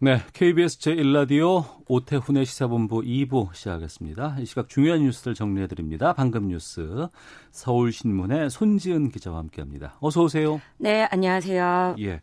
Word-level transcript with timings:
네, 0.00 0.18
KBS 0.32 0.78
제1라디오 0.80 1.64
오태훈의 1.86 2.44
시사본부 2.44 3.02
2부 3.02 3.54
시작하겠습니다. 3.54 4.36
이 4.40 4.44
시각 4.44 4.68
중요한 4.68 5.00
뉴스를 5.00 5.34
정리해드립니다. 5.34 6.12
방금 6.12 6.48
뉴스 6.48 7.06
서울신문의 7.52 8.50
손지은 8.50 9.10
기자와 9.10 9.38
함께합니다. 9.38 9.96
어서 10.00 10.24
오세요. 10.24 10.60
네, 10.78 11.06
안녕하세요. 11.10 11.94
예, 12.00 12.20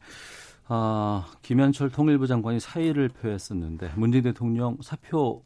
아, 0.67 1.25
김현철 1.41 1.91
통일부 1.91 2.27
장관이 2.27 2.59
사의를 2.59 3.07
표했었는데 3.07 3.93
문재인 3.95 4.25
대통령 4.25 4.77
사표 4.81 5.41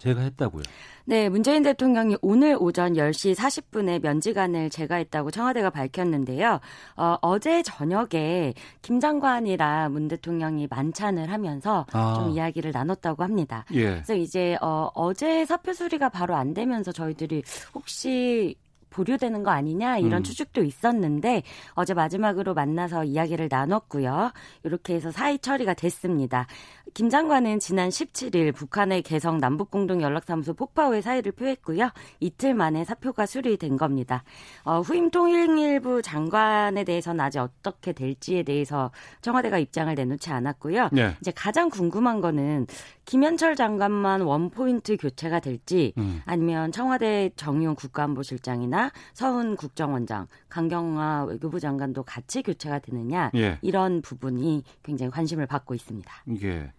제가 0.00 0.22
했다고요. 0.22 0.62
네, 1.04 1.28
문재인 1.28 1.62
대통령이 1.62 2.16
오늘 2.22 2.56
오전 2.58 2.94
10시 2.94 3.34
40분에 3.34 4.02
면직안을 4.02 4.70
제거했다고 4.70 5.30
청와대가 5.30 5.70
밝혔는데요. 5.70 6.60
어, 6.96 7.38
제 7.38 7.62
저녁에 7.62 8.54
김 8.82 8.98
장관이랑 8.98 9.92
문 9.92 10.08
대통령이 10.08 10.68
만찬을 10.70 11.30
하면서 11.30 11.86
아. 11.92 12.14
좀 12.16 12.30
이야기를 12.30 12.72
나눴다고 12.72 13.22
합니다. 13.22 13.64
예, 13.72 13.90
그래서 13.90 14.14
이제 14.14 14.56
어, 14.60 14.90
어제 14.94 15.44
사표 15.44 15.72
수리가 15.72 16.08
바로 16.08 16.34
안 16.34 16.54
되면서 16.54 16.92
저희들이 16.92 17.42
혹시 17.74 18.56
보류되는 18.90 19.42
거 19.42 19.50
아니냐 19.50 19.98
이런 19.98 20.20
음. 20.20 20.22
추측도 20.22 20.62
있었는데 20.62 21.42
어제 21.72 21.94
마지막으로 21.94 22.54
만나서 22.54 23.04
이야기를 23.04 23.48
나눴고요. 23.50 24.32
이렇게 24.64 24.94
해서 24.94 25.10
사의 25.10 25.38
처리가 25.38 25.74
됐습니다. 25.74 26.46
김 26.94 27.08
장관은 27.08 27.60
지난 27.60 27.88
17일 27.88 28.54
북한의 28.54 29.02
개성 29.02 29.38
남북공동연락사무소 29.38 30.54
폭파 30.54 30.88
후에 30.88 31.00
사의를 31.00 31.32
표했고요. 31.32 31.90
이틀 32.20 32.54
만에 32.54 32.84
사표가 32.84 33.26
수리된 33.26 33.76
겁니다. 33.76 34.24
어, 34.64 34.80
후임 34.80 35.10
통일부 35.10 36.02
장관에 36.02 36.84
대해서는 36.84 37.20
아직 37.20 37.38
어떻게 37.38 37.92
될지에 37.92 38.42
대해서 38.42 38.90
청와대가 39.20 39.58
입장을 39.58 39.94
내놓지 39.94 40.30
않았고요. 40.30 40.90
네. 40.92 41.16
이제 41.20 41.30
가장 41.30 41.70
궁금한 41.70 42.20
거는 42.20 42.66
김현철 43.04 43.56
장관만 43.56 44.20
원포인트 44.20 44.96
교체가 44.96 45.40
될지 45.40 45.92
음. 45.98 46.22
아니면 46.26 46.70
청와대 46.70 47.30
정의용 47.34 47.74
국가안보실장이나 47.74 48.92
서훈 49.14 49.56
국정원장, 49.56 50.28
강경화 50.50 51.24
외교부 51.24 51.60
장관도 51.60 52.02
같이 52.02 52.42
교체가 52.42 52.80
되느냐 52.80 53.30
예, 53.34 53.58
이런 53.62 54.02
부분이 54.02 54.64
굉장히 54.82 55.10
관심을 55.10 55.46
받고 55.46 55.74
있습니다. 55.74 56.12
이게 56.26 56.70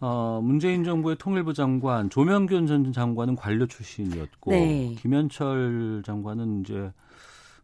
어, 0.00 0.40
문재인 0.42 0.84
정부의 0.84 1.16
통일부 1.16 1.54
장관 1.54 2.10
조명균 2.10 2.66
전 2.66 2.92
장관은 2.92 3.36
관료 3.36 3.66
출신이었고 3.66 4.50
네. 4.50 4.94
김현철 4.98 6.02
장관은 6.04 6.60
이제 6.60 6.92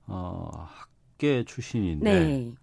어, 0.07 0.67
학계 1.13 1.45
출신인데 1.45 2.11
네. 2.11 2.55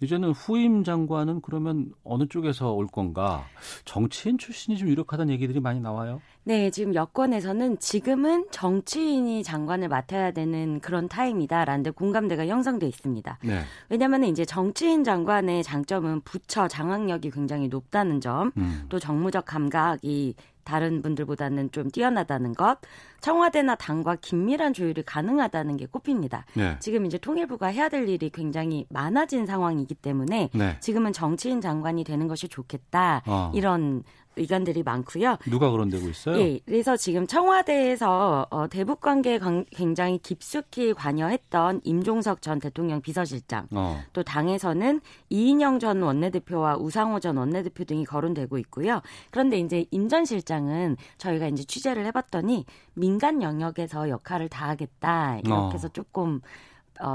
이제는 0.00 0.30
후임 0.32 0.84
장관은 0.84 1.40
그러면 1.40 1.92
어느 2.04 2.26
쪽에서 2.26 2.72
올 2.72 2.86
건가? 2.86 3.44
정치인 3.84 4.38
출신이 4.38 4.76
좀 4.76 4.88
유력하다는 4.88 5.32
얘기들이 5.32 5.60
많이 5.60 5.80
나와요. 5.80 6.20
네, 6.42 6.70
지금 6.70 6.94
여권에서는 6.94 7.78
지금은 7.78 8.46
정치인이 8.50 9.42
장관을 9.42 9.88
맡아야 9.88 10.32
되는 10.32 10.78
그런 10.80 11.08
타임이다라는 11.08 11.84
데 11.84 11.90
공감대가 11.90 12.46
형성돼 12.46 12.86
있습니다. 12.86 13.38
네. 13.42 13.60
왜냐하면 13.88 14.24
이제 14.24 14.44
정치인 14.44 15.04
장관의 15.04 15.62
장점은 15.62 16.20
부처 16.20 16.68
장악력이 16.68 17.30
굉장히 17.30 17.68
높다는 17.68 18.20
점, 18.20 18.52
음. 18.58 18.84
또 18.90 18.98
정무적 18.98 19.46
감각이 19.46 20.34
다른 20.64 21.02
분들보다는 21.02 21.70
좀 21.70 21.90
뛰어나다는 21.90 22.54
것, 22.54 22.78
청와대나 23.20 23.76
당과 23.76 24.16
긴밀한 24.16 24.74
조율이 24.74 25.02
가능하다는 25.02 25.76
게 25.76 25.86
꼽힙니다. 25.86 26.44
네. 26.54 26.76
지금 26.80 27.06
이제 27.06 27.18
통일부가 27.18 27.68
해야 27.68 27.88
될 27.88 28.08
일이 28.08 28.30
굉장히 28.30 28.86
많아진 28.90 29.46
상황이기 29.46 29.94
때문에 29.94 30.50
네. 30.52 30.76
지금은 30.80 31.12
정치인 31.12 31.60
장관이 31.60 32.04
되는 32.04 32.28
것이 32.28 32.48
좋겠다 32.48 33.22
어. 33.26 33.52
이런 33.54 34.02
의견들이 34.36 34.82
많고요. 34.82 35.36
누가 35.50 35.70
그런 35.70 35.88
데고 35.90 36.08
있어요? 36.08 36.38
예, 36.40 36.58
그래서 36.64 36.96
지금 36.96 37.26
청와대에서 37.26 38.46
어, 38.50 38.68
대북 38.68 39.00
관계에 39.00 39.38
관- 39.38 39.64
굉장히 39.70 40.18
깊숙이 40.18 40.92
관여했던 40.94 41.80
임종석 41.84 42.42
전 42.42 42.58
대통령 42.60 43.00
비서실장, 43.00 43.68
어. 43.72 44.00
또 44.12 44.22
당에서는 44.22 45.00
이인영 45.30 45.78
전 45.78 46.02
원내대표와 46.02 46.76
우상호 46.76 47.20
전 47.20 47.36
원내대표 47.36 47.84
등이 47.84 48.04
거론되고 48.04 48.58
있고요. 48.58 49.00
그런데 49.30 49.58
이제 49.58 49.86
임 49.90 50.08
전 50.08 50.24
실장은 50.26 50.96
저희가 51.18 51.46
이제 51.48 51.64
취재를 51.64 52.04
해봤더니 52.06 52.66
민간 52.92 53.42
영역에서 53.42 54.08
역할을 54.10 54.48
다하겠다 54.50 55.38
이렇게 55.38 55.50
어. 55.52 55.70
해서 55.72 55.88
조금 55.88 56.36
어, 56.36 56.40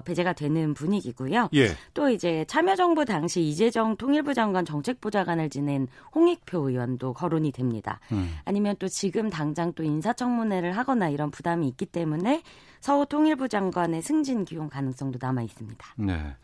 배제가 0.05 0.33
되는 0.33 0.73
분위기고요. 0.73 1.49
예. 1.53 1.69
또 1.93 2.09
이제 2.09 2.45
참여정부 2.47 3.05
당시 3.05 3.41
이재정 3.41 3.95
통일부 3.97 4.33
장관 4.33 4.65
정책부장관을 4.65 5.49
지낸 5.49 5.87
홍익표 6.13 6.69
의원도 6.69 7.13
거론이 7.13 7.51
됩니다. 7.51 7.99
음. 8.11 8.29
아니면 8.45 8.75
또 8.79 8.87
지금 8.87 9.29
당장 9.29 9.73
또 9.73 9.83
인사청문회를 9.83 10.75
하거나 10.77 11.09
이런 11.09 11.31
부담이 11.31 11.67
있기 11.69 11.85
때문에 11.85 12.43
서호 12.81 13.05
통일부 13.05 13.47
장관의 13.47 14.01
승진 14.01 14.45
기용 14.45 14.69
가능성도 14.69 15.19
남아 15.21 15.41
있습니다. 15.43 15.85
네. 15.97 16.35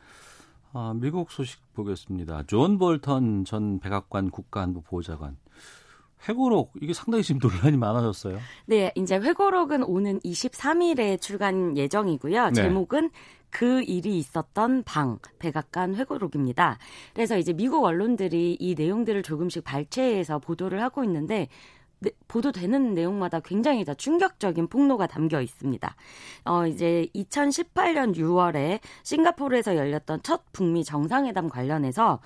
아, 0.74 0.94
미국 0.94 1.32
소식 1.32 1.62
보겠습니다. 1.74 2.44
존 2.48 2.78
볼턴 2.78 3.46
전 3.46 3.80
백악관 3.80 4.30
국가안보 4.30 4.82
보좌관. 4.82 5.38
회고록 6.28 6.74
이게 6.82 6.94
상당히 6.94 7.24
지금 7.24 7.40
논란이 7.42 7.78
많아졌어요. 7.78 8.40
네, 8.66 8.92
이제 8.96 9.16
회고록은 9.16 9.84
오는 9.84 10.20
23일에 10.20 11.22
출간 11.22 11.78
예정이고요. 11.78 12.46
네. 12.48 12.54
제목은 12.54 13.12
그 13.50 13.84
일이 13.84 14.18
있었던 14.18 14.84
방 14.84 15.18
백악관 15.40 15.96
회고록입니다. 15.96 16.78
그래서 17.14 17.38
이제 17.38 17.54
미국 17.54 17.86
언론들이 17.86 18.58
이 18.60 18.76
내용들을 18.76 19.24
조금씩 19.24 19.64
발췌해서 19.64 20.40
보도를 20.40 20.82
하고 20.82 21.04
있는데 21.06 21.48
네, 22.00 22.12
보도되는 22.28 22.94
내용마다 22.94 23.40
굉장히 23.40 23.86
다 23.86 23.94
충격적인 23.94 24.68
폭로가 24.68 25.08
담겨 25.08 25.42
있습니다. 25.42 25.96
어, 26.44 26.68
이제 26.68 27.08
2018년 27.16 28.16
6월에 28.16 28.80
싱가포르에서 29.04 29.78
열렸던 29.78 30.22
첫 30.24 30.44
북미 30.52 30.84
정상회담 30.84 31.48
관련해서 31.48 32.20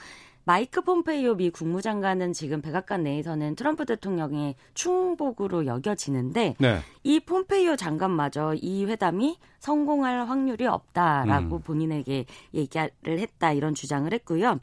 마이크 0.46 0.82
폼페이오 0.82 1.36
미 1.36 1.50
국무장관은 1.52 2.34
지금 2.34 2.62
백악관 2.62 3.04
내에서는 3.04 3.56
트럼프 3.56 3.86
대통령의 3.86 4.56
충복으로 4.74 5.66
여겨지는데 5.66 6.56
네. 6.58 6.80
이 7.04 7.20
폼페이오 7.20 7.76
장관마저 7.76 8.56
이 8.56 8.86
회담이 8.86 9.38
성공할 9.60 10.28
확률이 10.28 10.66
없다라고 10.66 11.58
음. 11.58 11.62
본인에게 11.62 12.26
얘기를 12.54 12.92
했다 13.06 13.52
이런 13.52 13.76
주장을 13.76 14.12
했고요. 14.12 14.60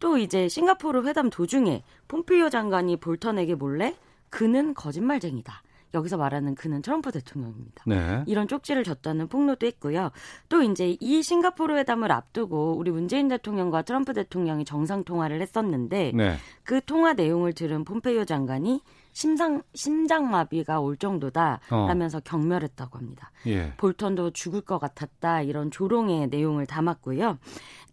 또 0.00 0.18
이제 0.18 0.48
싱가포르 0.48 1.06
회담 1.06 1.28
도중에 1.30 1.82
폼페이오 2.08 2.50
장관이 2.50 2.96
볼턴에게 2.96 3.54
몰래 3.56 3.94
그는 4.30 4.74
거짓말쟁이다. 4.74 5.62
여기서 5.96 6.16
말하는 6.16 6.54
그는 6.54 6.82
트럼프 6.82 7.10
대통령입니다. 7.10 7.82
네. 7.86 8.22
이런 8.26 8.46
쪽지를 8.46 8.84
줬다는 8.84 9.28
폭로도 9.28 9.66
했고요. 9.66 10.10
또 10.48 10.62
이제 10.62 10.96
이 11.00 11.22
싱가포르 11.22 11.76
회담을 11.76 12.12
앞두고 12.12 12.76
우리 12.76 12.90
문재인 12.90 13.28
대통령과 13.28 13.82
트럼프 13.82 14.12
대통령이 14.12 14.64
정상 14.64 15.02
통화를 15.04 15.40
했었는데 15.40 16.12
네. 16.14 16.36
그 16.62 16.80
통화 16.84 17.14
내용을 17.14 17.52
들은 17.52 17.84
폼페이오 17.84 18.24
장관이 18.24 18.80
심상 19.12 19.62
심장마비가 19.72 20.78
올 20.80 20.98
정도다 20.98 21.60
라면서 21.70 22.20
경멸했다고 22.20 22.98
합니다. 22.98 23.30
예. 23.46 23.72
볼턴도 23.78 24.32
죽을 24.32 24.60
것 24.60 24.78
같았다 24.78 25.40
이런 25.40 25.70
조롱의 25.70 26.28
내용을 26.28 26.66
담았고요. 26.66 27.38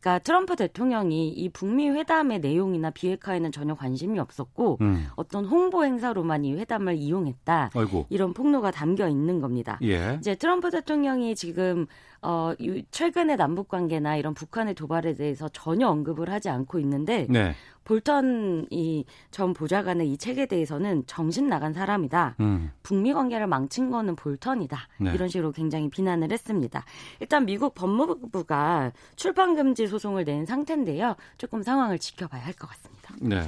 그러니까 0.04 0.20
트럼프 0.20 0.58
대통령이 0.58 1.30
이 1.30 1.48
북미 1.48 1.90
회담의 1.90 2.42
내용이나 2.42 2.90
비핵화에는 2.90 3.54
전혀 3.54 3.74
관심이 3.74 4.20
없었고 4.20 4.80
음. 4.82 5.08
어떤 5.16 5.46
홍보 5.46 5.86
행사로만 5.86 6.44
이 6.44 6.54
회담을 6.56 6.96
이용했다 6.98 7.72
아이고. 7.74 8.06
이런 8.10 8.34
폭로가 8.34 8.72
담겨 8.72 9.08
있는 9.08 9.40
겁니다. 9.40 9.80
예. 9.84 10.18
이제 10.20 10.36
트럼프 10.36 10.72
대통령이 10.72 11.36
지금 11.36 11.86
어 12.22 12.54
이- 12.60 12.84
최근의 12.92 13.38
남북 13.38 13.70
관계나 13.70 14.18
이런 14.18 14.34
북한의 14.34 14.76
도발에 14.76 15.14
대해서 15.16 15.48
전혀 15.50 15.88
언급을 15.88 16.30
하지 16.30 16.50
않고 16.50 16.80
있는데 16.80 17.26
네. 17.30 17.54
볼턴 17.84 18.68
이 18.72 19.06
전 19.32 19.54
보좌관의 19.54 20.12
이 20.12 20.18
책에 20.18 20.46
대해서는 20.46 21.04
정신 21.08 21.50
나간 21.50 21.74
사람이다. 21.74 22.36
음. 22.40 22.72
북미 22.84 23.14
관계를 23.14 23.48
망친 23.48 23.90
거는 23.90 24.16
볼턴이다. 24.16 24.78
네. 25.00 25.14
이런 25.14 25.28
식으로 25.28 25.52
굉장히 25.52 25.90
비난을 25.90 26.32
했습니다. 26.32 26.86
일단 27.20 27.46
미국 27.46 27.74
법무부가 27.74 28.92
출판 29.16 29.56
금지 29.56 29.88
소송을 29.88 30.26
낸 30.26 30.46
상태인데요. 30.46 31.16
조금 31.38 31.64
상황을 31.64 32.00
지켜봐야 32.00 32.44
할 32.46 32.54
것 32.54 32.70
같습니다. 32.70 33.16
네. 33.22 33.42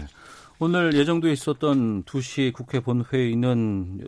오늘 0.60 0.94
예정돼 0.96 1.32
있었던 1.32 2.04
2시 2.04 2.54
국회 2.54 2.80
본회의는 2.80 4.08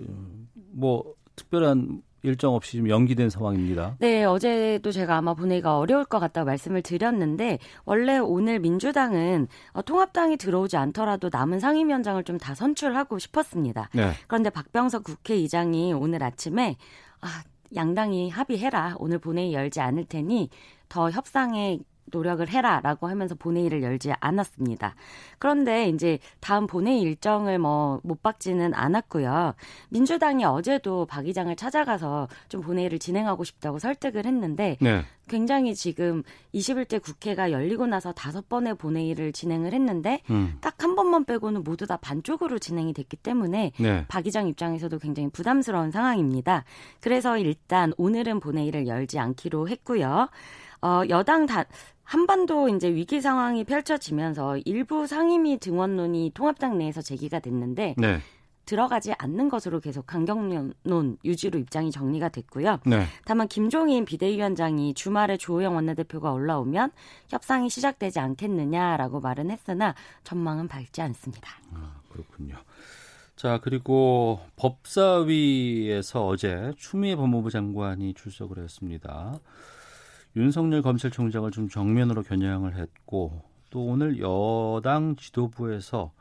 뭐 0.71 1.13
특별한 1.35 2.01
일정 2.23 2.55
없이 2.55 2.77
좀 2.77 2.89
연기된 2.89 3.29
상황입니다. 3.29 3.95
네, 3.99 4.23
어제도 4.23 4.91
제가 4.91 5.17
아마 5.17 5.33
본회의가 5.33 5.77
어려울 5.77 6.03
것 6.05 6.19
같다고 6.19 6.45
말씀을 6.45 6.81
드렸는데 6.81 7.59
원래 7.85 8.17
오늘 8.17 8.59
민주당은 8.59 9.47
어, 9.73 9.81
통합당이 9.81 10.37
들어오지 10.37 10.77
않더라도 10.77 11.29
남은 11.31 11.59
상임위원장을 11.59 12.23
좀 12.23 12.37
다 12.37 12.53
선출하고 12.55 13.17
싶었습니다. 13.19 13.89
네. 13.93 14.11
그런데 14.27 14.49
박병석 14.51 15.03
국회의장이 15.03 15.93
오늘 15.93 16.21
아침에 16.23 16.77
아, 17.21 17.43
양당이 17.75 18.29
합의해라. 18.29 18.95
오늘 18.99 19.17
본회의 19.19 19.53
열지 19.53 19.81
않을 19.81 20.05
테니 20.05 20.49
더 20.87 21.09
협상에 21.09 21.79
노력을 22.11 22.47
해라라고 22.47 23.07
하면서 23.07 23.35
본회의를 23.35 23.83
열지 23.83 24.13
않았습니다. 24.19 24.95
그런데 25.39 25.89
이제 25.89 26.19
다음 26.39 26.67
본회의 26.67 27.01
일정을 27.01 27.59
뭐 27.59 27.87
못 28.03 28.21
박지는 28.21 28.73
않았고요. 28.73 29.53
민주당이 29.89 30.45
어제도 30.45 31.05
박 31.05 31.25
의장을 31.25 31.53
찾아가서 31.55 32.27
좀 32.49 32.61
본회의를 32.61 32.99
진행하고 32.99 33.43
싶다고 33.43 33.79
설득을 33.79 34.25
했는데 34.25 34.77
네. 34.79 35.03
굉장히 35.27 35.75
지금 35.75 36.23
21대 36.53 37.01
국회가 37.01 37.51
열리고 37.51 37.85
나서 37.85 38.13
다섯 38.13 38.47
번의 38.47 38.75
본회의를 38.75 39.33
진행을 39.33 39.73
했는데 39.73 40.21
음. 40.29 40.57
딱한 40.61 40.95
번만 40.95 41.25
빼고는 41.25 41.63
모두 41.63 41.85
다 41.85 41.97
반쪽으로 41.97 42.59
진행이 42.59 42.93
됐기 42.93 43.17
때문에 43.17 43.73
네. 43.77 44.05
박 44.07 44.25
의장 44.25 44.47
입장에서도 44.47 44.97
굉장히 44.99 45.29
부담스러운 45.29 45.91
상황입니다. 45.91 46.63
그래서 47.01 47.37
일단 47.37 47.93
오늘은 47.97 48.39
본회의를 48.39 48.87
열지 48.87 49.19
않기로 49.19 49.67
했고요. 49.67 50.29
어, 50.81 51.01
여당 51.09 51.45
다, 51.47 51.65
한반도 52.07 52.69
이제 52.69 52.87
위기 52.87 53.19
상황이 53.19 53.65
펼쳐지면서 53.65 54.57
일부 54.59 55.05
상임위 55.07 55.57
등원론이 55.57 56.31
통합당 56.33 56.77
내에서 56.77 57.01
제기가 57.01 57.39
됐는데 57.39 57.95
네. 57.97 58.19
들어가지 58.63 59.13
않는 59.17 59.49
것으로 59.49 59.81
계속 59.81 60.07
강경론 60.07 61.17
유지로 61.25 61.59
입장이 61.59 61.91
정리가 61.91 62.29
됐고요. 62.29 62.79
네. 62.85 63.05
다만 63.25 63.49
김종인 63.49 64.05
비대위원장이 64.05 64.93
주말에 64.93 65.35
조호영 65.35 65.75
원내대표가 65.75 66.31
올라오면 66.31 66.91
협상이 67.27 67.69
시작되지 67.69 68.19
않겠느냐라고 68.21 69.19
말은 69.19 69.51
했으나 69.51 69.93
전망은 70.23 70.69
밝지 70.69 71.01
않습니다. 71.01 71.49
아, 71.73 71.99
그렇군요. 72.09 72.55
자, 73.35 73.59
그리고 73.61 74.39
법사위에서 74.55 76.25
어제 76.25 76.71
추미애 76.77 77.17
법무부 77.17 77.51
장관이 77.51 78.13
출석을 78.13 78.59
했습니다. 78.59 79.39
윤석열 80.37 80.83
검찰총장을 80.83 81.49
좀 81.49 81.67
정면으로 81.67 82.21
겨냥을 82.21 82.75
했고 82.75 83.41
또 83.71 83.83
오늘 83.83 84.19
여당 84.19 85.15
지도부에서 85.15 86.11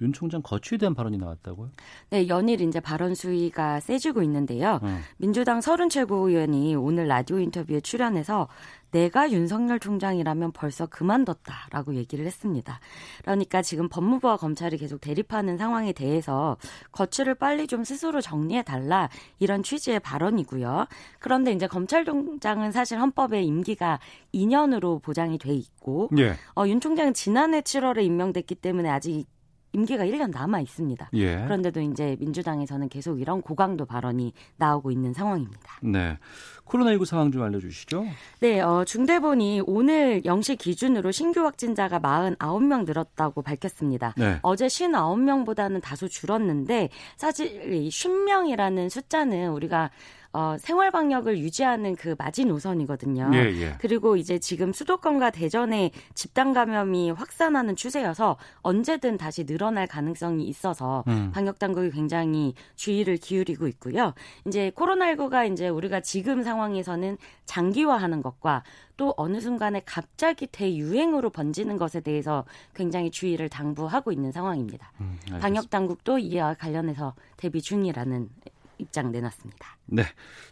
윤 0.00 0.12
총장 0.12 0.40
거취에 0.42 0.78
대한 0.78 0.94
발언이 0.94 1.18
나왔다고요? 1.18 1.70
네, 2.10 2.28
연일 2.28 2.60
이제 2.60 2.80
발언 2.80 3.14
수위가 3.14 3.80
세지고 3.80 4.22
있는데요. 4.22 4.78
음. 4.82 5.00
민주당 5.16 5.60
서른 5.60 5.88
최고위원이 5.88 6.76
오늘 6.76 7.08
라디오 7.08 7.38
인터뷰에 7.38 7.80
출연해서 7.80 8.46
내가 8.96 9.30
윤석열 9.30 9.78
총장이라면 9.78 10.52
벌써 10.52 10.86
그만뒀다라고 10.86 11.96
얘기를 11.96 12.24
했습니다. 12.24 12.80
그러니까 13.20 13.60
지금 13.60 13.90
법무부와 13.90 14.38
검찰이 14.38 14.78
계속 14.78 15.02
대립하는 15.02 15.58
상황에 15.58 15.92
대해서 15.92 16.56
거취를 16.92 17.34
빨리 17.34 17.66
좀 17.66 17.84
스스로 17.84 18.22
정리해 18.22 18.62
달라 18.62 19.10
이런 19.38 19.62
취지의 19.62 20.00
발언이고요. 20.00 20.86
그런데 21.18 21.52
이제 21.52 21.66
검찰총장은 21.66 22.72
사실 22.72 22.98
헌법에 22.98 23.42
임기가 23.42 24.00
2년으로 24.34 25.02
보장이 25.02 25.36
돼 25.36 25.52
있고 25.52 26.08
예. 26.16 26.34
어, 26.56 26.66
윤 26.66 26.80
총장은 26.80 27.12
지난해 27.12 27.60
7월에 27.60 28.02
임명됐기 28.02 28.54
때문에 28.54 28.88
아직 28.88 29.26
임기가 29.72 30.04
1년 30.04 30.30
남아 30.30 30.60
있습니다. 30.60 31.10
예. 31.14 31.42
그런데도 31.44 31.80
이제 31.80 32.16
민주당에서는 32.18 32.88
계속 32.88 33.20
이런 33.20 33.42
고강도 33.42 33.84
발언이 33.84 34.32
나오고 34.56 34.90
있는 34.90 35.12
상황입니다. 35.12 35.80
네. 35.82 36.18
코로나19 36.64 37.04
상황 37.04 37.30
좀 37.30 37.42
알려주시죠. 37.42 38.06
네, 38.40 38.60
어, 38.60 38.84
중대본이 38.84 39.62
오늘 39.66 40.22
0시 40.22 40.58
기준으로 40.58 41.12
신규 41.12 41.44
확진자가 41.44 42.00
49명 42.00 42.86
늘었다고 42.86 43.42
밝혔습니다. 43.42 44.14
네. 44.16 44.38
어제 44.42 44.66
59명보다는 44.66 45.80
다소 45.80 46.08
줄었는데 46.08 46.88
사실 47.16 47.70
50명이라는 47.70 48.90
숫자는 48.90 49.50
우리가 49.50 49.90
어, 50.36 50.58
생활 50.58 50.90
방역을 50.90 51.38
유지하는 51.38 51.96
그 51.96 52.14
마지노선이거든요. 52.18 53.30
예, 53.32 53.38
예. 53.58 53.74
그리고 53.80 54.16
이제 54.16 54.38
지금 54.38 54.70
수도권과 54.70 55.30
대전에 55.30 55.92
집단 56.14 56.52
감염이 56.52 57.10
확산하는 57.10 57.74
추세여서 57.74 58.36
언제든 58.60 59.16
다시 59.16 59.46
늘어날 59.46 59.86
가능성이 59.86 60.44
있어서 60.44 61.04
음. 61.08 61.30
방역 61.32 61.58
당국이 61.58 61.90
굉장히 61.90 62.52
주의를 62.74 63.16
기울이고 63.16 63.66
있고요. 63.68 64.12
이제 64.46 64.70
코로나19가 64.76 65.50
이제 65.50 65.70
우리가 65.70 66.00
지금 66.00 66.42
상황에서는 66.42 67.16
장기화하는 67.46 68.20
것과 68.20 68.62
또 68.98 69.14
어느 69.16 69.40
순간에 69.40 69.80
갑자기 69.86 70.46
대유행으로 70.46 71.30
번지는 71.30 71.78
것에 71.78 72.00
대해서 72.00 72.44
굉장히 72.74 73.10
주의를 73.10 73.48
당부하고 73.48 74.12
있는 74.12 74.32
상황입니다. 74.32 74.92
음, 75.00 75.18
방역 75.40 75.70
당국도 75.70 76.18
이와 76.18 76.54
관련해서 76.54 77.14
대비 77.38 77.62
중이라는 77.62 78.28
입장 78.78 79.10
내놨습니다. 79.10 79.78
네. 79.86 80.02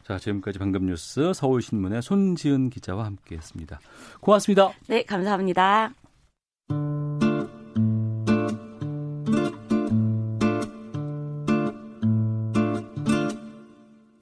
자, 0.06 0.18
지금까지 0.18 0.58
방금 0.58 0.86
뉴스 0.86 1.32
서울신문의 1.34 2.02
손지은 2.02 2.70
기자와 2.70 3.04
함께 3.04 3.36
했습니다. 3.36 3.80
고맙습니다. 4.20 4.72
네, 4.88 5.02
감사합니다. 5.02 5.92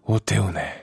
오태훈의 0.05 0.83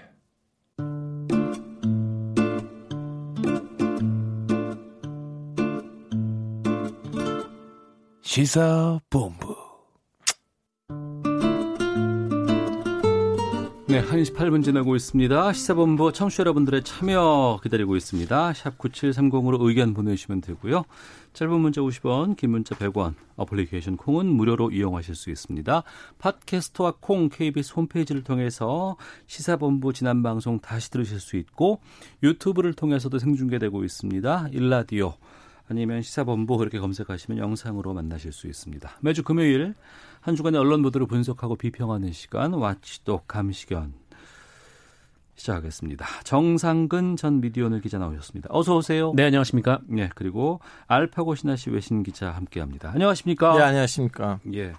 시사본부 8.22 9.59
네, 13.90 14.04
1시 14.04 14.36
8분 14.36 14.64
지나고 14.64 14.96
있습니다. 14.96 15.52
시사본부 15.52 16.14
청취자 16.14 16.42
여러분들의 16.42 16.84
참여 16.84 17.60
기다리고 17.64 17.96
있습니다. 17.96 18.54
샵 18.54 18.78
9730으로 18.78 19.60
의견 19.62 19.96
보내주시면 19.96 20.42
되고요. 20.42 20.84
짧은 21.34 21.60
문자 21.60 21.82
50원, 21.82 22.38
긴 22.38 22.52
문자 22.52 22.76
100원, 22.76 23.16
어플리케이션 23.36 23.98
콩은 23.98 24.28
무료로 24.28 24.70
이용하실 24.70 25.16
수 25.16 25.32
있습니다. 25.32 25.82
팟캐스트와 26.20 26.98
콩 27.00 27.30
KBS 27.30 27.74
홈페이지를 27.78 28.24
통해서 28.24 28.96
시사본부 29.26 29.92
지난 29.92 30.22
방송 30.22 30.60
다시 30.60 30.92
들으실 30.92 31.20
수 31.20 31.36
있고 31.38 31.82
유튜브를 32.22 32.74
통해서도 32.74 33.18
생중계되고 33.18 33.84
있습니다. 33.84 34.50
일라디오 34.52 35.16
아니면 35.70 36.02
시사본부 36.02 36.58
그렇게 36.58 36.80
검색하시면 36.80 37.38
영상으로 37.38 37.94
만나실 37.94 38.32
수 38.32 38.48
있습니다. 38.48 38.90
매주 39.02 39.24
금요일 39.24 39.76
한 40.20 40.36
주간의 40.36 40.60
언론 40.60 40.82
보도를 40.82 41.08
분석하고 41.08 41.56
비평하는 41.56 42.12
시간 42.12 42.54
와치독 42.54 43.28
감시견 43.28 43.94
시작하겠습니다. 45.36 46.06
정상근 46.24 47.16
전 47.16 47.40
미디어널 47.40 47.82
기자 47.82 47.98
나오셨습니다. 47.98 48.50
어서 48.52 48.76
오세요. 48.76 49.14
네, 49.16 49.24
안녕하십니까? 49.24 49.80
네, 49.86 50.10
그리고 50.16 50.60
알파고 50.88 51.36
신하씨 51.36 51.70
외신 51.70 52.04
기자 52.04 52.32
함께합니다. 52.32 52.92
안녕하십니까? 52.92 53.56
네, 53.56 53.64
안녕하십니까? 53.64 54.40
예. 54.54 54.74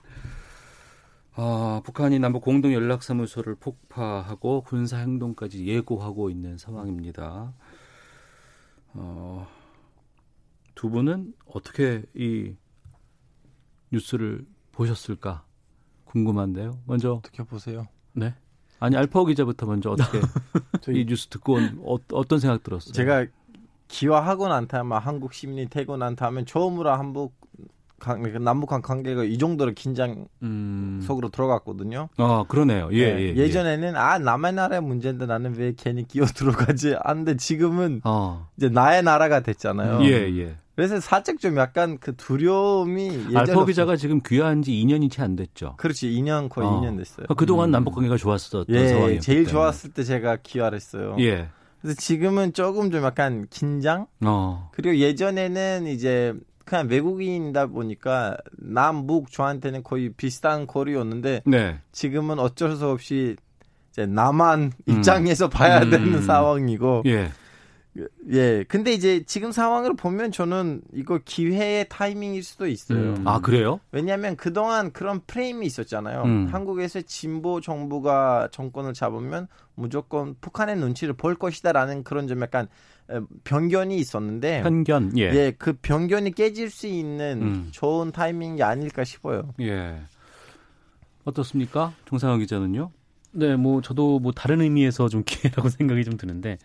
어, 1.36 1.80
북한이 1.84 2.18
남북 2.18 2.42
공동 2.42 2.74
연락사무소를 2.74 3.54
폭파하고 3.54 4.62
군사 4.62 4.98
행동까지 4.98 5.66
예고하고 5.66 6.28
있는 6.28 6.58
상황입니다. 6.58 7.54
어, 8.92 9.48
두 10.80 10.88
분은 10.88 11.34
어떻게 11.44 12.02
이 12.14 12.54
뉴스를 13.92 14.46
보셨을까 14.72 15.44
궁금한데요. 16.06 16.78
먼저 16.86 17.12
어떻게 17.12 17.42
보세요? 17.42 17.86
네. 18.14 18.34
아니 18.78 18.96
알파오 18.96 19.26
기자부터 19.26 19.66
먼저 19.66 19.90
어떻게 19.90 20.20
이 20.98 21.04
뉴스 21.04 21.28
듣고 21.28 21.58
어, 21.82 21.98
어떤 22.14 22.38
생각 22.38 22.62
들었어요? 22.62 22.94
제가 22.94 23.26
기화하고 23.88 24.48
난 24.48 24.68
다음에 24.68 24.96
한국 24.96 25.34
시민이 25.34 25.68
되고 25.68 25.98
난 25.98 26.16
다음에 26.16 26.46
처음으로 26.46 26.92
한국 26.92 27.34
남북한 28.40 28.80
관계가 28.80 29.24
이 29.24 29.36
정도로 29.36 29.72
긴장 29.74 30.26
음... 30.42 31.00
속으로 31.02 31.28
들어갔거든요. 31.28 32.08
아 32.16 32.44
그러네요. 32.48 32.88
예, 32.92 33.12
네. 33.12 33.36
예, 33.36 33.50
전에는 33.50 33.96
아 33.96 34.18
남의 34.18 34.54
나라의 34.54 34.80
문제인데 34.80 35.26
나는 35.26 35.54
왜 35.56 35.74
괜히 35.76 36.08
끼어 36.08 36.24
들어가지? 36.24 36.96
안데 37.00 37.36
지금은 37.36 38.00
어. 38.04 38.48
이제 38.56 38.70
나의 38.70 39.02
나라가 39.02 39.40
됐잖아요. 39.40 40.02
예, 40.04 40.12
예. 40.38 40.56
그래서 40.80 40.98
살짝 40.98 41.38
좀 41.38 41.58
약간 41.58 41.98
그 41.98 42.16
두려움이 42.16 43.36
알파 43.36 43.66
기자가 43.66 43.96
지금 43.96 44.18
귀화한 44.26 44.62
지 44.62 44.70
2년이 44.72 45.10
채 45.10 45.20
안 45.20 45.36
됐죠. 45.36 45.74
그렇지, 45.76 46.08
2년 46.10 46.48
거의 46.48 46.66
어. 46.66 46.80
2년 46.80 46.96
됐어요. 46.96 47.16
그러니까 47.26 47.34
그동안 47.34 47.68
음. 47.68 47.72
남북 47.72 47.96
관계가 47.96 48.16
좋았었던 48.16 48.64
예, 48.70 48.88
상황이었기 48.88 49.20
제일 49.20 49.44
때문에. 49.44 49.52
좋았을 49.52 49.90
때 49.90 50.04
제가 50.04 50.36
귀화를 50.42 50.76
했어요. 50.76 51.16
예. 51.18 51.48
그래서 51.82 52.00
지금은 52.00 52.54
조금 52.54 52.90
좀 52.90 53.04
약간 53.04 53.46
긴장. 53.50 54.06
어. 54.24 54.70
그리고 54.72 54.96
예전에는 54.96 55.86
이제 55.86 56.32
그냥 56.64 56.88
외국인이다 56.88 57.66
보니까 57.66 58.38
남북 58.56 59.30
저한테는 59.30 59.82
거의 59.82 60.08
비슷한 60.14 60.66
거리였는데 60.66 61.42
네. 61.44 61.78
지금은 61.92 62.38
어쩔 62.38 62.74
수 62.76 62.88
없이 62.88 63.36
이제 63.92 64.06
남한 64.06 64.72
입장에서 64.86 65.50
봐야 65.50 65.82
음. 65.82 65.90
되는 65.90 66.22
상황이고 66.22 67.02
예. 67.04 67.32
예. 68.30 68.64
근데 68.68 68.92
이제 68.92 69.24
지금 69.26 69.50
상황을 69.50 69.94
보면 69.96 70.30
저는 70.30 70.82
이거 70.94 71.18
기회의 71.24 71.86
타이밍일 71.88 72.42
수도 72.42 72.66
있어요. 72.66 73.14
음. 73.14 73.26
아 73.26 73.40
그래요? 73.40 73.80
왜냐하면 73.90 74.36
그동안 74.36 74.92
그런 74.92 75.20
프레임이 75.26 75.66
있었잖아요. 75.66 76.22
음. 76.22 76.48
한국에서 76.50 77.02
진보 77.02 77.60
정부가 77.60 78.48
정권을 78.52 78.94
잡으면 78.94 79.48
무조건 79.74 80.36
북한의 80.40 80.76
눈치를 80.76 81.14
볼 81.14 81.34
것이다라는 81.34 82.04
그런 82.04 82.28
좀 82.28 82.40
약간 82.42 82.68
에, 83.10 83.20
변견이 83.42 83.96
있었는데 83.96 84.62
편견. 84.62 85.18
예. 85.18 85.22
예, 85.34 85.52
그 85.58 85.72
변견이 85.72 86.32
깨질 86.32 86.70
수 86.70 86.86
있는 86.86 87.42
음. 87.42 87.68
좋은 87.72 88.12
타이밍이 88.12 88.62
아닐까 88.62 89.02
싶어요. 89.02 89.52
예. 89.60 90.00
어떻습니까? 91.24 91.92
정상화 92.08 92.38
기자는요? 92.38 92.92
네, 93.32 93.56
뭐 93.56 93.80
저도 93.80 94.18
뭐 94.20 94.32
다른 94.32 94.60
의미에서 94.60 95.08
좀 95.08 95.22
기회라고 95.24 95.68
생각이 95.70 96.04
좀 96.04 96.16
드는데 96.16 96.58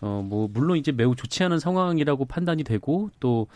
어 0.00 0.22
뭐 0.22 0.48
물론 0.52 0.76
이제 0.76 0.92
매우 0.92 1.14
좋지 1.16 1.42
않은 1.44 1.58
상황이라고 1.58 2.24
판단이 2.26 2.64
되고 2.64 3.10
또 3.20 3.46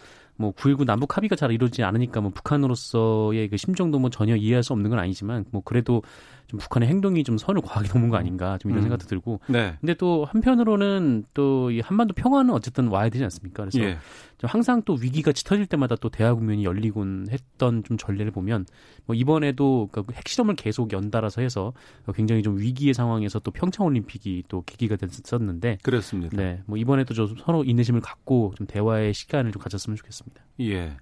뭐 0.40 0.52
9.19 0.52 0.86
남북 0.86 1.18
합의가 1.18 1.36
잘 1.36 1.52
이루어지지 1.52 1.82
않으니까 1.82 2.22
뭐 2.22 2.30
북한으로서의 2.30 3.50
그 3.50 3.58
심정도 3.58 3.98
뭐 3.98 4.08
전혀 4.08 4.34
이해할 4.36 4.62
수 4.62 4.72
없는 4.72 4.88
건 4.88 4.98
아니지만 4.98 5.44
뭐 5.50 5.60
그래도 5.62 6.02
좀 6.50 6.58
북한의 6.58 6.88
행동이 6.88 7.24
좀 7.24 7.38
선을 7.38 7.62
과하게 7.62 7.88
넘은 7.94 8.10
거 8.10 8.16
아닌가 8.16 8.58
좀 8.58 8.70
이런 8.70 8.80
음. 8.80 8.84
생각도 8.84 9.06
들고 9.06 9.40
네. 9.48 9.76
근데 9.80 9.94
또 9.94 10.26
한편으로는 10.26 11.24
또 11.32 11.70
이 11.70 11.80
한반도 11.80 12.14
평화는 12.14 12.52
어쨌든 12.52 12.88
와야 12.88 13.08
되지 13.08 13.24
않습니까? 13.24 13.64
그래서 13.64 13.80
예. 13.80 13.98
좀 14.38 14.48
항상 14.48 14.82
또 14.84 14.94
위기가 14.94 15.32
짙어질 15.32 15.66
때마다 15.66 15.96
또 15.96 16.08
대화 16.08 16.34
국면이 16.34 16.64
열리곤 16.64 17.26
했던 17.30 17.82
좀 17.84 17.96
전례를 17.96 18.30
보면 18.30 18.66
뭐 19.06 19.14
이번에도 19.14 19.88
그러니까 19.92 20.14
핵실험을 20.14 20.56
계속 20.56 20.92
연달아서 20.92 21.42
해서 21.42 21.72
굉장히 22.14 22.42
좀 22.42 22.58
위기의 22.58 22.94
상황에서 22.94 23.38
또 23.40 23.50
평창 23.50 23.86
올림픽이 23.86 24.44
또 24.48 24.62
계기가 24.62 24.96
됐었는데 24.96 25.78
그렇습니다. 25.82 26.36
네, 26.36 26.62
뭐 26.66 26.76
이번에도 26.76 27.14
좀 27.14 27.34
서로 27.38 27.64
인내심을 27.64 28.00
갖고 28.00 28.52
좀 28.56 28.66
대화의 28.66 29.14
시간을 29.14 29.52
좀 29.52 29.60
가졌으면 29.62 29.96
좋겠습니다. 29.96 30.42
예. 30.60 30.96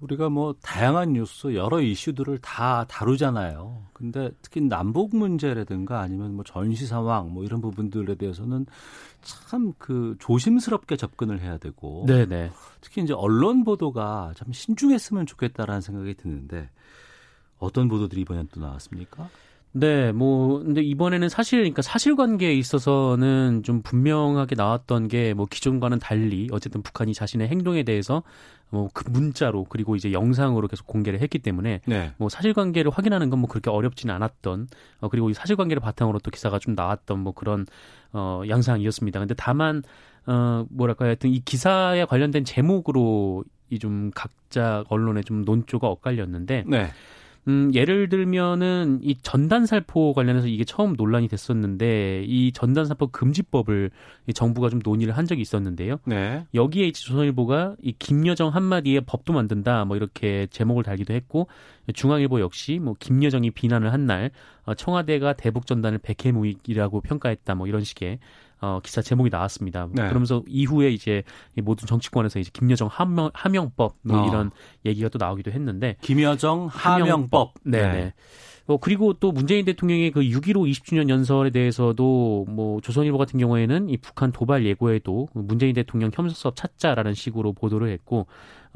우리가 0.00 0.28
뭐 0.28 0.54
다양한 0.60 1.14
뉴스 1.14 1.54
여러 1.54 1.80
이슈들을 1.80 2.38
다 2.38 2.84
다루잖아요. 2.84 3.86
근데 3.94 4.30
특히 4.42 4.60
남북 4.60 5.16
문제라든가 5.16 6.00
아니면 6.00 6.34
뭐 6.34 6.44
전시 6.44 6.86
상황 6.86 7.32
뭐 7.32 7.44
이런 7.44 7.60
부분들에 7.60 8.14
대해서는 8.14 8.66
참 9.22 9.72
그 9.78 10.16
조심스럽게 10.18 10.96
접근을 10.96 11.40
해야 11.40 11.58
되고 11.58 12.04
네, 12.06 12.26
네. 12.26 12.50
특히 12.80 13.02
이제 13.02 13.12
언론 13.12 13.64
보도가 13.64 14.32
참 14.36 14.52
신중했으면 14.52 15.26
좋겠다라는 15.26 15.80
생각이 15.80 16.14
드는데 16.14 16.70
어떤 17.58 17.88
보도들이 17.88 18.20
이번에 18.22 18.44
또 18.52 18.60
나왔습니까? 18.60 19.28
네, 19.78 20.10
뭐 20.12 20.60
근데 20.60 20.80
이번에는 20.80 21.28
사실 21.28 21.58
그러니까 21.58 21.82
사실관계에 21.82 22.54
있어서는 22.54 23.62
좀 23.62 23.82
분명하게 23.82 24.54
나왔던 24.54 25.08
게 25.08 25.34
뭐 25.34 25.44
기존과는 25.44 25.98
달리 25.98 26.48
어쨌든 26.50 26.80
북한이 26.82 27.12
자신의 27.12 27.48
행동에 27.48 27.82
대해서 27.82 28.22
뭐 28.70 28.88
그 28.94 29.04
문자로 29.10 29.64
그리고 29.68 29.94
이제 29.94 30.12
영상으로 30.12 30.66
계속 30.68 30.86
공개를 30.86 31.20
했기 31.20 31.38
때문에 31.38 31.82
네. 31.86 32.12
뭐 32.16 32.30
사실관계를 32.30 32.90
확인하는 32.90 33.28
건 33.28 33.38
뭐 33.40 33.48
그렇게 33.50 33.68
어렵지는 33.68 34.14
않았던 34.14 34.68
어 35.00 35.08
그리고 35.10 35.28
이 35.28 35.34
사실관계를 35.34 35.80
바탕으로 35.82 36.20
또 36.20 36.30
기사가 36.30 36.58
좀 36.58 36.74
나왔던 36.74 37.18
뭐 37.18 37.32
그런 37.34 37.66
어 38.14 38.42
양상이었습니다. 38.48 39.18
근데 39.20 39.34
다만 39.36 39.82
어 40.26 40.64
뭐랄까 40.70 41.04
하여튼 41.04 41.28
이 41.30 41.40
기사에 41.40 42.06
관련된 42.06 42.44
제목으로 42.44 43.44
이 43.68 43.78
좀 43.78 44.10
각자 44.14 44.84
언론의 44.88 45.24
좀 45.24 45.44
논조가 45.44 45.86
엇갈렸는데 45.88 46.64
네. 46.66 46.86
음, 47.48 47.70
예를 47.74 48.08
들면은 48.08 48.98
이 49.02 49.16
전단살포 49.22 50.14
관련해서 50.14 50.48
이게 50.48 50.64
처음 50.64 50.94
논란이 50.96 51.28
됐었는데 51.28 52.24
이 52.26 52.50
전단살포 52.52 53.08
금지법을 53.08 53.90
이 54.26 54.32
정부가 54.32 54.68
좀 54.68 54.80
논의를 54.84 55.16
한 55.16 55.26
적이 55.26 55.42
있었는데요. 55.42 55.98
네. 56.06 56.44
여기에 56.54 56.86
이제 56.86 57.00
조선일보가 57.00 57.76
이 57.82 57.92
김여정 57.98 58.48
한마디에 58.48 59.00
법도 59.00 59.32
만든다 59.32 59.84
뭐 59.84 59.96
이렇게 59.96 60.48
제목을 60.50 60.82
달기도 60.82 61.14
했고 61.14 61.46
중앙일보 61.94 62.40
역시 62.40 62.80
뭐 62.80 62.94
김여정이 62.98 63.52
비난을 63.52 63.92
한날 63.92 64.30
어, 64.64 64.74
청와대가 64.74 65.32
대북 65.34 65.66
전단을 65.66 65.98
백해무익이라고 65.98 67.00
평가했다 67.00 67.54
뭐 67.54 67.68
이런 67.68 67.84
식의 67.84 68.18
어, 68.60 68.80
기사 68.82 69.02
제목이 69.02 69.30
나왔습니다. 69.30 69.88
네. 69.92 70.08
그러면서 70.08 70.42
이후에 70.46 70.90
이제 70.90 71.22
이 71.56 71.60
모든 71.60 71.86
정치권에서 71.86 72.38
이제 72.38 72.50
김여정 72.52 72.88
하명, 72.90 73.30
하명법 73.34 73.96
뭐 74.02 74.22
어. 74.22 74.28
이런 74.28 74.50
얘기가 74.84 75.08
또 75.08 75.18
나오기도 75.18 75.50
했는데 75.50 75.96
김여정 76.00 76.68
하명법. 76.70 77.54
네. 77.64 77.80
네. 77.80 78.14
어, 78.66 78.78
그리고 78.78 79.12
또 79.12 79.30
문재인 79.30 79.64
대통령의 79.64 80.10
그 80.10 80.20
6.15 80.22 80.68
20주년 80.70 81.08
연설에 81.08 81.50
대해서도 81.50 82.46
뭐 82.48 82.80
조선일보 82.80 83.16
같은 83.16 83.38
경우에는 83.38 83.88
이 83.88 83.96
북한 83.96 84.32
도발 84.32 84.66
예고에도 84.66 85.28
문재인 85.34 85.74
대통령 85.74 86.10
혐오수업 86.12 86.56
찾자라는 86.56 87.14
식으로 87.14 87.52
보도를 87.52 87.90
했고 87.90 88.26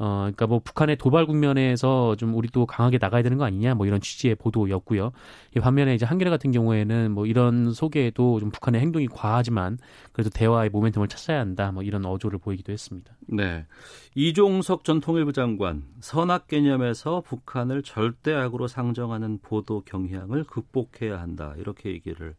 어, 0.03 0.21
그러니까 0.21 0.47
뭐 0.47 0.57
북한의 0.57 0.95
도발 0.95 1.27
국면에서 1.27 2.15
좀 2.15 2.33
우리도 2.33 2.65
강하게 2.65 2.97
나가야 2.99 3.21
되는 3.21 3.37
거 3.37 3.43
아니냐 3.43 3.75
뭐 3.75 3.85
이런 3.85 4.01
취지의 4.01 4.33
보도였고요. 4.33 5.11
이 5.55 5.59
반면에 5.59 5.93
이제 5.93 6.07
한겨레 6.07 6.31
같은 6.31 6.51
경우에는 6.51 7.11
뭐 7.11 7.27
이런 7.27 7.71
소개에도 7.71 8.39
좀 8.39 8.49
북한의 8.49 8.81
행동이 8.81 9.05
과하지만 9.05 9.77
그래도 10.11 10.31
대화의 10.31 10.71
모멘텀을 10.71 11.07
찾아야 11.07 11.39
한다 11.39 11.71
뭐 11.71 11.83
이런 11.83 12.03
어조를 12.03 12.39
보이기도 12.39 12.71
했습니다. 12.71 13.13
네. 13.27 13.67
이종석 14.15 14.85
전 14.85 15.01
통일부 15.01 15.33
장관 15.33 15.83
선악 15.99 16.47
개념에서 16.47 17.21
북한을 17.21 17.83
절대악으로 17.83 18.67
상정하는 18.67 19.37
보도 19.43 19.83
경향을 19.85 20.45
극복해야 20.45 21.21
한다. 21.21 21.53
이렇게 21.59 21.91
얘기를 21.91 22.33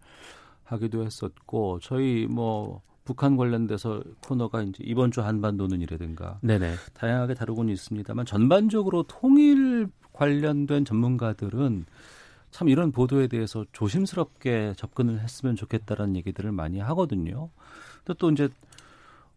하기도 0.64 1.04
했었고 1.04 1.78
저희 1.80 2.26
뭐 2.28 2.82
북한 3.04 3.36
관련돼서 3.36 4.02
코너가 4.20 4.62
이제 4.62 4.82
이번 4.84 5.10
주 5.10 5.22
한반도는이라든가 5.22 6.38
네네. 6.42 6.74
다양하게 6.94 7.34
다루고는 7.34 7.72
있습니다만 7.72 8.26
전반적으로 8.26 9.02
통일 9.04 9.88
관련된 10.12 10.84
전문가들은 10.84 11.86
참 12.50 12.68
이런 12.68 12.92
보도에 12.92 13.28
대해서 13.28 13.64
조심스럽게 13.72 14.74
접근을 14.76 15.20
했으면 15.20 15.56
좋겠다라는 15.56 16.16
얘기들을 16.16 16.52
많이 16.52 16.78
하거든요. 16.80 17.48
또 18.04 18.14
또 18.14 18.30
이제 18.30 18.48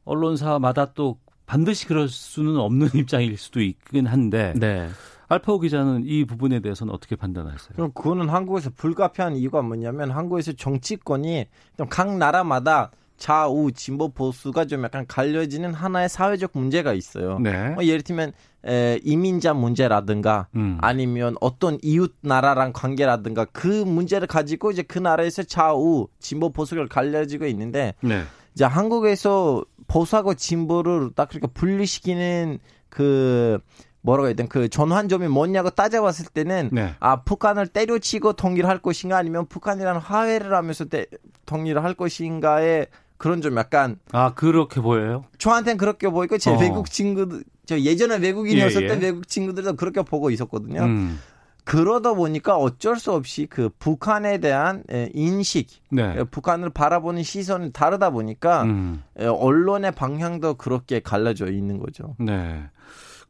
언론사마다 0.05 0.93
또 0.93 1.17
반드시 1.45 1.88
그럴 1.88 2.07
수는 2.07 2.57
없는 2.57 2.89
입장일 2.95 3.38
수도 3.38 3.62
있긴 3.62 4.07
한데 4.07 4.53
네. 4.55 4.89
알파오 5.27 5.60
기자는 5.60 6.03
이 6.05 6.24
부분에 6.25 6.60
대해서는 6.60 6.93
어떻게 6.93 7.15
판단하세요? 7.15 7.75
그럼 7.75 7.91
그거는 7.93 8.29
한국에서 8.29 8.69
불가피한 8.75 9.36
이유가 9.36 9.62
뭐냐면 9.62 10.12
한국에서 10.12 10.53
정치권이 10.53 11.45
좀각 11.77 12.17
나라마다 12.17 12.91
좌우 13.17 13.72
진보 13.72 14.10
보수가 14.10 14.65
좀 14.65 14.84
약간 14.84 15.05
갈려지는 15.07 15.74
하나의 15.74 16.10
사회적 16.10 16.51
문제가 16.53 16.93
있어요. 16.93 17.39
네. 17.39 17.69
뭐 17.69 17.86
예를 17.86 18.01
들면 18.01 18.34
에, 18.67 19.00
이민자 19.03 19.53
문제라든가 19.53 20.48
음. 20.55 20.77
아니면 20.81 21.36
어떤 21.39 21.77
이웃 21.81 22.15
나라랑 22.22 22.74
관계라든가 22.74 23.45
그 23.45 23.67
문제를 23.67 24.27
가지고 24.27 24.72
이제 24.72 24.81
그 24.81 25.00
나라에서 25.00 25.43
좌우 25.43 26.07
진보 26.19 26.51
보수가 26.51 26.88
갈려지고 26.88 27.45
있는데 27.48 27.93
네. 28.01 28.24
이제 28.53 28.65
한국에서 28.65 29.63
보수하고 29.88 30.34
진보를 30.34 31.12
딱 31.15 31.29
그렇게 31.29 31.48
분리시키는 31.48 32.60
그 32.89 33.60
뭐라고 34.05 34.27
해야 34.27 34.36
되나 34.36 34.48
그 34.48 34.69
전환점이 34.69 35.27
뭐냐고 35.27 35.72
따져봤을 35.72 36.27
때는 36.27 36.69
네. 36.72 36.93
아 37.00 37.24
북한을 37.24 37.67
때려치고 37.67 38.34
통일을 38.34 38.69
할 38.69 38.77
것인가 38.77 39.17
아니면 39.17 39.48
북한이랑 39.48 39.98
화해를 39.98 40.53
하면서 40.53 40.86
때, 40.86 41.07
통일을 41.45 41.84
할 41.84 41.95
것인가에 41.95 42.86
그런 43.17 43.41
좀 43.41 43.57
약간 43.57 43.98
아 44.12 44.34
그렇게 44.34 44.81
보여요? 44.81 45.25
저한테는 45.38 45.77
그렇게 45.77 46.10
보이고 46.10 46.38
제 46.38 46.51
어. 46.51 46.57
외국 46.60 46.89
친구들 46.89 47.43
저 47.65 47.79
예전에 47.79 48.17
외국인이었을 48.17 48.84
예, 48.84 48.86
예. 48.86 49.00
때 49.00 49.05
외국 49.05 49.27
친구들도 49.27 49.75
그렇게 49.75 50.01
보고 50.01 50.29
있었거든요. 50.29 50.84
음. 50.84 51.19
그러다 51.63 52.13
보니까 52.13 52.57
어쩔 52.57 52.98
수 52.98 53.12
없이 53.12 53.48
그 53.50 53.69
북한에 53.79 54.38
대한 54.38 54.84
에, 54.91 55.10
인식, 55.15 55.67
네. 55.89 56.19
에, 56.19 56.24
북한을 56.24 56.69
바라보는 56.69 57.24
시선이 57.24 57.72
다르다 57.72 58.12
보니까 58.12 58.63
음. 58.63 59.03
에, 59.17 59.25
언론의 59.25 59.93
방향도 59.93 60.55
그렇게 60.55 61.00
갈라져 61.00 61.48
있는 61.48 61.79
거죠. 61.79 62.15
네. 62.19 62.63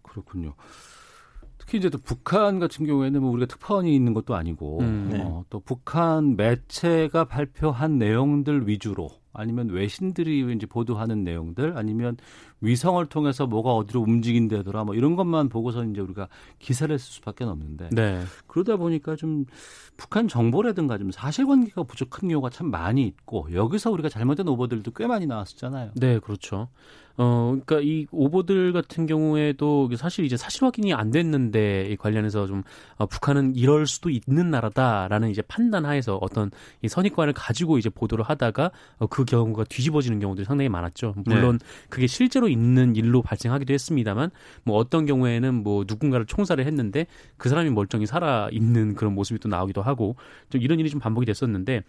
그렇군요. 0.01 0.53
특히 1.65 1.79
이제 1.79 1.89
또 1.89 1.97
북한 1.97 2.59
같은 2.59 2.85
경우에는 2.85 3.21
뭐 3.21 3.31
우리가 3.31 3.47
특파원이 3.47 3.93
있는 3.93 4.13
것도 4.13 4.35
아니고 4.35 4.79
음, 4.81 5.09
네. 5.11 5.21
어, 5.21 5.43
또 5.49 5.59
북한 5.59 6.35
매체가 6.35 7.25
발표한 7.25 7.97
내용들 7.97 8.67
위주로 8.67 9.09
아니면 9.33 9.69
외신들이 9.69 10.53
이제 10.53 10.65
보도하는 10.65 11.23
내용들 11.23 11.77
아니면 11.77 12.17
위성을 12.61 13.03
통해서 13.07 13.47
뭐가 13.47 13.73
어디로 13.73 14.01
움직인다더라 14.01 14.85
뭐 14.85 14.95
이런 14.95 15.15
것만 15.15 15.49
보고서 15.49 15.83
이제 15.83 16.01
우리가 16.01 16.29
기사를 16.59 16.97
쓸 16.97 17.13
수밖에 17.13 17.43
없는데 17.43 17.89
네. 17.91 18.21
그러다 18.47 18.77
보니까 18.77 19.15
좀 19.15 19.45
북한 19.97 20.27
정보라든가 20.27 20.97
좀 20.97 21.11
사실관계가 21.11 21.83
부족한 21.83 22.29
경우가 22.29 22.49
참 22.49 22.69
많이 22.69 23.03
있고 23.03 23.47
여기서 23.53 23.91
우리가 23.91 24.09
잘못된 24.09 24.47
오보들도 24.47 24.91
꽤 24.91 25.07
많이 25.07 25.25
나왔었잖아요. 25.25 25.91
네, 25.95 26.19
그렇죠. 26.19 26.67
어, 27.17 27.57
그러니까 27.65 27.79
이 27.79 28.07
오보들 28.11 28.73
같은 28.73 29.05
경우에도 29.05 29.89
사실 29.95 30.25
이제 30.25 30.35
사실 30.35 30.65
확인이 30.65 30.93
안 30.93 31.11
됐는데 31.11 31.89
이 31.91 31.95
관련해서 31.95 32.45
좀 32.45 32.63
어, 32.97 33.05
북한은 33.05 33.55
이럴 33.55 33.87
수도 33.87 34.09
있는 34.09 34.51
나라다라는 34.51 35.29
이제 35.29 35.41
판단하에서 35.41 36.17
어떤 36.17 36.51
이 36.81 36.89
선입관을 36.89 37.33
가지고 37.33 37.77
이제 37.77 37.89
보도를 37.89 38.25
하다가 38.25 38.71
어, 38.97 39.07
그 39.07 39.23
경우가 39.23 39.63
뒤집어지는 39.65 40.19
경우들이 40.19 40.45
상당히 40.45 40.67
많았죠. 40.67 41.15
물론 41.25 41.57
네. 41.57 41.65
그게 41.89 42.07
실제로 42.07 42.49
있는 42.49 42.95
일로 42.95 43.21
발생하기도 43.21 43.73
했습니다만 43.73 44.31
뭐 44.63 44.77
어떤 44.77 45.05
경우에는 45.05 45.53
뭐 45.53 45.85
누군가를 45.87 46.25
총살을 46.25 46.65
했는데 46.65 47.07
그 47.37 47.47
사람이 47.47 47.69
멀쩡히 47.69 48.05
살아 48.05 48.49
있는 48.51 48.93
그런 48.95 49.15
모습이 49.15 49.39
또 49.39 49.47
나오기도 49.47 49.81
하고 49.85 50.15
좀 50.49 50.61
이런 50.61 50.79
일이 50.79 50.89
좀 50.89 50.99
반복이 50.99 51.25
됐었는데 51.25 51.83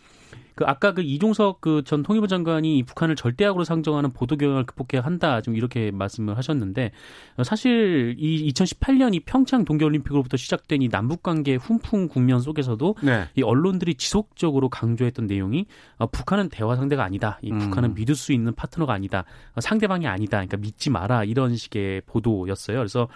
그 0.54 0.64
아까 0.66 0.92
그 0.92 1.02
이종석 1.02 1.60
그 1.60 1.82
전 1.86 2.02
통일부 2.02 2.26
장관이 2.26 2.82
북한을 2.82 3.14
절대악으로 3.16 3.64
상정하는 3.64 4.12
보도 4.12 4.36
경향을 4.36 4.64
극복해야 4.64 5.04
한다 5.04 5.40
좀 5.40 5.56
이렇게 5.56 5.90
말씀을 5.92 6.36
하셨는데 6.36 6.90
어, 7.36 7.44
사실 7.44 8.16
이 8.18 8.52
2018년 8.52 9.14
이 9.14 9.20
평창 9.20 9.64
동계올림픽으로부터 9.64 10.36
시작된 10.36 10.82
이 10.82 10.88
남북 10.88 11.22
관계 11.22 11.54
훈풍 11.54 12.08
국면 12.08 12.40
속에서도 12.40 12.96
네. 13.02 13.28
이 13.36 13.42
언론들이 13.42 13.94
지속적으로 13.94 14.68
강조했던 14.68 15.26
내용이 15.26 15.66
어, 15.98 16.06
북한은 16.08 16.48
대화 16.48 16.76
상대가 16.76 17.04
아니다. 17.04 17.38
이 17.42 17.52
음. 17.52 17.58
북한은 17.58 17.94
믿을 17.94 18.14
수 18.14 18.32
있는 18.32 18.54
파트너가 18.54 18.92
아니다. 18.92 19.24
어, 19.54 19.60
상대방이 19.60 20.06
아니다. 20.06 20.38
그러니까 20.38 20.56
믿지 20.56 20.90
마라 20.90 21.24
이런 21.24 21.56
식의 21.56 22.02
보도였어요. 22.06 22.78
그래서 22.78 23.08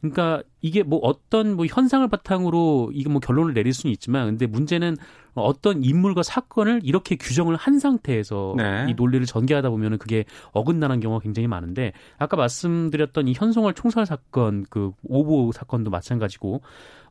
그러니까 0.00 0.42
이게 0.62 0.82
뭐 0.82 1.00
어떤 1.02 1.56
뭐 1.56 1.66
현상을 1.66 2.06
바탕으로 2.08 2.92
이게 2.94 3.10
뭐 3.10 3.20
결론을 3.20 3.52
내릴 3.52 3.74
수는 3.74 3.92
있지만 3.92 4.26
근데 4.26 4.46
문제는 4.46 4.96
어떤 5.34 5.82
인물과 5.82 6.22
사건을 6.22 6.80
이렇게 6.82 7.16
규정을 7.16 7.56
한 7.56 7.78
상태에서 7.78 8.54
네. 8.56 8.86
이 8.88 8.94
논리를 8.94 9.24
전개하다 9.24 9.70
보면은 9.70 9.98
그게 9.98 10.24
어긋나는 10.52 11.00
경우가 11.00 11.22
굉장히 11.22 11.48
많은데 11.48 11.92
아까 12.18 12.36
말씀드렸던 12.36 13.28
이 13.28 13.34
현송월 13.34 13.74
총살 13.74 14.06
사건 14.06 14.64
그 14.68 14.92
오보 15.04 15.52
사건도 15.52 15.90
마찬가지고 15.90 16.60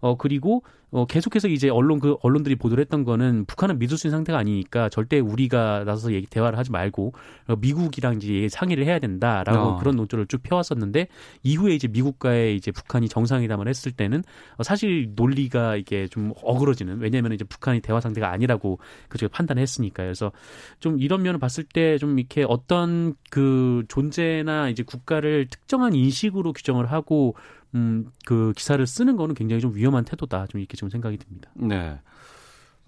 어 0.02 0.18
그리고 0.18 0.64
어 0.92 1.06
계속해서 1.06 1.48
이제 1.48 1.70
언론 1.70 2.00
그 2.00 2.18
언론들이 2.22 2.56
보도를 2.56 2.82
했던 2.82 3.04
거는 3.06 3.46
북한은 3.46 3.80
믿을 3.80 3.98
수 3.98 4.08
있는 4.08 4.18
상태가 4.18 4.40
아니니까 4.40 4.90
절대 4.90 5.20
우리가 5.20 5.84
나서서 5.86 6.12
얘기 6.14 6.28
대화를 6.28 6.58
하지 6.60 6.72
말고 6.72 7.14
어, 7.48 7.56
미국이랑 7.56 8.18
이제 8.18 8.48
상의를 8.50 8.86
해야 8.86 9.00
된다라고 9.00 9.60
어. 9.60 9.78
그런 9.78 9.96
논조를 9.96 10.28
쭉 10.28 10.44
펴왔었는데 10.44 11.08
이후에 11.44 11.76
이제 11.76 11.88
미국과의 11.88 12.56
이제 12.56 12.72
북한이 12.72 13.10
정상 13.10 13.41
회담을 13.42 13.68
했을 13.68 13.92
때는 13.92 14.24
어, 14.58 14.64
사실 14.64 15.14
논리가 15.16 15.76
이게 15.78 16.08
좀 16.08 16.34
어그러지는 16.44 17.00
왜냐하면 17.00 17.34
이제 17.34 17.44
북한이 17.46 17.82
대화 17.82 18.02
상대가 18.02 18.32
아니라고 18.32 18.80
그쪽에 19.08 19.30
판단했으니까요. 19.30 20.08
그래서 20.08 20.32
좀 20.80 21.00
이런 21.00 21.22
면을 21.22 21.40
봤을 21.40 21.64
때 21.64 21.92
좀 22.02 22.18
이렇게 22.18 22.44
어떤 22.48 23.14
그 23.30 23.84
존재나 23.88 24.70
이제 24.70 24.84
국가를 24.84 25.48
특정한 25.50 25.94
인식으로 25.94 26.54
규정을 26.54 26.92
하고 26.92 27.36
음, 27.76 28.12
그 28.26 28.54
기사를 28.56 28.86
쓰는 28.86 29.16
거는 29.16 29.36
굉장히 29.36 29.62
좀 29.62 29.76
위험한 29.76 30.04
태도다. 30.04 30.48
좀 30.48 30.60
이렇게 30.60 30.76
좀 30.78 30.90
생각이 30.90 31.18
듭니다. 31.18 31.52
네. 31.56 32.00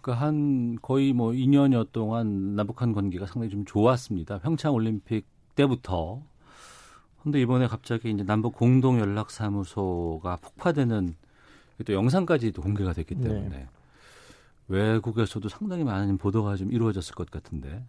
그러니까 0.01 0.25
한 0.25 0.77
거의 0.81 1.13
뭐 1.13 1.31
2년여 1.31 1.91
동안 1.91 2.55
남북한 2.55 2.91
관계가 2.91 3.25
상당히 3.27 3.49
좀 3.49 3.65
좋았습니다. 3.65 4.39
평창 4.39 4.73
올림픽 4.73 5.25
때부터. 5.55 6.21
근데 7.23 7.39
이번에 7.39 7.67
갑자기 7.67 8.11
이제 8.11 8.23
남북 8.23 8.53
공동 8.55 8.99
연락 8.99 9.31
사무소가 9.31 10.37
폭파되는 10.41 11.15
또 11.85 11.93
영상까지도 11.93 12.61
공개가 12.61 12.93
됐기 12.93 13.15
네. 13.15 13.23
때문에 13.23 13.49
네. 13.49 13.67
외국에서도 14.67 15.47
상당히 15.49 15.83
많은 15.83 16.17
보도가 16.17 16.57
좀 16.57 16.71
이루어졌을 16.71 17.15
것 17.15 17.31
같은데. 17.31 17.83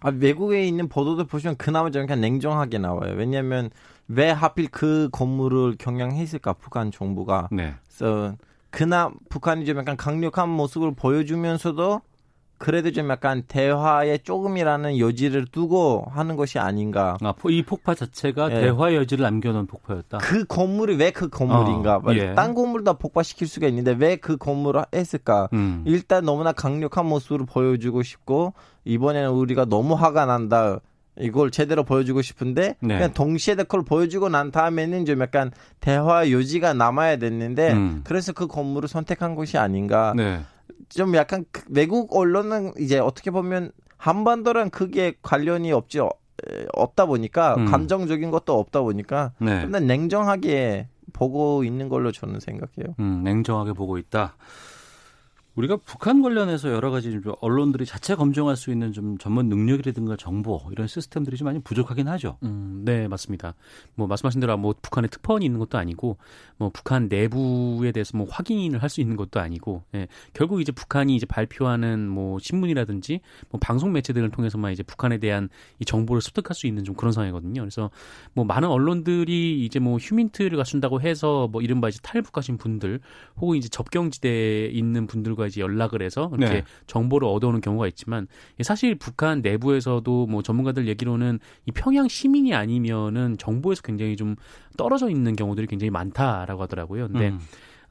아, 0.00 0.10
외국에 0.10 0.66
있는 0.66 0.88
보도들 0.88 1.24
보시면 1.26 1.56
그나마 1.56 1.90
좀 1.90 2.06
그냥 2.06 2.20
냉정하게 2.20 2.78
나와요. 2.78 3.14
왜냐하면 3.16 3.70
왜 4.08 4.30
하필 4.30 4.68
그 4.68 5.08
건물을 5.10 5.76
경영했을까 5.78 6.54
북한 6.54 6.90
정부가. 6.90 7.48
네. 7.50 7.74
그래서 7.86 8.36
그나 8.70 9.10
북한이 9.30 9.64
좀 9.64 9.78
약간 9.78 9.96
강력한 9.96 10.48
모습을 10.48 10.94
보여주면서도 10.94 12.00
그래도 12.58 12.90
좀 12.90 13.10
약간 13.10 13.42
대화에 13.46 14.18
조금이라는 14.18 14.98
여지를 14.98 15.46
두고 15.46 16.06
하는 16.10 16.36
것이 16.36 16.58
아닌가. 16.58 17.16
아, 17.20 17.34
이 17.50 17.62
폭파 17.62 17.94
자체가 17.94 18.50
예. 18.50 18.60
대화 18.60 18.94
여지를 18.94 19.22
남겨놓은 19.24 19.66
폭파였다. 19.66 20.18
그 20.18 20.44
건물이 20.44 20.96
왜 20.96 21.10
그 21.10 21.28
건물인가? 21.28 21.96
어, 21.96 22.14
예. 22.14 22.34
딴 22.34 22.54
건물 22.54 22.84
다 22.84 22.94
폭파시킬 22.94 23.46
수가 23.46 23.66
있는데 23.68 23.92
왜 23.98 24.16
그 24.16 24.36
건물을 24.36 24.82
했을까? 24.94 25.48
음. 25.52 25.82
일단 25.86 26.24
너무나 26.24 26.52
강력한 26.52 27.06
모습을 27.06 27.46
보여주고 27.46 28.02
싶고 28.02 28.54
이번에는 28.84 29.30
우리가 29.30 29.66
너무 29.66 29.94
화가 29.94 30.26
난다. 30.26 30.80
이걸 31.18 31.50
제대로 31.50 31.82
보여주고 31.82 32.20
싶은데 32.20 32.76
네. 32.80 32.94
그냥 32.96 33.12
동시에 33.14 33.54
그걸 33.54 33.84
보여주고 33.84 34.28
난 34.28 34.50
다음에는 34.50 35.06
좀 35.06 35.20
약간 35.22 35.50
대화 35.80 36.30
요지가 36.30 36.74
남아야 36.74 37.16
됐는데 37.16 37.72
음. 37.72 38.00
그래서 38.04 38.32
그 38.32 38.46
건물을 38.46 38.88
선택한 38.88 39.34
것이 39.34 39.56
아닌가. 39.56 40.12
네. 40.14 40.40
좀 40.88 41.14
약간 41.14 41.44
그 41.52 41.62
외국 41.68 42.14
언론은 42.16 42.72
이제 42.78 42.98
어떻게 42.98 43.30
보면 43.30 43.72
한반도랑 43.96 44.70
크게 44.70 45.14
관련이 45.22 45.72
없지 45.72 46.00
어, 46.00 46.10
없다 46.72 47.06
보니까 47.06 47.54
음. 47.56 47.66
감정적인 47.66 48.30
것도 48.30 48.58
없다 48.58 48.82
보니까 48.82 49.32
네. 49.38 49.62
좀더 49.62 49.80
냉정하게 49.80 50.88
보고 51.12 51.64
있는 51.64 51.88
걸로 51.88 52.12
저는 52.12 52.40
생각해요. 52.40 52.94
음, 53.00 53.22
냉정하게 53.24 53.72
보고 53.72 53.98
있다. 53.98 54.36
우리가 55.56 55.78
북한 55.78 56.22
관련해서 56.22 56.70
여러 56.70 56.90
가지 56.90 57.10
좀 57.10 57.34
언론들이 57.40 57.86
자체 57.86 58.14
검증할 58.14 58.56
수 58.56 58.70
있는 58.70 58.92
좀 58.92 59.16
전문 59.18 59.48
능력이라든가 59.48 60.16
정보 60.16 60.60
이런 60.70 60.86
시스템들이 60.86 61.36
좀 61.36 61.46
많이 61.46 61.60
부족하긴 61.60 62.08
하죠. 62.08 62.36
음, 62.42 62.82
네, 62.84 63.08
맞습니다. 63.08 63.54
뭐 63.94 64.06
말씀하신 64.06 64.40
대로 64.40 64.56
뭐 64.58 64.74
북한에 64.80 65.08
특파원이 65.08 65.44
있는 65.44 65.58
것도 65.58 65.78
아니고 65.78 66.18
뭐 66.58 66.70
북한 66.70 67.08
내부에 67.08 67.92
대해서 67.92 68.16
뭐 68.16 68.26
확인을 68.30 68.82
할 68.82 68.86
수 68.86 69.00
있는 69.00 69.16
것도 69.16 69.40
아니고 69.40 69.82
예, 69.96 70.06
결국 70.32 70.60
이제 70.60 70.70
북한이 70.70 71.16
이제 71.16 71.26
발표하는 71.26 72.08
뭐 72.08 72.38
신문이라든지 72.38 73.20
뭐 73.50 73.58
방송 73.60 73.92
매체들을 73.92 74.30
통해서만 74.30 74.70
이제 74.72 74.84
북한에 74.84 75.18
대한 75.18 75.48
이 75.80 75.84
정보를 75.84 76.22
습득할 76.22 76.54
수 76.54 76.68
있는 76.68 76.84
좀 76.84 76.94
그런 76.94 77.12
상황이거든요. 77.12 77.60
그래서 77.62 77.90
뭐 78.32 78.44
많은 78.44 78.68
언론들이 78.68 79.64
이제 79.64 79.80
뭐 79.80 79.96
휴민트를 79.98 80.56
갖춘다고 80.56 81.00
해서 81.00 81.48
뭐 81.50 81.62
이른바 81.62 81.88
이제 81.88 81.98
탈북하신 82.02 82.58
분들 82.58 83.00
혹은 83.40 83.56
이제 83.56 83.68
접경지대에 83.68 84.66
있는 84.66 85.08
분들과 85.08 85.45
이제 85.46 85.60
연락을 85.60 86.02
해서 86.02 86.30
이렇게 86.36 86.54
네. 86.54 86.64
정보를 86.86 87.28
얻어오는 87.28 87.60
경우가 87.60 87.86
있지만 87.88 88.26
사실 88.62 88.94
북한 88.94 89.42
내부에서도 89.42 90.26
뭐 90.26 90.42
전문가들 90.42 90.88
얘기로는 90.88 91.38
이 91.66 91.70
평양 91.72 92.08
시민이 92.08 92.54
아니면은 92.54 93.36
정보에서 93.38 93.82
굉장히 93.82 94.16
좀 94.16 94.36
떨어져 94.76 95.08
있는 95.10 95.36
경우들이 95.36 95.66
굉장히 95.66 95.90
많다라고 95.90 96.62
하더라고요. 96.62 97.08
근데 97.08 97.28
음. 97.30 97.40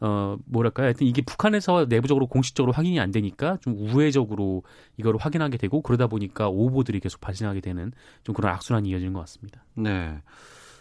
어, 0.01 0.37
뭐랄까요. 0.45 0.85
하여튼 0.85 1.07
이게 1.07 1.21
북한에서 1.21 1.85
내부적으로 1.87 2.27
공식적으로 2.27 2.73
확인이 2.73 2.99
안 2.99 3.11
되니까 3.11 3.57
좀 3.61 3.75
우회적으로 3.77 4.63
이거를 4.97 5.19
확인하게 5.19 5.57
되고 5.57 5.81
그러다 5.81 6.07
보니까 6.07 6.49
오보들이 6.49 6.99
계속 6.99 7.21
발생하게 7.21 7.61
되는 7.61 7.91
좀 8.23 8.35
그런 8.35 8.53
악순환이 8.53 8.89
이어지는 8.89 9.13
것 9.13 9.19
같습니다. 9.21 9.63
네. 9.75 10.19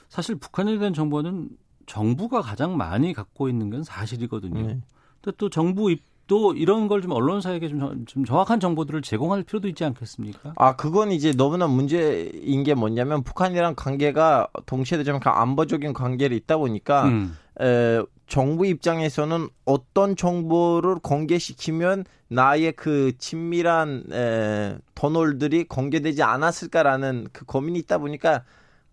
사실 0.09 0.35
북한에 0.37 0.79
대한 0.79 0.93
정보는 0.93 1.51
정부가 1.87 2.41
가장 2.41 2.77
많이 2.77 3.13
갖고 3.13 3.49
있는 3.49 3.71
건 3.71 3.83
사실이거든요. 3.83 4.67
네. 4.67 4.81
근데 5.21 5.37
또 5.39 5.49
정부 5.49 5.91
입 5.91 6.03
또 6.27 6.55
이런 6.55 6.89
걸 6.89 7.03
좀 7.03 7.13
언론사에게 7.13 7.69
좀, 7.69 8.05
좀 8.07 8.25
정확한 8.25 8.61
정보들을 8.61 9.03
제공할 9.03 9.43
필요도 9.43 9.69
있지 9.69 9.85
않겠습니까? 9.85 10.55
아, 10.57 10.75
그건 10.77 11.13
이제 11.13 11.33
너무나 11.33 11.67
문제인 11.67 12.63
게 12.63 12.75
뭐냐면 12.75 13.23
북한이랑 13.23 13.75
관계가 13.77 14.49
동시에 14.67 15.03
좀 15.05 15.21
안보적인 15.23 15.93
관계를 15.93 16.37
있다 16.37 16.57
보니까 16.57 17.05
음. 17.09 17.37
에, 17.61 18.03
정부 18.27 18.67
입장에서는 18.67 19.49
어떤 19.67 20.17
정보를 20.17 20.97
공개시키면 21.03 22.05
나의 22.29 22.73
그 22.73 23.13
친밀한 23.19 24.05
에, 24.11 24.79
터널들이 24.95 25.65
공개되지 25.65 26.23
않았을까라는 26.23 27.29
그 27.33 27.45
고민이 27.45 27.79
있다 27.81 27.99
보니까 27.99 28.45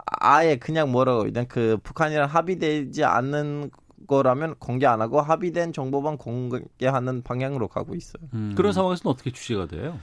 아예 0.05 0.57
그냥 0.57 0.91
뭐라고 0.91 1.25
일단 1.25 1.47
그 1.47 1.77
북한이랑 1.83 2.27
합의되지 2.27 3.05
않는 3.05 3.71
거라면 4.11 4.55
공개 4.59 4.85
안 4.85 5.01
하고 5.01 5.21
합의된 5.21 5.71
정보만 5.71 6.17
공개하는 6.17 7.23
방향으로 7.23 7.69
가고 7.69 7.95
있어요. 7.95 8.21
음. 8.33 8.53
그런 8.57 8.73
상황에서는 8.73 9.13
어떻게 9.13 9.31
취재가 9.31 9.67
돼요? 9.67 9.97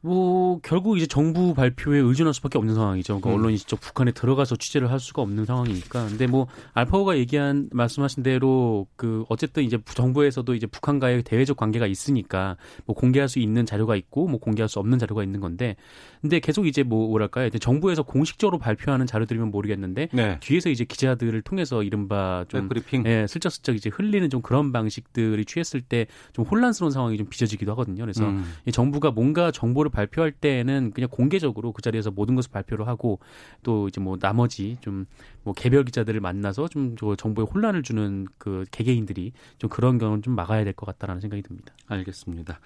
뭐 0.00 0.60
결국 0.62 0.96
이제 0.98 1.06
정부 1.06 1.52
발표에 1.54 1.98
의존할 1.98 2.32
수밖에 2.32 2.58
없는 2.58 2.74
상황이죠. 2.74 3.20
그러니까 3.20 3.30
음. 3.30 3.34
언론이 3.34 3.58
직접 3.58 3.80
북한에 3.80 4.12
들어가서 4.12 4.56
취재를 4.56 4.90
할 4.90 5.00
수가 5.00 5.22
없는 5.22 5.44
상황이니까. 5.46 6.06
근데 6.08 6.26
뭐 6.26 6.46
알파고가 6.74 7.18
얘기한 7.18 7.68
말씀하신 7.72 8.22
대로 8.22 8.86
그 8.96 9.24
어쨌든 9.28 9.64
이제 9.64 9.78
정부에서도 9.84 10.54
이제 10.54 10.66
북한과의 10.66 11.24
대외적 11.24 11.56
관계가 11.56 11.86
있으니까 11.86 12.56
뭐 12.84 12.94
공개할 12.94 13.28
수 13.28 13.40
있는 13.40 13.66
자료가 13.66 13.96
있고 13.96 14.28
뭐 14.28 14.38
공개할 14.38 14.68
수 14.68 14.78
없는 14.78 14.98
자료가 14.98 15.24
있는 15.24 15.40
건데 15.40 15.76
근데 16.20 16.38
계속 16.38 16.66
이제 16.66 16.82
뭐 16.82 17.08
뭐랄까요? 17.08 17.50
정부에서 17.50 18.02
공식적으로 18.02 18.58
발표하는 18.58 19.06
자료들이면 19.06 19.50
모르겠는데 19.50 20.08
네. 20.12 20.38
뒤에서 20.40 20.70
이제 20.70 20.84
기자들을 20.84 21.42
통해서 21.42 21.82
이른바 21.82 22.44
좀 22.48 22.68
브리핑 22.68 23.04
예, 23.06 23.26
슬쩍슬쩍 23.28 23.74
이제 23.74 23.90
흘리는 23.92 24.30
좀 24.30 24.40
그런 24.42 24.72
방식들이 24.72 25.44
취했을 25.44 25.80
때 25.80 26.06
좀 26.32 26.44
혼란스러운 26.44 26.90
상황이 26.92 27.16
좀 27.16 27.26
빚어지기도 27.28 27.70
하거든요. 27.72 28.02
그래서 28.02 28.28
음. 28.28 28.44
정부가 28.70 29.10
뭔가 29.10 29.50
정보를 29.50 29.85
발표할 29.90 30.32
때는 30.32 30.92
그냥 30.94 31.08
공개적으로 31.10 31.72
그 31.72 31.82
자리에서 31.82 32.10
모든 32.10 32.34
것을 32.34 32.50
발표를 32.50 32.86
하고 32.88 33.20
또 33.62 33.88
이제 33.88 34.00
뭐 34.00 34.18
나머지 34.18 34.78
좀 34.80 35.06
뭐 35.46 35.54
개별 35.54 35.84
기자들을 35.84 36.20
만나서 36.20 36.66
좀 36.66 36.96
정보에 36.96 37.44
혼란을 37.44 37.84
주는 37.84 38.26
그 38.36 38.64
개개인들이 38.72 39.32
좀 39.58 39.70
그런 39.70 39.96
경우는 39.96 40.22
좀 40.22 40.34
막아야 40.34 40.64
될 40.64 40.72
것 40.72 40.86
같다라는 40.86 41.20
생각이 41.20 41.40
듭니다. 41.42 41.72
알겠습니다. 41.86 42.58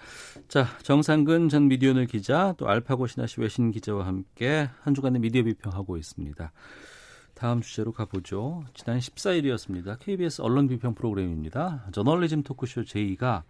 자 0.49 0.67
정상근 0.83 1.51
전 1.51 1.69
미디어널 1.69 2.07
기자 2.07 2.55
또 2.57 2.67
알파고 2.69 3.07
신하시 3.07 3.43
외신 3.43 3.71
기자와 3.71 4.07
함께 4.07 4.71
한 4.81 4.95
주간의 4.95 5.21
미디어 5.21 5.43
비평하고 5.43 5.99
있습니다. 5.99 6.53
다음 7.35 7.61
주제로 7.61 7.93
가보죠. 7.93 8.65
지난 8.75 8.99
14일이었습니다. 8.99 9.99
KBS 10.01 10.41
언론 10.41 10.67
비평 10.67 10.95
프로그램입니다. 10.95 11.85
저널리즘 11.93 12.43
토크쇼 12.45 12.85
제2가 12.85 13.43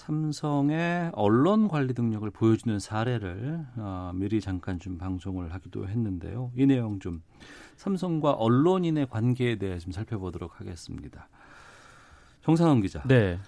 삼성의 0.00 1.10
언론 1.12 1.68
관리 1.68 1.92
능력을 1.94 2.28
보여주는 2.30 2.78
사례를 2.78 3.66
어, 3.76 4.12
미리 4.14 4.40
잠깐 4.40 4.78
좀 4.78 4.96
방송을 4.96 5.52
하기도 5.52 5.88
했는데요. 5.88 6.52
이 6.56 6.64
내용 6.64 7.00
좀 7.00 7.22
삼성과 7.76 8.32
언론인의 8.32 9.08
관계에 9.10 9.56
대해 9.56 9.78
좀 9.78 9.92
살펴보도록 9.92 10.58
하겠습니다. 10.58 11.28
정상원 12.42 12.80
기자. 12.80 13.02
네. 13.02 13.38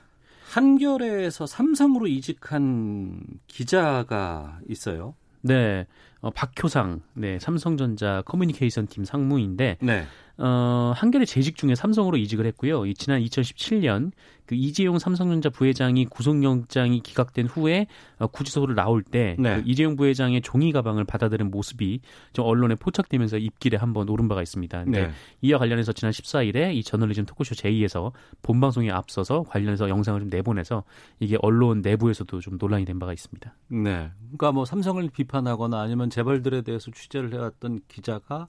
한겨레에서 0.50 1.46
삼성으로 1.46 2.06
이직한 2.06 3.22
기자가 3.46 4.60
있어요. 4.68 5.14
네. 5.40 5.86
어, 6.22 6.30
박효상, 6.30 7.02
네, 7.14 7.38
삼성전자 7.40 8.22
커뮤니케이션 8.24 8.86
팀 8.86 9.04
상무인데, 9.04 9.78
네. 9.80 10.04
어, 10.38 10.92
한겨레 10.96 11.24
재직 11.24 11.56
중에 11.56 11.74
삼성으로 11.74 12.16
이직을 12.16 12.46
했고요. 12.46 12.86
이 12.86 12.94
지난 12.94 13.20
2017년 13.20 14.12
그 14.46 14.54
이재용 14.54 14.98
삼성전자 14.98 15.50
부회장이 15.50 16.06
구속영장이 16.06 17.00
기각된 17.00 17.46
후에 17.46 17.86
어, 18.18 18.26
구치소를 18.26 18.74
나올 18.74 19.02
때 19.02 19.36
네. 19.38 19.56
그 19.56 19.62
이재용 19.66 19.94
부회장의 19.96 20.42
종이 20.42 20.72
가방을 20.72 21.04
받아들인 21.04 21.50
모습이 21.50 22.00
좀 22.32 22.44
언론에 22.46 22.74
포착되면서 22.74 23.38
입길에 23.38 23.76
한번 23.76 24.08
오른 24.08 24.28
바가 24.28 24.42
있습니다. 24.42 24.84
네. 24.88 25.10
이와 25.42 25.58
관련해서 25.58 25.92
지난 25.92 26.12
14일에 26.12 26.74
이 26.74 26.82
저널리즘 26.82 27.24
토크쇼 27.24 27.54
제2에서 27.54 28.12
본방송에 28.42 28.90
앞서서 28.90 29.42
관련해서 29.44 29.88
영상을 29.88 30.18
좀 30.20 30.28
내보내서 30.28 30.82
이게 31.20 31.36
언론 31.40 31.82
내부에서도 31.82 32.40
좀 32.40 32.58
논란이 32.58 32.84
된 32.84 32.98
바가 32.98 33.12
있습니다. 33.12 33.54
네. 33.68 34.10
그러니까 34.26 34.52
뭐 34.52 34.64
삼성을 34.64 35.08
비판하거나 35.10 35.80
아니면 35.80 36.10
재벌들에 36.12 36.60
대해서 36.62 36.90
취재를 36.90 37.32
해왔던 37.32 37.80
기자가 37.88 38.48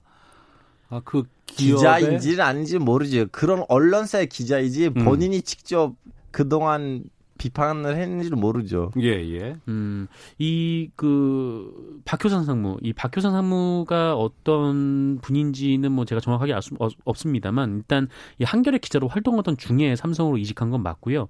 아, 0.90 1.00
그 1.04 1.24
기자인지는 1.46 2.44
아닌지 2.44 2.78
모르지. 2.78 3.26
그런 3.32 3.64
언론사의 3.68 4.28
기자이지 4.28 4.88
음. 4.88 5.04
본인이 5.04 5.40
직접 5.40 5.94
그동안 6.30 7.04
비판을 7.38 7.96
했는지는 7.96 8.38
모르죠. 8.38 8.92
예, 9.00 9.08
예. 9.34 9.56
음, 9.66 10.06
이, 10.38 10.90
그, 10.94 12.00
박효선 12.04 12.44
상무, 12.44 12.76
이 12.82 12.92
박효선 12.92 13.32
상무가 13.32 14.14
어떤 14.14 15.18
분인지는 15.20 15.90
뭐 15.90 16.04
제가 16.04 16.20
정확하게 16.20 16.52
알 16.52 16.62
수 16.62 16.76
없습니다만, 17.04 17.78
일단 17.78 18.08
이 18.38 18.44
한겨레 18.44 18.78
기자로 18.78 19.08
활동하던 19.08 19.56
중에 19.56 19.96
삼성으로 19.96 20.38
이직한 20.38 20.70
건 20.70 20.82
맞고요. 20.82 21.28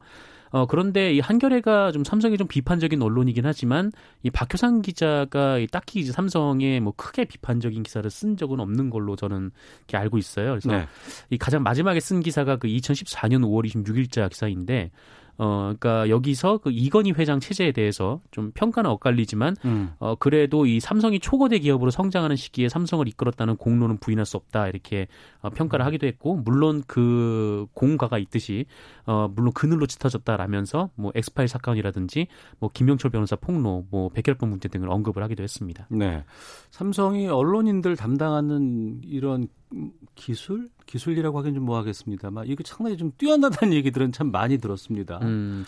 어, 0.54 0.66
그런데 0.66 1.12
이 1.12 1.18
한겨레가 1.18 1.90
좀 1.90 2.04
삼성이 2.04 2.38
좀 2.38 2.46
비판적인 2.46 3.02
언론이긴 3.02 3.44
하지만 3.44 3.90
이 4.22 4.30
박효상 4.30 4.82
기자가 4.82 5.58
이 5.58 5.66
딱히 5.66 5.98
이제 5.98 6.12
삼성에 6.12 6.78
뭐 6.78 6.92
크게 6.96 7.24
비판적인 7.24 7.82
기사를 7.82 8.08
쓴 8.08 8.36
적은 8.36 8.60
없는 8.60 8.88
걸로 8.88 9.16
저는 9.16 9.50
이렇게 9.78 9.96
알고 9.96 10.16
있어요. 10.16 10.50
그래서 10.50 10.70
네. 10.70 10.86
이 11.30 11.38
가장 11.38 11.64
마지막에 11.64 11.98
쓴 11.98 12.20
기사가 12.20 12.54
그 12.54 12.68
2014년 12.68 13.42
5월 13.42 13.66
26일자 13.66 14.30
기사인데 14.30 14.92
어, 15.36 15.74
그러니까 15.78 16.08
여기서 16.08 16.58
그 16.58 16.70
이건희 16.70 17.12
회장 17.12 17.40
체제에 17.40 17.72
대해서 17.72 18.20
좀 18.30 18.52
평가는 18.54 18.88
엇갈리지만 18.90 19.56
음. 19.64 19.92
어, 19.98 20.14
그래도 20.14 20.66
이 20.66 20.80
삼성이 20.80 21.18
초거대 21.18 21.58
기업으로 21.58 21.90
성장하는 21.90 22.36
시기에 22.36 22.68
삼성을 22.68 23.06
이끌었다는 23.08 23.56
공로는 23.56 23.98
부인할 23.98 24.26
수 24.26 24.36
없다 24.36 24.68
이렇게 24.68 25.08
어, 25.40 25.50
평가를 25.50 25.84
하기도 25.86 26.06
했고 26.06 26.36
물론 26.36 26.82
그 26.86 27.66
공과가 27.74 28.18
있듯이 28.18 28.66
어, 29.06 29.28
물론 29.34 29.52
그늘로 29.52 29.86
짙어졌다라면서 29.86 30.90
뭐 30.94 31.12
엑스파일 31.14 31.48
사건이라든지 31.48 32.28
뭐 32.58 32.70
김영철 32.72 33.10
변호사 33.10 33.36
폭로, 33.36 33.84
뭐 33.90 34.08
백혈병 34.10 34.50
문제 34.50 34.68
등을 34.68 34.88
언급을 34.90 35.22
하기도 35.22 35.42
했습니다. 35.42 35.86
네, 35.90 36.24
삼성이 36.70 37.28
언론인들 37.28 37.96
담당하는 37.96 39.00
이런 39.04 39.48
기술 40.14 40.68
기술이라고 40.87 41.38
하긴 41.38 41.54
좀 41.54 41.64
뭐하겠습니다만 41.64 42.46
이게 42.46 42.62
상당히 42.66 42.96
좀 42.96 43.12
뛰어나다는 43.18 43.74
얘기들은 43.74 44.12
참 44.12 44.30
많이 44.30 44.58
들었습니다. 44.58 45.18
음. 45.22 45.64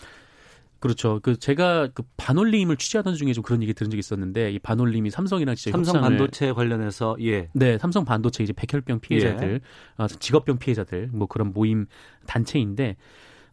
그렇죠. 0.79 1.19
그 1.23 1.37
제가 1.37 1.89
그 1.93 2.03
반올림을 2.17 2.77
취재하던 2.77 3.15
중에 3.15 3.33
좀 3.33 3.43
그런 3.43 3.63
얘기 3.63 3.73
들은 3.73 3.89
적이 3.89 3.99
있었는데 3.99 4.51
이 4.51 4.59
반올림이 4.59 5.09
삼성이랑 5.09 5.55
진짜 5.55 5.71
삼성 5.71 5.95
협상을 5.95 6.17
반도체 6.17 6.53
관련해서 6.53 7.17
예. 7.21 7.49
네, 7.53 7.77
삼성 7.79 8.05
반도체 8.05 8.43
이제 8.43 8.53
백혈병 8.53 8.99
피해자들, 8.99 9.53
예. 9.53 9.59
아, 9.97 10.07
직업병 10.07 10.59
피해자들 10.59 11.09
뭐 11.13 11.27
그런 11.27 11.51
모임 11.51 11.87
단체인데 12.27 12.95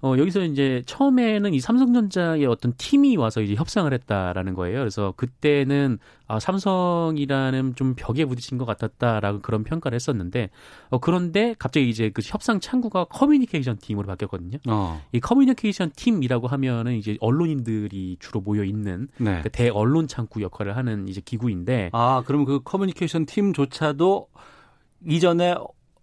어, 0.05 0.19
여기서 0.19 0.43
이제 0.43 0.83
처음에는 0.85 1.55
이 1.55 1.61
삼성전자의 1.61 2.45
어떤 2.45 2.75
팀이 2.77 3.17
와서 3.17 3.41
이제 3.41 3.55
협상을 3.55 3.91
했다라는 3.91 4.53
거예요. 4.53 4.81
그래서 4.81 5.15
그때는 5.17 5.99
아, 6.27 6.39
삼성이라는 6.39 7.75
좀 7.75 7.95
벽에 7.97 8.27
부딪힌 8.27 8.59
것 8.59 8.67
같았다라고 8.67 9.41
그런 9.41 9.65
평가를 9.65 9.97
했었는데 9.97 10.51
어, 10.91 10.99
그런데 10.99 11.55
갑자기 11.59 11.89
이제 11.89 12.11
그 12.11 12.21
협상 12.23 12.61
창구가 12.61 13.05
커뮤니케이션 13.05 13.79
팀으로 13.79 14.07
바뀌었거든요. 14.07 14.59
어. 14.69 15.01
이 15.13 15.21
커뮤니케이션 15.21 15.91
팀이라고 15.97 16.49
하면은 16.49 16.97
이제 16.97 17.17
언론인들이 17.21 18.19
주로 18.21 18.43
모여 18.43 18.63
있는 18.63 19.09
네. 19.17 19.41
그 19.43 19.49
대언론 19.49 20.07
창구 20.07 20.43
역할을 20.43 20.77
하는 20.77 21.09
이제 21.09 21.23
기구인데 21.25 21.89
아, 21.95 22.23
그럼 22.27 22.45
그 22.45 22.61
커뮤니케이션 22.63 23.25
팀조차도 23.25 24.29
이전에 25.07 25.55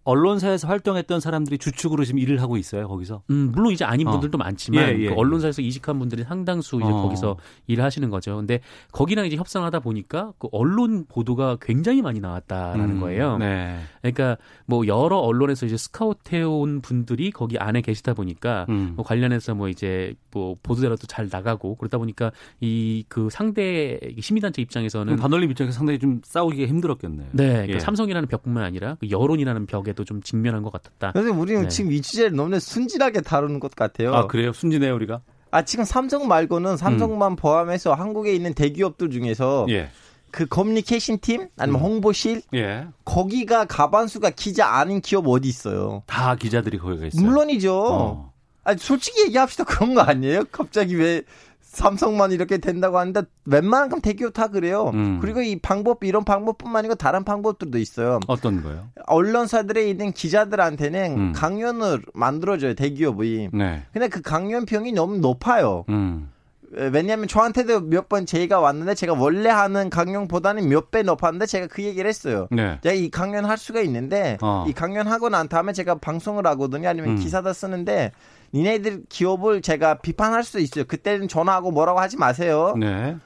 언론사에서 0.03 0.67
활동했던 0.67 1.19
사람들이 1.19 1.57
주축으로 1.57 2.03
지금 2.05 2.19
일을 2.19 2.41
하고 2.41 2.57
있어요 2.57 2.87
거기서. 2.87 3.21
음 3.29 3.51
물론 3.53 3.71
이제 3.71 3.85
아닌 3.85 4.07
어. 4.07 4.11
분들도 4.11 4.37
많지만 4.37 4.89
예, 4.89 4.99
예, 4.99 5.09
그 5.09 5.15
언론사에서 5.15 5.61
이직한 5.61 5.99
분들이 5.99 6.23
상당수 6.23 6.77
이제 6.77 6.85
어. 6.91 7.01
거기서 7.03 7.37
일을 7.67 7.83
하시는 7.83 8.09
거죠. 8.09 8.35
근데 8.37 8.61
거기랑 8.91 9.25
이제 9.27 9.35
협상하다 9.35 9.81
보니까 9.81 10.33
그 10.39 10.47
언론 10.51 11.05
보도가 11.07 11.57
굉장히 11.61 12.01
많이 12.01 12.19
나왔다라는 12.19 12.95
음, 12.95 12.99
거예요. 12.99 13.37
네. 13.37 13.77
그러니까 14.01 14.37
뭐 14.65 14.87
여러 14.87 15.17
언론에서 15.17 15.65
이제 15.67 15.77
스카우트해온 15.77 16.81
분들이 16.81 17.29
거기 17.29 17.57
안에 17.59 17.81
계시다 17.81 18.13
보니까 18.13 18.65
음. 18.69 18.93
뭐 18.95 19.05
관련해서 19.05 19.53
뭐 19.53 19.69
이제 19.69 20.15
뭐 20.31 20.55
보도자료도 20.63 21.07
잘 21.07 21.29
나가고 21.31 21.75
그러다 21.75 21.97
보니까 21.97 22.31
이 22.59 23.03
그 23.11 23.29
상대 23.29 23.99
시민단체 24.19 24.61
입장에서는 24.61 25.17
반올림 25.17 25.51
입장에서 25.51 25.77
상당히 25.77 25.99
좀 25.99 26.21
싸우기가 26.23 26.67
힘들었겠네요. 26.67 27.27
네, 27.33 27.47
그러니까 27.51 27.75
예. 27.75 27.79
삼성이라는 27.79 28.27
벽뿐만 28.29 28.63
아니라 28.63 28.95
그 28.99 29.09
여론이라는 29.09 29.65
벽에 29.65 29.90
문제에도 29.91 30.03
좀 30.03 30.21
직면한 30.21 30.63
것 30.63 30.71
같았다. 30.71 31.11
선생님, 31.13 31.39
우리는 31.39 31.61
네. 31.63 31.67
지금 31.67 31.91
이 31.91 32.01
주제를 32.01 32.35
너무 32.35 32.59
순진하게 32.59 33.21
다루는 33.21 33.59
것 33.59 33.75
같아요. 33.75 34.13
아, 34.13 34.27
그래요? 34.27 34.51
순진해요, 34.53 34.93
우리가? 34.95 35.21
아, 35.51 35.63
지금 35.63 35.85
삼성 35.85 36.27
말고는 36.27 36.77
삼성만 36.77 37.33
음. 37.33 37.35
포함해서 37.35 37.93
한국에 37.93 38.33
있는 38.33 38.53
대기업들 38.53 39.11
중에서 39.11 39.65
예. 39.69 39.89
그 40.31 40.45
커뮤니케이션 40.45 41.19
팀 41.19 41.49
아니면 41.57 41.81
음. 41.81 41.85
홍보실 41.85 42.41
예. 42.53 42.87
거기가 43.03 43.65
가반수가 43.65 44.31
기자 44.31 44.67
아닌 44.67 45.01
기업 45.01 45.27
어디 45.27 45.49
있어요? 45.49 46.03
다 46.07 46.35
기자들이 46.35 46.77
거기가 46.77 47.07
있어요. 47.07 47.25
물론이죠. 47.25 47.75
어. 47.75 48.31
아니 48.63 48.77
솔직히 48.77 49.23
얘기합시다 49.25 49.65
그런 49.65 49.93
거 49.93 50.01
아니에요? 50.01 50.45
갑자기 50.51 50.95
왜 50.95 51.23
삼성만 51.71 52.33
이렇게 52.33 52.57
된다고 52.57 52.99
하는데 52.99 53.21
웬만큼 53.45 54.01
대기업 54.01 54.33
다 54.33 54.47
그래요. 54.47 54.91
음. 54.93 55.19
그리고 55.21 55.41
이 55.41 55.57
방법 55.57 56.03
이런 56.03 56.25
방법뿐만 56.25 56.79
아니고 56.79 56.95
다른 56.95 57.23
방법들도 57.23 57.77
있어요. 57.77 58.19
어떤 58.27 58.61
거요? 58.61 58.89
언론사들에 59.07 59.89
있는 59.89 60.11
기자들한테는 60.11 61.17
음. 61.17 61.31
강연을 61.33 62.01
만들어줘요 62.13 62.73
대기업이. 62.73 63.49
네. 63.53 63.83
근데 63.93 64.09
그 64.09 64.21
강연평이 64.21 64.91
너무 64.91 65.17
높아요. 65.19 65.85
음. 65.87 66.29
왜냐하면 66.73 67.27
저한테도 67.27 67.81
몇 67.81 68.07
번 68.09 68.25
제가 68.25 68.59
왔는데 68.59 68.95
제가 68.95 69.13
원래 69.13 69.49
하는 69.49 69.89
강연보다는 69.89 70.67
몇 70.67 70.91
배 70.91 71.03
높았는데 71.03 71.45
제가 71.45 71.67
그 71.67 71.83
얘기를 71.83 72.07
했어요. 72.07 72.47
네. 72.51 72.79
제가 72.83 72.93
이 72.93 73.09
강연 73.09 73.45
할 73.45 73.57
수가 73.57 73.79
있는데 73.81 74.37
어. 74.41 74.65
이 74.67 74.73
강연 74.73 75.07
하고 75.07 75.29
난 75.29 75.47
다음에 75.47 75.71
제가 75.71 75.95
방송을 75.95 76.45
하거든요. 76.47 76.89
아니면 76.89 77.11
음. 77.11 77.15
기사다 77.17 77.53
쓰는데 77.53 78.11
니네들 78.53 79.03
기업을 79.09 79.61
제가 79.61 79.99
비판할 79.99 80.43
수 80.43 80.59
있어요. 80.59 80.85
그때는 80.85 81.27
전화하고 81.27 81.71
뭐라고 81.71 81.99
하지 81.99 82.17
마세요. 82.17 82.73
네. 82.77 83.17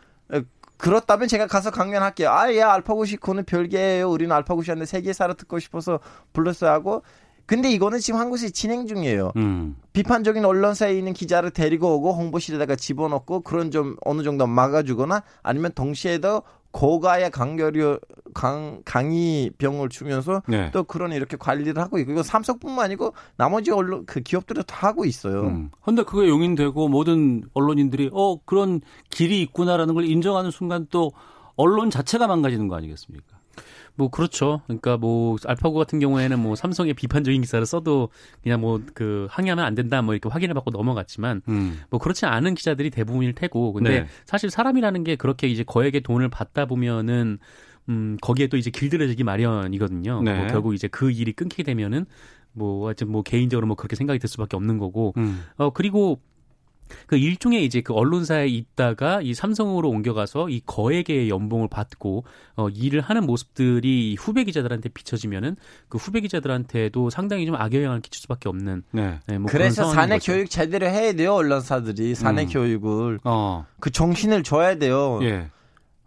그렇다면 0.77 1.27
제가 1.27 1.47
가서 1.47 1.71
강연할게요. 1.71 2.29
아, 2.29 2.51
예, 2.51 2.61
알파고시코는 2.61 3.45
별개예요. 3.45 4.09
우리는 4.09 4.35
알파고시한테 4.35 4.85
세계사를 4.85 5.33
듣고 5.35 5.59
싶어서 5.59 5.99
불렀어야 6.33 6.73
하고 6.73 7.01
근데 7.45 7.69
이거는 7.69 7.99
지금 7.99 8.19
한국에서 8.19 8.49
진행 8.49 8.87
중이에요. 8.87 9.31
음. 9.35 9.75
비판적인 9.93 10.43
언론사에 10.43 10.97
있는 10.97 11.13
기자를 11.13 11.51
데리고 11.51 11.95
오고 11.95 12.13
홍보실에다가 12.13 12.75
집어넣고 12.75 13.41
그런 13.41 13.69
좀 13.69 13.95
어느 14.03 14.23
정도 14.23 14.47
막아주거나 14.47 15.23
아니면 15.43 15.71
동시에도 15.75 16.41
고가의 16.75 17.31
강결이 17.31 17.99
강 18.33 18.81
강의병을 18.83 19.87
주면서 19.87 20.43
네. 20.45 20.71
또 20.71 20.83
그런 20.83 21.13
이렇게 21.13 21.37
관리를 21.37 21.81
하고 21.81 21.97
있고 21.99 22.11
이거 22.11 22.21
삼성뿐만 22.21 22.83
아니고 22.83 23.13
나머지 23.37 23.71
언론 23.71 24.05
그 24.05 24.19
기업들도 24.19 24.63
다 24.63 24.89
하고 24.89 25.05
있어요. 25.05 25.43
음. 25.43 25.71
근데 25.81 26.03
그게 26.03 26.27
용인되고 26.27 26.89
모든 26.89 27.43
언론인들이 27.53 28.09
어 28.11 28.37
그런 28.43 28.81
길이 29.09 29.41
있구나라는 29.43 29.93
걸 29.93 30.03
인정하는 30.03 30.51
순간 30.51 30.85
또 30.89 31.13
언론 31.55 31.89
자체가 31.89 32.27
망가지는 32.27 32.67
거 32.67 32.75
아니겠습니까? 32.75 33.34
뭐 33.95 34.09
그렇죠. 34.09 34.61
그러니까 34.65 34.97
뭐 34.97 35.37
알파고 35.45 35.77
같은 35.77 35.99
경우에는 35.99 36.39
뭐 36.39 36.55
삼성의 36.55 36.93
비판적인 36.95 37.41
기사를 37.41 37.65
써도 37.65 38.09
그냥 38.41 38.61
뭐 38.61 38.79
그 38.93 39.27
항의하면 39.29 39.65
안 39.65 39.75
된다 39.75 40.01
뭐 40.01 40.13
이렇게 40.13 40.29
확인을 40.29 40.53
받고 40.53 40.71
넘어갔지만 40.71 41.41
음. 41.47 41.81
뭐 41.89 41.99
그렇지 41.99 42.25
않은 42.25 42.55
기자들이 42.55 42.89
대부분일 42.89 43.33
테고 43.33 43.73
근데 43.73 44.01
네. 44.01 44.07
사실 44.25 44.49
사람이라는 44.49 45.03
게 45.03 45.15
그렇게 45.15 45.47
이제 45.47 45.63
거액의 45.63 46.01
돈을 46.01 46.29
받다 46.29 46.65
보면은 46.65 47.39
음 47.89 48.17
거기에 48.21 48.47
또 48.47 48.57
이제 48.57 48.71
길들여지기 48.71 49.23
마련이거든요. 49.23 50.21
네. 50.23 50.37
뭐 50.37 50.47
결국 50.47 50.73
이제 50.73 50.87
그 50.87 51.11
일이 51.11 51.33
끊기게 51.33 51.63
되면은 51.63 52.05
뭐 52.53 52.87
하여튼 52.87 53.11
뭐 53.11 53.21
개인적으로 53.21 53.67
뭐 53.67 53.75
그렇게 53.75 53.95
생각이 53.95 54.17
들 54.19 54.29
수밖에 54.29 54.55
없는 54.55 54.77
거고 54.77 55.13
음. 55.17 55.43
어 55.57 55.71
그리고 55.71 56.21
그 57.07 57.17
일종의 57.17 57.65
이제 57.65 57.81
그 57.81 57.93
언론사에 57.93 58.47
있다가 58.47 59.21
이 59.21 59.33
삼성으로 59.33 59.89
옮겨가서 59.89 60.49
이 60.49 60.61
거액의 60.65 61.29
연봉을 61.29 61.67
받고 61.69 62.23
어 62.55 62.69
일을 62.69 63.01
하는 63.01 63.25
모습들이 63.25 64.15
후배 64.19 64.43
기자들한테 64.43 64.89
비춰지면은 64.89 65.55
그 65.89 65.97
후배 65.97 66.19
기자들한테도 66.21 67.09
상당히 67.09 67.45
좀 67.45 67.55
악영향을 67.55 68.01
끼칠 68.01 68.21
수밖에 68.21 68.49
없는. 68.49 68.83
네. 68.91 69.19
네 69.27 69.37
뭐 69.37 69.47
그래서 69.49 69.85
사내 69.91 70.15
거죠. 70.15 70.33
교육 70.33 70.49
제대로 70.49 70.85
해야 70.87 71.13
돼요 71.13 71.33
언론사들이 71.33 72.15
사내 72.15 72.43
음. 72.43 72.49
교육을. 72.49 73.19
어. 73.23 73.65
그 73.79 73.91
정신을 73.91 74.43
줘야 74.43 74.75
돼요. 74.77 75.19
예. 75.23 75.49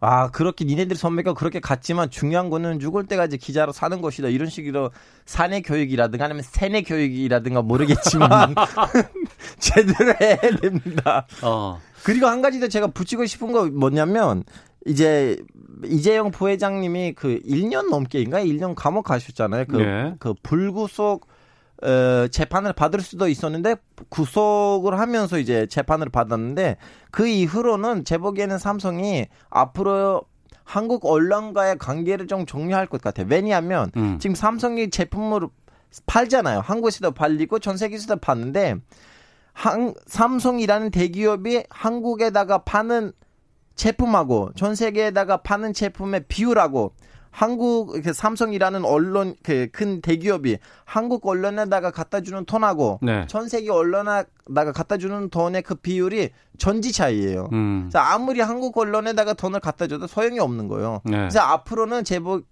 아 0.01 0.31
그렇게 0.31 0.65
니네들 0.65 0.97
선배가 0.97 1.35
그렇게 1.35 1.59
갔지만 1.59 2.09
중요한 2.11 2.51
거는 2.51 2.79
죽을 2.79 3.07
때까지 3.07 3.37
기자로 3.37 3.73
사는 3.73 4.01
것이다 4.01 4.29
이런 4.29 4.49
식으로 4.49 4.91
사내 5.27 5.61
교육이라든가 5.61 6.27
아니면 6.27 6.43
세내 6.43 6.83
교육이라든가 6.83 7.63
모르겠지만 7.63 8.55
제대로 9.59 10.15
해야 10.21 10.37
됩니다. 10.37 11.27
어. 11.43 11.81
그리고 12.05 12.27
한 12.27 12.43
가지 12.43 12.61
더 12.61 12.69
제가 12.69 12.89
붙이고 12.89 13.27
싶은 13.27 13.53
거 13.53 13.67
뭐냐면 13.67 14.45
이제 14.87 15.37
이재용 15.85 16.31
부회장님이 16.31 17.15
그 17.15 17.41
1년 17.41 17.91
넘게인가 17.91 18.41
1년 18.41 18.75
감옥 18.77 19.05
가셨잖아요. 19.05 19.65
그, 19.67 19.77
네. 19.77 20.15
그 20.19 20.35
불구속 20.43 21.27
어, 21.83 22.27
재판을 22.29 22.73
받을 22.73 23.01
수도 23.01 23.29
있었는데 23.29 23.77
구속을 24.09 24.99
하면서 24.99 25.39
이제 25.39 25.67
재판을 25.67 26.09
받았는데 26.09 26.77
그 27.11 27.27
이후로는 27.27 28.05
제 28.05 28.19
보기에는 28.19 28.59
삼성이 28.59 29.27
앞으로 29.49 30.23
한국 30.65 31.07
언론과의 31.07 31.79
관계를 31.79 32.27
좀 32.27 32.45
정리할 32.45 32.87
것 32.87 33.01
같아요. 33.01 33.27
왜냐하면 33.31 33.91
음. 33.97 34.19
지금 34.19 34.35
삼성이 34.35 34.91
제품을 34.91 35.49
팔잖아요. 36.07 36.61
한국에서도 36.61 37.13
팔리고 37.13 37.59
전 37.59 37.77
세계에서도 37.77 38.17
파는데 38.17 38.77
한, 39.53 39.95
삼성이라는 40.07 40.91
대기업이 40.91 41.65
한국에다가 41.71 42.59
파는 42.59 43.13
제품하고 43.77 44.51
전 44.57 44.75
세계에다가 44.75 45.39
파는 45.39 45.73
제품의 45.73 46.25
비율하고 46.29 46.93
한국 47.39 48.03
그 48.03 48.13
삼성이라는 48.13 48.85
언론 48.85 49.37
그큰 49.45 50.01
대기업이 50.01 50.59
한국 50.85 51.25
언론에다가 51.25 51.93
갖다 51.93 52.21
주는 52.21 52.45
톤하고 52.45 52.99
네. 53.01 53.29
전 53.29 53.49
세계 53.49 53.71
언론에다가 53.71 54.73
갖다 54.75 54.97
주는 54.97 55.31
돈의 55.31 55.63
그 55.63 55.77
비율이 55.77 56.31
전지 56.59 56.91
차이예요. 56.91 57.49
음. 57.53 57.83
그래서 57.85 58.01
아무리 58.01 58.41
한국 58.41 58.77
언론에다가 58.77 59.35
돈을 59.35 59.61
갖다 59.61 59.87
줘도 59.87 60.09
소용이 60.09 60.41
없는 60.41 60.67
거예요. 60.67 61.01
네. 61.05 61.13
그래서 61.13 61.39
앞으로는 61.39 62.03
제보 62.03 62.43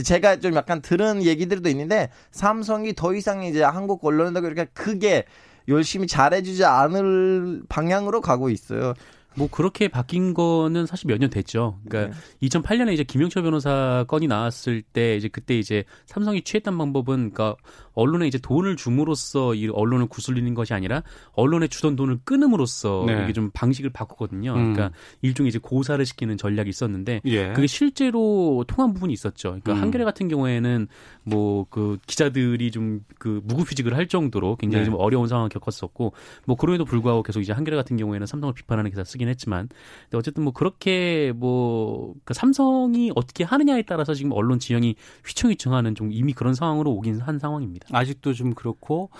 제가 0.00 0.38
좀 0.38 0.54
약간 0.54 0.80
들은 0.80 1.24
얘기들도 1.24 1.68
있는데 1.70 2.10
삼성이 2.30 2.94
더 2.94 3.14
이상 3.14 3.42
이제 3.42 3.64
한국 3.64 4.04
언론에다가 4.04 4.46
이렇게 4.46 4.66
크게 4.74 5.24
열심히 5.66 6.06
잘해주지 6.06 6.64
않을 6.64 7.62
방향으로 7.68 8.20
가고 8.20 8.48
있어요. 8.48 8.94
뭐 9.36 9.48
그렇게 9.50 9.88
바뀐 9.88 10.32
거는 10.34 10.86
사실 10.86 11.08
몇 11.08 11.18
년 11.18 11.30
됐죠. 11.30 11.78
그러니까 11.88 12.14
네. 12.40 12.48
2008년에 12.48 12.92
이제 12.92 13.04
김영철 13.04 13.42
변호사 13.42 14.04
건이 14.08 14.26
나왔을 14.26 14.82
때 14.82 15.16
이제 15.16 15.28
그때 15.28 15.58
이제 15.58 15.84
삼성이 16.06 16.42
취했던 16.42 16.76
방법은 16.76 17.32
그러니까 17.32 17.56
언론에 17.96 18.28
이제 18.28 18.38
돈을 18.38 18.76
줌으로써 18.76 19.54
이 19.54 19.68
언론을 19.68 20.06
구슬리는 20.06 20.54
것이 20.54 20.72
아니라 20.72 21.02
언론에 21.32 21.66
주던 21.66 21.96
돈을 21.96 22.20
끊음으로써 22.24 23.04
네. 23.06 23.24
이게 23.24 23.32
좀 23.32 23.50
방식을 23.52 23.90
바꾸거든요. 23.90 24.52
음. 24.52 24.72
그러니까 24.74 24.96
일종의 25.22 25.48
이제 25.48 25.58
고사를 25.58 26.04
시키는 26.06 26.36
전략이 26.36 26.70
있었는데 26.70 27.22
예. 27.24 27.52
그게 27.52 27.66
실제로 27.66 28.64
통한 28.68 28.94
부분이 28.94 29.12
있었죠. 29.12 29.48
그러니까 29.48 29.72
음. 29.72 29.82
한겨레 29.82 30.04
같은 30.04 30.28
경우에는 30.28 30.86
뭐 31.24 31.66
그 31.70 31.98
기자들이 32.06 32.70
좀 32.70 33.00
그 33.18 33.40
무구피직을 33.44 33.96
할 33.96 34.06
정도로 34.06 34.56
굉장히 34.56 34.84
네. 34.84 34.90
좀 34.90 35.00
어려운 35.00 35.26
상황을 35.28 35.48
겪었었고 35.48 36.12
뭐 36.46 36.56
그럼에도 36.56 36.84
불구하고 36.84 37.22
계속 37.22 37.40
이제 37.40 37.52
한겨레 37.52 37.76
같은 37.76 37.96
경우에는 37.96 38.26
삼성을 38.26 38.54
비판하는 38.54 38.90
기사 38.90 39.04
쓰긴 39.04 39.28
했지만 39.28 39.68
근데 40.04 40.18
어쨌든 40.18 40.44
뭐 40.44 40.52
그렇게 40.52 41.32
뭐그 41.36 42.34
삼성이 42.34 43.10
어떻게 43.14 43.44
하느냐에 43.44 43.82
따라서 43.82 44.14
지금 44.14 44.32
언론 44.32 44.58
지형이 44.58 44.96
휘청휘청하는 45.26 45.94
좀 45.94 46.12
이미 46.12 46.32
그런 46.32 46.54
상황으로 46.54 46.92
오긴 46.92 47.20
한 47.20 47.38
상황입니다. 47.38 47.85
아직도 47.92 48.32
좀 48.34 48.54
그렇고 48.54 49.10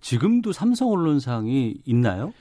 지금도 0.00 0.52
삼성 0.52 0.90
언론상이 0.90 1.76
있나요? 1.84 2.32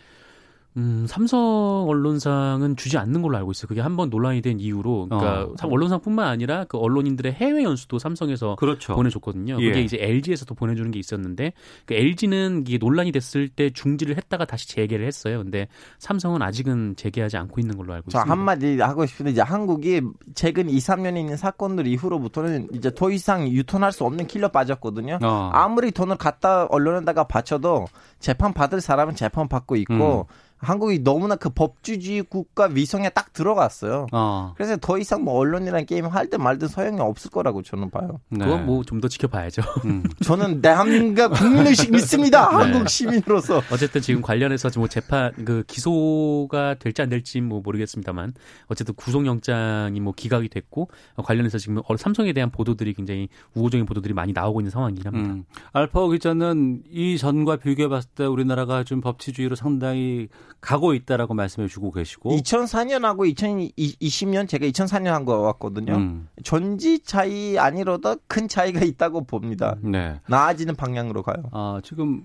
음, 0.78 1.06
삼성 1.08 1.86
언론상은 1.90 2.76
주지 2.76 2.98
않는 2.98 3.22
걸로 3.24 3.36
알고 3.38 3.52
있어요. 3.52 3.68
그게 3.68 3.82
한 3.82 3.98
번 3.98 4.12
논란이 4.12 4.42
된 4.44 4.60
이후로, 4.60 5.08
그러니까 5.10 5.42
어. 5.44 5.68
언론상뿐만 5.68 6.28
아니라 6.28 6.66
그 6.66 6.78
언론인들의 6.78 7.34
해외 7.34 7.64
연수도 7.64 7.98
삼성에서 7.98 8.56
그렇죠. 8.58 8.94
보내줬거든요. 8.96 9.58
예. 9.60 9.68
그게 9.70 9.82
이제 9.82 9.98
LG에서도 10.00 10.54
보내주는 10.54 10.92
게 10.92 11.00
있었는데, 11.00 11.54
그 11.86 11.96
LG는 11.96 12.66
이게 12.68 12.78
논란이 12.78 13.12
됐을 13.12 13.50
때 13.50 13.72
중지를 13.72 14.18
했다가 14.18 14.46
다시 14.46 14.68
재개를 14.70 15.08
했어요. 15.08 15.40
근데 15.40 15.68
삼성은 15.98 16.44
아직은 16.44 16.96
재개하지 16.96 17.38
않고 17.38 17.60
있는 17.60 17.76
걸로 17.76 17.94
알고 17.94 18.10
있습니다. 18.10 18.30
한마디 18.32 18.80
하고 18.80 19.06
싶은데 19.08 19.32
이제 19.32 19.42
한국이 19.42 20.02
최근 20.36 20.70
2, 20.70 20.78
3년에 20.78 21.18
있는 21.18 21.38
사건들 21.38 21.88
이후로부터는 21.88 22.68
이제 22.74 22.92
더 22.94 23.10
이상 23.10 23.48
유통할 23.48 23.92
수 23.92 24.04
없는 24.06 24.28
킬러 24.28 24.50
빠졌거든요. 24.50 25.18
어. 25.24 25.50
아무리 25.54 25.90
돈을 25.92 26.18
갖다 26.18 26.66
언론에다가 26.66 27.24
바쳐도 27.24 27.88
재판 28.20 28.54
받을 28.54 28.80
사람은 28.80 29.16
재판 29.16 29.48
받고 29.48 29.76
있고. 29.78 30.28
음. 30.30 30.47
한국이 30.60 31.04
너무나 31.04 31.36
그 31.36 31.50
법주주의 31.50 32.22
국가 32.24 32.66
위성에 32.72 33.10
딱 33.10 33.34
들어갔어요. 33.34 34.08
어. 34.12 34.54
그래서 34.56 34.78
더 34.78 34.98
이상 34.98 35.24
뭐 35.24 35.36
언론이라는 35.36 35.86
게임 35.86 36.06
할든 36.08 36.42
말든 36.42 36.68
소용이 36.68 37.00
없을 37.00 37.30
거라고 37.32 37.62
저는 37.62 37.90
봐요. 37.92 38.20
네. 38.30 38.44
그건 38.46 38.66
뭐 38.66 38.84
좀 38.84 38.98
더 39.02 39.08
지켜봐야죠. 39.08 39.62
음. 39.86 40.04
저는 40.24 40.62
대한민국 40.62 41.32
국민의식 41.34 41.92
믿습니다. 41.92 42.50
네. 42.50 42.56
한국 42.56 42.90
시민으로서. 42.90 43.62
어쨌든 43.72 44.02
지금 44.02 44.22
관련해서 44.22 44.70
뭐 44.78 44.88
재판 44.88 45.32
그 45.46 45.64
기소가 45.68 46.76
될지 46.76 47.02
안 47.02 47.10
될지 47.10 47.42
뭐 47.42 47.62
모르겠습니다만 47.64 48.34
어쨌든 48.68 48.96
구속영장이 48.96 50.00
뭐 50.00 50.14
기각이 50.16 50.50
됐고 50.50 50.90
관련해서 51.18 51.58
지금 51.58 51.82
삼성에 51.98 52.34
대한 52.34 52.50
보도들이 52.52 52.94
굉장히 52.94 53.30
우호적인 53.54 53.86
보도들이 53.86 54.14
많이 54.14 54.34
나오고 54.34 54.62
있는 54.62 54.72
상황이긴 54.72 55.06
합니다. 55.08 55.34
음. 55.34 55.46
알파오 55.74 56.10
기자는 56.10 56.84
이 56.90 57.18
전과 57.18 57.58
비교해 57.58 57.88
봤을 57.88 58.10
때 58.16 58.26
우리나라가 58.26 58.84
좀 58.84 59.02
법치주의로 59.02 59.56
상당히 59.56 60.28
가고 60.62 60.94
있다라고 60.94 61.34
말씀해 61.34 61.68
주고 61.68 61.92
계시고 61.92 62.32
2004년하고 62.32 63.32
2020년 63.36 64.48
제가 64.48 64.66
2004년 64.68 65.06
한 65.08 65.26
거 65.26 65.40
왔거든요. 65.42 65.96
음. 65.96 66.28
전지 66.44 67.00
차이 67.04 67.58
아니라도 67.60 68.16
큰 68.28 68.48
차이가 68.48 68.80
있다고 68.82 69.26
봅니다. 69.26 69.76
네. 69.82 70.20
나아지는 70.28 70.76
방향으로 70.76 71.22
가요. 71.24 71.44
아, 71.52 71.82
지금 71.84 72.24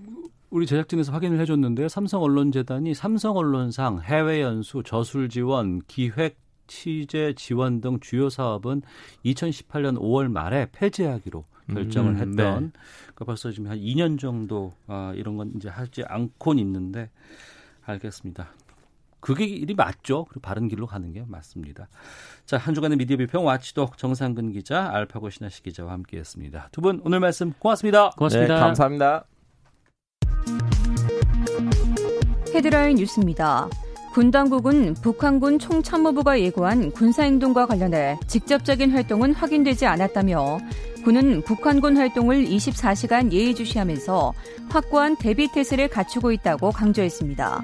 우리 0.49 0.65
제작진에서 0.65 1.11
확인을 1.11 1.39
해줬는데 1.41 1.89
삼성 1.89 2.21
언론재단이 2.21 2.93
삼성 2.93 3.35
언론상 3.37 4.01
해외 4.03 4.41
연수, 4.41 4.83
저술 4.85 5.27
지원, 5.29 5.81
기획 5.87 6.37
취재 6.67 7.33
지원 7.35 7.81
등 7.81 7.99
주요 7.99 8.29
사업은 8.29 8.83
2018년 9.25 9.97
5월 9.99 10.31
말에 10.31 10.67
폐지하기로 10.71 11.43
결정을 11.73 12.11
음, 12.11 12.15
했던 12.17 12.35
네. 12.35 12.43
그러니까 13.15 13.25
벌써 13.25 13.51
지금 13.51 13.69
한 13.69 13.77
2년 13.79 14.17
정도 14.19 14.73
아, 14.87 15.11
이런 15.15 15.35
건 15.37 15.51
이제 15.55 15.67
하지 15.69 16.03
않곤 16.07 16.59
있는데 16.59 17.09
알겠습니다. 17.85 18.49
그게 19.19 19.45
일이 19.45 19.73
맞죠. 19.73 20.25
그리고 20.25 20.41
바른 20.41 20.67
길로 20.67 20.85
가는 20.85 21.11
게 21.13 21.23
맞습니다. 21.25 21.87
자, 22.45 22.57
한 22.57 22.73
주간의 22.75 22.97
미디어 22.97 23.15
비평 23.15 23.45
와치독 23.45 23.97
정상근 23.97 24.51
기자, 24.51 24.89
알파고 24.91 25.29
신하시 25.29 25.63
기자와 25.63 25.93
함께했습니다. 25.93 26.69
두 26.73 26.81
분 26.81 27.01
오늘 27.05 27.21
말씀 27.21 27.53
고맙습니다. 27.53 28.09
고맙습니다. 28.17 28.55
네, 28.55 28.59
감사합니다. 28.59 29.23
헤드라인 32.53 32.97
뉴스입니다. 32.97 33.67
군 34.13 34.29
당국은 34.29 34.93
북한군 34.95 35.57
총참모부가 35.57 36.39
예고한 36.39 36.91
군사행동과 36.91 37.65
관련해 37.65 38.19
직접적인 38.27 38.91
활동은 38.91 39.33
확인되지 39.33 39.87
않았다며 39.87 40.59
군은 41.03 41.41
북한군 41.43 41.97
활동을 41.97 42.45
24시간 42.45 43.31
예의주시하면서 43.31 44.33
확고한 44.69 45.17
대비 45.17 45.51
태세를 45.51 45.89
갖추고 45.89 46.31
있다고 46.31 46.71
강조했습니다. 46.71 47.63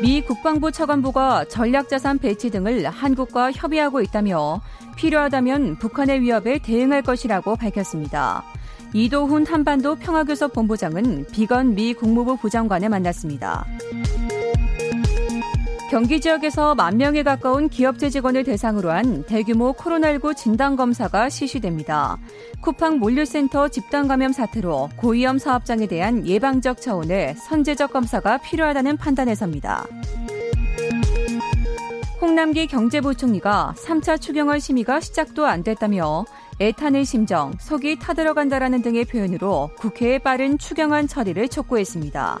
미 0.00 0.20
국방부 0.22 0.70
차관보가 0.70 1.46
전략자산 1.46 2.18
배치 2.18 2.50
등을 2.50 2.86
한국과 2.86 3.52
협의하고 3.52 4.00
있다며 4.00 4.60
필요하다면 4.96 5.78
북한의 5.78 6.20
위협에 6.20 6.58
대응할 6.58 7.02
것이라고 7.02 7.56
밝혔습니다. 7.56 8.44
이도훈 8.94 9.46
한반도 9.46 9.96
평화교섭 9.96 10.52
본부장은 10.52 11.26
비건 11.32 11.74
미 11.74 11.94
국무부 11.94 12.36
부장관을 12.36 12.88
만났습니다. 12.88 13.66
경기 15.90 16.20
지역에서 16.20 16.74
만 16.74 16.98
명에 16.98 17.22
가까운 17.22 17.70
기업체 17.70 18.10
직원을 18.10 18.44
대상으로 18.44 18.90
한 18.90 19.24
대규모 19.24 19.72
코로나19 19.72 20.36
진단검사가 20.36 21.30
실시됩니다. 21.30 22.18
쿠팡 22.60 22.98
몰류센터 22.98 23.68
집단감염 23.68 24.32
사태로 24.32 24.90
고위험 24.96 25.38
사업장에 25.38 25.86
대한 25.86 26.26
예방적 26.26 26.82
차원의 26.82 27.36
선제적 27.36 27.94
검사가 27.94 28.36
필요하다는 28.36 28.98
판단에서입니다. 28.98 29.86
홍남기 32.20 32.66
경제부총리가 32.66 33.74
3차 33.78 34.20
추경안 34.20 34.60
심의가 34.60 35.00
시작도 35.00 35.46
안 35.46 35.62
됐다며 35.62 36.26
애타는 36.60 37.04
심정, 37.04 37.54
속이 37.58 37.98
타들어간다라는 38.00 38.82
등의 38.82 39.06
표현으로 39.06 39.70
국회의 39.78 40.18
빠른 40.18 40.58
추경안 40.58 41.06
처리를 41.06 41.48
촉구했습니다. 41.48 42.40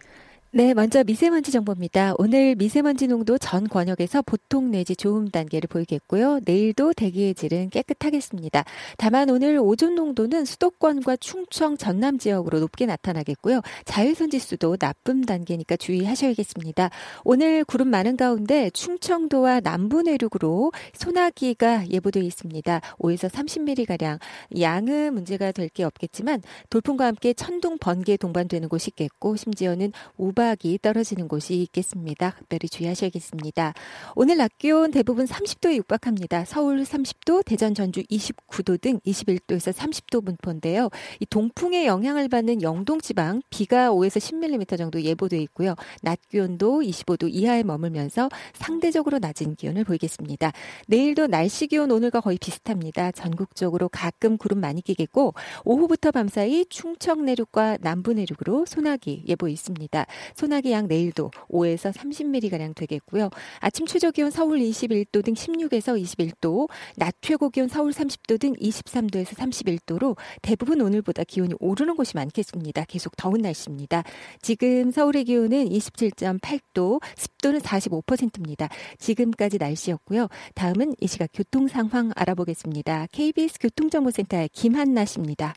네, 0.53 0.73
먼저 0.73 1.01
미세먼지 1.05 1.49
정보입니다. 1.49 2.13
오늘 2.17 2.55
미세먼지 2.55 3.07
농도 3.07 3.37
전 3.37 3.69
권역에서 3.69 4.21
보통 4.21 4.69
내지 4.69 4.97
좋음 4.97 5.29
단계를 5.29 5.69
보이겠고요. 5.69 6.41
내일도 6.43 6.91
대기의 6.91 7.35
질은 7.35 7.69
깨끗하겠습니다. 7.69 8.65
다만 8.97 9.29
오늘 9.29 9.57
오존 9.59 9.95
농도는 9.95 10.43
수도권과 10.43 11.15
충청, 11.21 11.77
전남 11.77 12.17
지역으로 12.17 12.59
높게 12.59 12.85
나타나겠고요. 12.85 13.61
자외선 13.85 14.29
지수도 14.29 14.75
나쁨 14.75 15.23
단계니까 15.23 15.77
주의하셔야겠습니다. 15.77 16.89
오늘 17.23 17.63
구름 17.63 17.87
많은 17.87 18.17
가운데 18.17 18.69
충청도와 18.71 19.61
남부 19.61 20.01
내륙으로 20.01 20.73
소나기가 20.91 21.87
예보되어 21.89 22.23
있습니다. 22.23 22.81
5에서 22.99 23.29
30mm 23.29 23.85
가량 23.87 24.19
양은 24.59 25.13
문제가 25.13 25.53
될 25.53 25.69
게 25.73 25.85
없겠지만 25.85 26.41
돌풍과 26.69 27.05
함께 27.05 27.33
천둥 27.33 27.77
번개 27.77 28.17
동반되는 28.17 28.67
곳이 28.67 28.89
있겠고 28.89 29.37
심지어는 29.37 29.93
우바 30.17 30.40
수박이 30.41 30.79
떨어지는 30.81 31.27
곳이 31.27 31.55
있겠습니다. 31.61 32.31
각별히 32.31 32.67
주의하셔야겠습니다. 32.67 33.73
오늘 34.15 34.37
낮 34.37 34.57
기온 34.57 34.89
대부분 34.89 35.25
30도에 35.25 35.75
육박합니다. 35.75 36.45
서울 36.45 36.81
30도, 36.81 37.45
대전 37.45 37.75
전주 37.75 38.01
29도 38.03 38.81
등 38.81 38.99
21도에서 39.05 39.71
30도 39.71 40.25
분포인데요. 40.25 40.89
이 41.19 41.25
동풍의 41.27 41.85
영향을 41.85 42.27
받는 42.27 42.63
영동 42.63 42.99
지방 43.01 43.43
비가 43.51 43.91
5에서 43.91 44.17
10mm 44.19 44.79
정도 44.79 44.99
예보돼 44.99 45.39
있고요. 45.43 45.75
낮 46.01 46.19
기온도 46.27 46.81
25도 46.81 47.29
이하에 47.31 47.61
머물면서 47.61 48.29
상대적으로 48.53 49.19
낮은 49.19 49.55
기온을 49.55 49.83
보이겠습니다. 49.83 50.51
내일도 50.87 51.27
날씨 51.27 51.67
기온 51.67 51.91
오늘과 51.91 52.21
거의 52.21 52.39
비슷합니다. 52.39 53.11
전국적으로 53.11 53.89
가끔 53.89 54.37
구름 54.37 54.59
많이 54.59 54.81
끼겠고 54.81 55.35
오후부터 55.65 56.09
밤사이 56.09 56.65
충청 56.69 57.25
내륙과 57.25 57.77
남부 57.81 58.13
내륙으로 58.13 58.65
소나기 58.65 59.23
예보 59.27 59.47
있습니다. 59.47 60.05
소나기 60.35 60.71
양 60.71 60.87
내일도 60.87 61.31
5에서 61.49 61.93
30mm가량 61.93 62.75
되겠고요. 62.75 63.29
아침 63.59 63.85
최저 63.85 64.11
기온 64.11 64.31
서울 64.31 64.59
21도 64.59 65.23
등 65.23 65.33
16에서 65.33 66.01
21도, 66.01 66.69
낮 66.97 67.15
최고 67.21 67.49
기온 67.49 67.67
서울 67.67 67.91
30도 67.91 68.39
등 68.39 68.53
23도에서 68.53 69.35
31도로 69.35 70.17
대부분 70.41 70.81
오늘보다 70.81 71.23
기온이 71.23 71.53
오르는 71.59 71.95
곳이 71.95 72.15
많겠습니다. 72.15 72.85
계속 72.85 73.15
더운 73.15 73.41
날씨입니다. 73.41 74.03
지금 74.41 74.91
서울의 74.91 75.25
기온은 75.25 75.69
27.8도, 75.69 77.01
습도는 77.15 77.59
45%입니다. 77.59 78.69
지금까지 78.97 79.57
날씨였고요. 79.57 80.27
다음은 80.55 80.95
이 80.99 81.07
시각 81.07 81.29
교통 81.33 81.67
상황 81.67 82.11
알아보겠습니다. 82.15 83.07
KBS 83.11 83.59
교통정보센터의 83.59 84.49
김한나 84.49 85.05
씨입니다. 85.05 85.53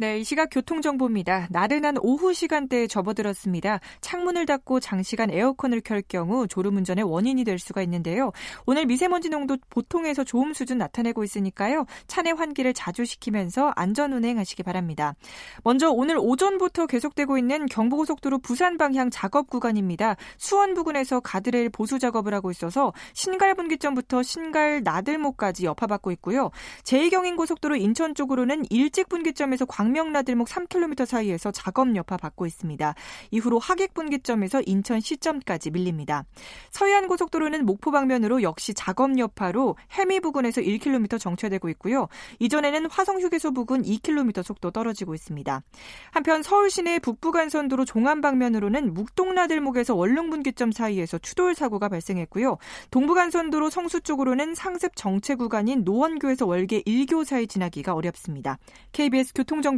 네, 0.00 0.20
이 0.20 0.22
시각 0.22 0.50
교통정보입니다. 0.52 1.48
나른한 1.50 1.96
오후 2.02 2.32
시간대에 2.32 2.86
접어들었습니다. 2.86 3.80
창문을 4.00 4.46
닫고 4.46 4.78
장시간 4.78 5.28
에어컨을 5.28 5.80
켤 5.80 6.00
경우 6.06 6.46
졸음운전의 6.46 7.02
원인이 7.02 7.42
될 7.42 7.58
수가 7.58 7.82
있는데요. 7.82 8.30
오늘 8.64 8.86
미세먼지 8.86 9.28
농도 9.28 9.56
보통에서 9.70 10.22
좋음 10.22 10.54
수준 10.54 10.78
나타내고 10.78 11.24
있으니까요. 11.24 11.84
차내 12.06 12.30
환기를 12.30 12.74
자주 12.74 13.04
시키면서 13.04 13.72
안전운행하시기 13.74 14.62
바랍니다. 14.62 15.16
먼저 15.64 15.90
오늘 15.90 16.16
오전부터 16.16 16.86
계속되고 16.86 17.36
있는 17.36 17.66
경부고속도로 17.66 18.38
부산 18.38 18.78
방향 18.78 19.10
작업 19.10 19.50
구간입니다. 19.50 20.14
수원 20.36 20.74
부근에서 20.74 21.18
가드레일 21.18 21.70
보수 21.70 21.98
작업을 21.98 22.34
하고 22.34 22.52
있어서 22.52 22.92
신갈 23.14 23.56
분기점부터 23.56 24.22
신갈 24.22 24.82
나들목까지 24.84 25.64
여파받고 25.64 26.12
있고요. 26.12 26.52
제2경인고속도로 26.84 27.80
인천 27.80 28.14
쪽으로는 28.14 28.62
일찍 28.70 29.08
분기점에서 29.08 29.64
광 29.66 29.87
광명나들목 29.88 30.48
3km 30.48 31.06
사이에서 31.06 31.50
작업 31.50 31.96
여파 31.96 32.18
받고 32.18 32.44
있습니다. 32.44 32.94
이후로 33.30 33.58
하객분기점에서 33.58 34.62
인천 34.66 35.00
시점까지 35.00 35.70
밀립니다. 35.70 36.24
서해안 36.70 37.08
고속도로는 37.08 37.64
목포 37.64 37.90
방면으로 37.90 38.42
역시 38.42 38.74
작업 38.74 39.18
여파로 39.18 39.76
해미 39.92 40.20
부근에서 40.20 40.60
1km 40.60 41.18
정체되고 41.18 41.70
있고요. 41.70 42.08
이전에는 42.38 42.90
화성 42.90 43.20
휴게소 43.20 43.52
부근 43.52 43.82
2km 43.82 44.42
속도 44.42 44.70
떨어지고 44.70 45.14
있습니다. 45.14 45.62
한편 46.10 46.42
서울 46.42 46.68
시내 46.68 46.98
북부간선도로 46.98 47.86
종암 47.86 48.20
방면으로는 48.20 48.92
묵동나들목에서 48.92 49.94
원릉분기점 49.94 50.72
사이에서 50.72 51.16
추돌 51.18 51.54
사고가 51.54 51.88
발생했고요. 51.88 52.58
동부간선도로 52.90 53.70
성수 53.70 54.02
쪽으로는 54.02 54.54
상습 54.54 54.96
정체 54.96 55.34
구간인 55.34 55.84
노원교에서 55.84 56.44
월계 56.46 56.82
1교 56.82 57.24
사이 57.24 57.46
지나기가 57.46 57.94
어렵습니다. 57.94 58.58
KBS 58.92 59.32
교통정보 59.34 59.77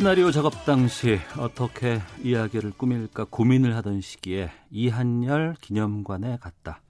시나리오 0.00 0.30
작업 0.30 0.64
당시 0.64 1.18
어떻게 1.36 2.00
이야기를 2.22 2.72
꾸밀까 2.78 3.26
고민을 3.28 3.76
하던 3.76 4.00
시기에 4.00 4.50
이한열 4.70 5.56
기념관에 5.60 6.38
갔다. 6.40 6.80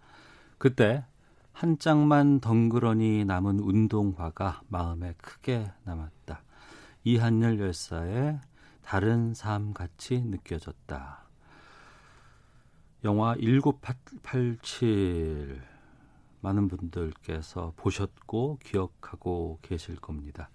그때 0.59 1.05
한 1.53 1.79
짝만 1.79 2.39
덩그러니 2.39 3.25
남은 3.25 3.59
운동화가 3.59 4.61
마음에 4.69 5.15
크게 5.19 5.73
남았다. 5.83 6.43
이한열 7.03 7.59
열사의 7.59 8.39
다른 8.85 9.35
삶 9.35 9.75
같이 9.75 10.23
느껴졌다. 10.23 11.25
영화 13.05 13.35
1987 13.35 15.63
많은 16.41 16.69
분들께서 16.69 17.73
보셨고 17.77 18.59
기억하고 18.65 19.59
계실 19.63 19.97
겁니다. 19.97 20.51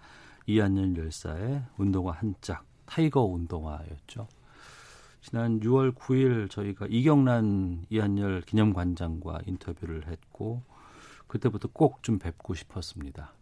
이한열 0.48 0.96
열사의 0.96 1.64
운동화 1.78 2.14
한 2.14 2.36
짝, 2.42 2.66
타이거 2.86 3.22
운동화였죠. 3.24 4.28
지난 5.22 5.60
6월 5.60 5.96
9일 5.96 6.50
저희가 6.52 6.86
이경란 6.90 7.86
이한열 7.90 8.42
기념관장과 8.42 9.40
인터뷰를 9.48 10.08
했고 10.08 10.62
그때부터 11.28 11.70
꼭 11.74 12.04
좀 12.04 12.20
뵙고 12.20 12.54
싶었습니다. 12.54 13.34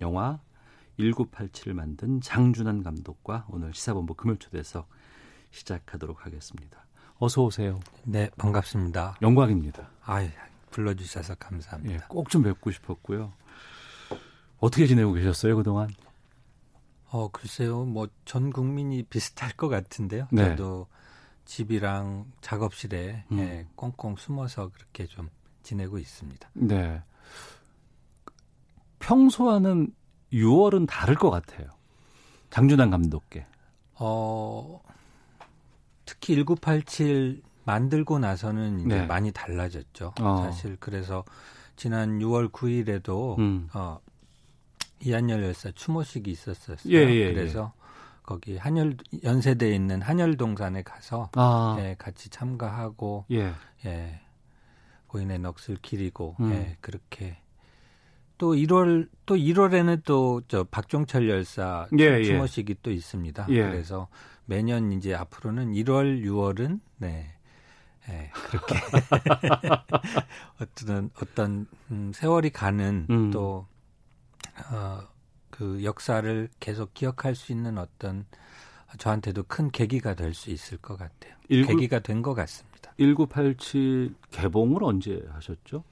영화 0.00 0.40
1987을 0.98 1.74
만든 1.74 2.20
장준환 2.22 2.82
감독과 2.82 3.46
오늘 3.50 3.74
시사본부 3.74 4.14
금요초대석 4.14 4.88
시작하도록 5.50 6.24
하겠습니다. 6.24 6.86
어서 7.18 7.42
오세요. 7.44 7.80
네, 8.04 8.30
반갑습니다. 8.38 9.16
영광입니다. 9.20 9.90
아, 10.04 10.22
불러주셔서 10.70 11.36
감사합니다. 11.36 11.94
예, 11.94 11.98
꼭좀 12.08 12.42
뵙고 12.42 12.70
싶었고요. 12.70 13.32
어떻게 14.58 14.86
지내고 14.86 15.12
계셨어요 15.12 15.56
그동안? 15.56 15.88
어, 17.10 17.28
글쎄요. 17.30 17.84
뭐 17.84 18.08
전 18.24 18.50
국민이 18.50 19.02
비슷할 19.04 19.52
것 19.52 19.68
같은데요. 19.68 20.28
네. 20.30 20.50
저도 20.50 20.86
집이랑 21.44 22.30
작업실에 22.40 23.24
음. 23.32 23.38
예, 23.38 23.66
꽁꽁 23.76 24.16
숨어서 24.16 24.70
그렇게 24.74 25.06
좀 25.06 25.28
지내고 25.62 25.98
있습니다. 25.98 26.48
네. 26.54 27.02
평소와는 28.98 29.94
6월은 30.32 30.86
다를 30.88 31.14
것 31.14 31.30
같아요. 31.30 31.68
장준환 32.50 32.90
감독께. 32.90 33.46
어, 33.94 34.80
특히 36.04 36.34
1987 36.34 37.42
만들고 37.66 38.20
나서는 38.20 38.80
이제 38.80 39.00
네. 39.00 39.06
많이 39.06 39.32
달라졌죠. 39.32 40.14
어. 40.20 40.42
사실 40.44 40.76
그래서 40.80 41.24
지난 41.74 42.20
6월 42.20 42.50
9일에도 42.50 43.38
음. 43.38 43.68
어, 43.74 43.98
이한열 45.00 45.42
열사 45.42 45.70
추모식이 45.72 46.30
있었었어요. 46.30 46.92
예, 46.94 46.98
예, 47.06 47.14
예. 47.14 47.34
그래서 47.34 47.72
예. 47.76 47.86
거기 48.22 48.56
한열 48.56 48.96
연세대에 49.22 49.74
있는 49.74 50.00
한열동산에 50.00 50.82
가서 50.82 51.28
아. 51.34 51.76
예, 51.80 51.96
같이 51.98 52.30
참가하고 52.30 53.26
예. 53.32 53.52
예. 53.84 54.20
고인의 55.08 55.40
넋을 55.40 55.76
기리고 55.82 56.36
음. 56.40 56.52
예, 56.52 56.76
그렇게 56.80 57.38
또 58.38 58.54
1월 58.54 59.08
또 59.26 59.34
1월에는 59.34 60.04
또 60.04 60.40
저 60.46 60.62
박종철 60.64 61.28
열사 61.28 61.88
예, 61.98 62.04
예, 62.20 62.24
추모식이 62.24 62.76
또 62.82 62.92
있습니다. 62.92 63.46
예. 63.50 63.62
그래서 63.62 64.08
매년 64.44 64.92
이제 64.92 65.14
앞으로는 65.14 65.72
1월, 65.72 66.22
6월은 66.24 66.80
네. 66.98 67.35
예, 68.08 68.30
그렇게 68.32 68.74
어떤 70.60 71.10
어떤 71.20 71.66
음, 71.90 72.12
세월이 72.14 72.50
가는 72.50 73.06
음. 73.10 73.30
또 73.30 73.66
어, 74.70 75.00
그 75.50 75.82
역사를 75.82 76.48
계속 76.60 76.94
기억할 76.94 77.34
수 77.34 77.52
있는 77.52 77.78
어떤 77.78 78.26
저한테도 78.98 79.42
큰 79.44 79.70
계기가 79.70 80.14
될 80.14 80.32
수 80.34 80.50
있을 80.50 80.78
것 80.78 80.96
같아요. 80.96 81.34
19, 81.50 81.66
계기가 81.68 81.98
된 82.00 82.22
것 82.22 82.34
같습니다. 82.34 82.92
1987 82.98 84.14
개봉을 84.30 84.84
언제 84.84 85.22
하셨죠? 85.32 85.82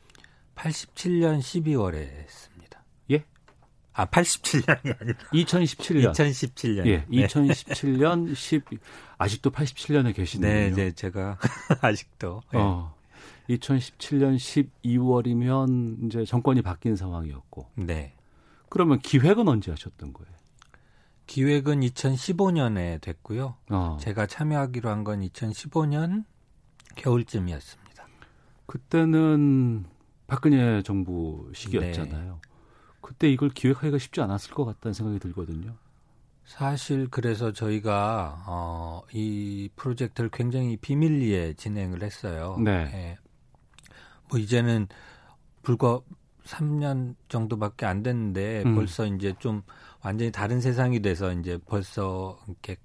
87년 0.55 1.41
12월에 1.41 1.97
했습니다. 1.97 2.54
예? 3.97 4.03
아, 4.03 4.07
87년이 4.07 5.01
아니라 5.01 5.19
2017년. 5.33 6.13
2017년. 6.13 6.87
예, 6.87 7.05
2017년 7.07 8.35
10 8.35 8.65
아직도 9.19 9.51
87년에 9.51 10.15
계시네요. 10.15 10.53
네, 10.53 10.71
네, 10.71 10.91
제가 10.93 11.39
아직도. 11.81 12.43
네. 12.53 12.59
어. 12.59 12.95
2017년 13.51 14.37
12월이면 14.85 16.07
이제 16.07 16.25
정권이 16.25 16.63
바뀐 16.63 16.97
상황이었고. 16.97 17.69
네. 17.77 18.15
그러면 18.69 18.99
기획은 18.99 19.47
언제 19.49 19.71
하셨던 19.71 20.13
거예요? 20.13 20.35
기획은 21.27 21.81
2015년에 21.81 23.01
됐고요. 23.01 23.57
어. 23.71 23.97
제가 24.01 24.27
참여하기로 24.27 24.91
한 24.91 25.05
건 25.05 25.21
2015년 25.21 26.25
겨울쯤이었습니다. 26.97 28.07
그때는 28.67 29.85
박근혜 30.27 30.83
정부 30.83 31.51
시기였잖아요. 31.55 32.41
네. 32.43 32.54
그때 33.05 33.31
이걸 33.31 33.51
기획하기가 33.51 33.99
쉽지 33.99 34.23
않았을 34.23 34.55
것 34.55 34.65
같다는 34.65 34.95
생각이 34.95 35.19
들거든요. 35.19 35.75
사실 36.47 37.07
그래서 37.11 37.53
저희가 37.53 38.45
어, 38.47 39.03
이 39.13 39.69
프로젝트를 39.77 40.31
굉장히 40.31 40.79
비밀리에 40.79 41.53
진행을 41.53 42.03
했어요. 42.03 42.57
네. 42.59 42.85
네. 42.87 43.19
뭐 44.31 44.39
이제는 44.39 44.89
불과 45.63 46.01
3년 46.45 47.15
정도밖에 47.29 47.85
안 47.85 48.03
됐는데 48.03 48.63
음. 48.65 48.75
벌써 48.75 49.05
이제 49.05 49.35
좀 49.39 49.61
완전히 50.03 50.33
다른 50.33 50.63
세상이 50.63 51.01
돼서 51.01 51.31
이제 51.33 51.59
벌써 51.67 52.39
이렇게 52.49 52.77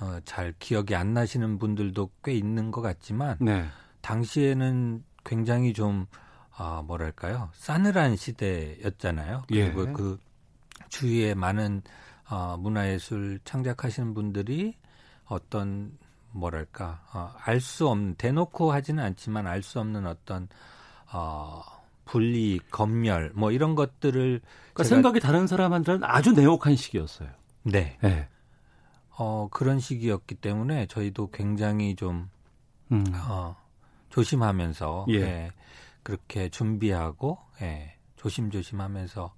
어, 0.00 0.18
잘 0.26 0.52
기억이 0.58 0.94
안 0.94 1.14
나시는 1.14 1.58
분들도 1.58 2.10
꽤 2.22 2.34
있는 2.34 2.70
것 2.70 2.82
같지만 2.82 3.38
네. 3.40 3.64
당시에는 4.02 5.02
굉장히 5.24 5.72
좀 5.72 6.06
아, 6.62 6.82
뭐랄까요 6.82 7.48
싸늘한 7.54 8.16
시대였잖아요. 8.16 9.44
그리고 9.48 9.88
예. 9.88 9.92
그 9.92 10.18
주위에 10.90 11.32
많은 11.34 11.82
어, 12.28 12.56
문화예술 12.58 13.40
창작하시는 13.44 14.12
분들이 14.12 14.76
어떤 15.24 15.96
뭐랄까 16.32 17.00
어, 17.14 17.32
알 17.44 17.60
수 17.60 17.88
없는 17.88 18.16
대놓고 18.16 18.72
하지는 18.72 19.02
않지만 19.02 19.46
알 19.46 19.62
수 19.62 19.80
없는 19.80 20.06
어떤 20.06 20.48
어, 21.12 21.62
분리, 22.04 22.60
검열 22.70 23.32
뭐 23.34 23.52
이런 23.52 23.74
것들을 23.74 24.40
그러니까 24.74 24.84
생각이 24.84 25.20
다른 25.20 25.46
사람한테는 25.46 26.04
아주 26.04 26.32
내혹한 26.32 26.76
시기였어요. 26.76 27.30
네. 27.62 27.96
네. 28.02 28.28
어, 29.16 29.48
그런 29.50 29.80
시기였기 29.80 30.34
때문에 30.36 30.86
저희도 30.86 31.30
굉장히 31.30 31.96
좀 31.96 32.28
음. 32.92 33.04
어, 33.14 33.56
조심하면서 34.10 35.06
예. 35.10 35.14
예. 35.14 35.52
그렇게 36.02 36.48
준비하고 36.48 37.38
예. 37.62 37.96
조심조심하면서 38.16 39.34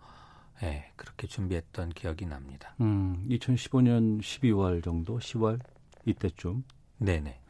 예, 0.63 0.93
그렇게 0.97 1.27
준비했던 1.27 1.91
기억이 1.91 2.27
납니다. 2.27 2.75
음, 2.81 3.25
2015년 3.29 4.21
12월 4.21 4.83
정도, 4.83 5.19
10월 5.19 5.59
이때쯤. 6.05 6.65
네네. 6.99 7.41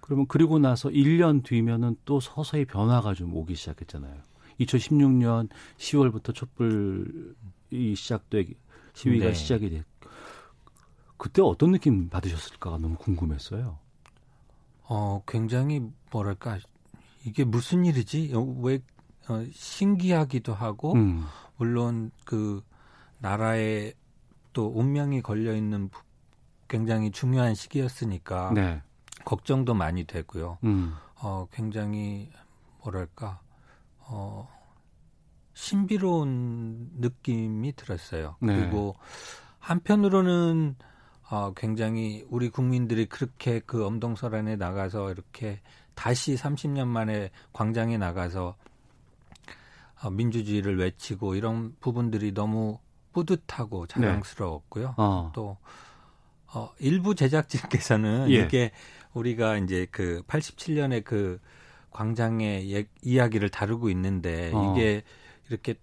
그러면 0.00 0.26
그리고 0.28 0.58
나서 0.58 0.88
1년 0.88 1.44
뒤면은 1.44 1.96
또 2.04 2.18
서서히 2.18 2.64
변화가 2.64 3.14
좀 3.14 3.34
오기 3.34 3.54
시작했잖아요. 3.54 4.22
2016년 4.60 5.48
10월부터 5.76 6.34
촛불이 6.34 7.94
시작돼 7.94 8.46
시위가 8.94 9.26
네. 9.26 9.34
시작이 9.34 9.70
됐. 9.70 9.84
그때 11.16 11.42
어떤 11.42 11.72
느낌 11.72 12.08
받으셨을까가 12.08 12.78
너무 12.78 12.96
궁금했어요. 12.96 13.78
어, 14.84 15.22
굉장히 15.26 15.82
뭐랄까 16.10 16.58
이게 17.24 17.44
무슨 17.44 17.84
일이지? 17.84 18.32
어, 18.34 18.40
왜 18.40 18.80
어, 19.28 19.44
신기하기도 19.52 20.54
하고 20.54 20.94
음. 20.94 21.24
물론 21.56 22.10
그 22.24 22.62
나라에 23.18 23.92
또 24.52 24.72
운명이 24.74 25.22
걸려 25.22 25.54
있는 25.54 25.90
굉장히 26.68 27.10
중요한 27.10 27.54
시기였으니까 27.54 28.52
네. 28.54 28.82
걱정도 29.24 29.74
많이 29.74 30.04
되고요. 30.04 30.58
음. 30.64 30.94
어, 31.20 31.46
굉장히 31.52 32.30
뭐랄까 32.82 33.40
어, 33.98 34.48
신비로운 35.54 36.90
느낌이 36.98 37.72
들었어요. 37.74 38.36
네. 38.40 38.54
그리고 38.54 38.94
한편으로는 39.58 40.76
어, 41.30 41.52
굉장히 41.54 42.24
우리 42.30 42.48
국민들이 42.48 43.06
그렇게 43.06 43.60
그 43.60 43.84
엄동설안에 43.84 44.56
나가서 44.56 45.10
이렇게 45.10 45.60
다시 45.98 46.36
30년 46.36 46.86
만에 46.86 47.30
광장에 47.52 47.98
나가서 47.98 48.54
어, 50.00 50.10
민주주의를 50.10 50.78
외치고 50.78 51.34
이런 51.34 51.74
부분들이 51.80 52.32
너무 52.32 52.78
뿌듯하고 53.12 53.88
네. 53.88 53.94
자랑스러웠고요. 53.94 54.86
네. 54.86 54.94
어. 54.96 55.32
또 55.34 55.56
어, 56.54 56.70
일부 56.78 57.16
제작진께서는 57.16 58.30
예. 58.30 58.36
이게 58.36 58.70
우리가 59.12 59.56
이제 59.56 59.88
그 59.90 60.22
87년에 60.28 61.02
그 61.02 61.40
광장의 61.90 62.72
예, 62.72 62.86
이야기를 63.02 63.48
다루고 63.48 63.90
있는데 63.90 64.52
어. 64.54 64.72
이게 64.76 65.02
이렇게 65.48 65.74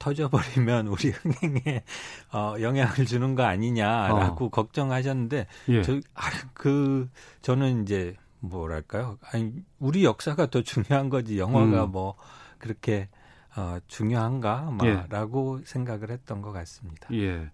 터져버리면 0.00 0.88
우리 0.88 1.10
흥행에 1.14 1.84
어, 2.32 2.56
영향을 2.60 3.06
주는 3.06 3.36
거 3.36 3.44
아니냐라고 3.44 4.46
어. 4.46 4.50
걱정하셨는데 4.50 5.46
예. 5.68 5.82
저, 5.82 6.00
아, 6.14 6.28
그 6.54 7.08
저는 7.40 7.84
이제 7.84 8.16
뭐랄까요? 8.40 9.18
아니 9.32 9.52
우리 9.78 10.04
역사가 10.04 10.46
더 10.46 10.62
중요한 10.62 11.08
거지 11.08 11.38
영화가 11.38 11.84
음. 11.84 11.92
뭐 11.92 12.16
그렇게 12.58 13.08
어, 13.56 13.78
중요한가 13.88 14.76
라고 15.08 15.58
예. 15.60 15.64
생각을 15.64 16.10
했던 16.10 16.40
것 16.42 16.52
같습니다. 16.52 17.08
예. 17.12 17.50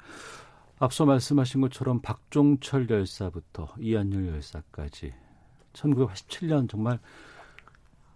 앞서 0.79 1.07
말씀하신 1.07 1.61
것처럼 1.63 2.01
박종철 2.03 2.89
열사부터 2.91 3.69
이한열 3.79 4.29
열사까지 4.29 5.15
1987년 5.73 6.69
정말 6.69 6.99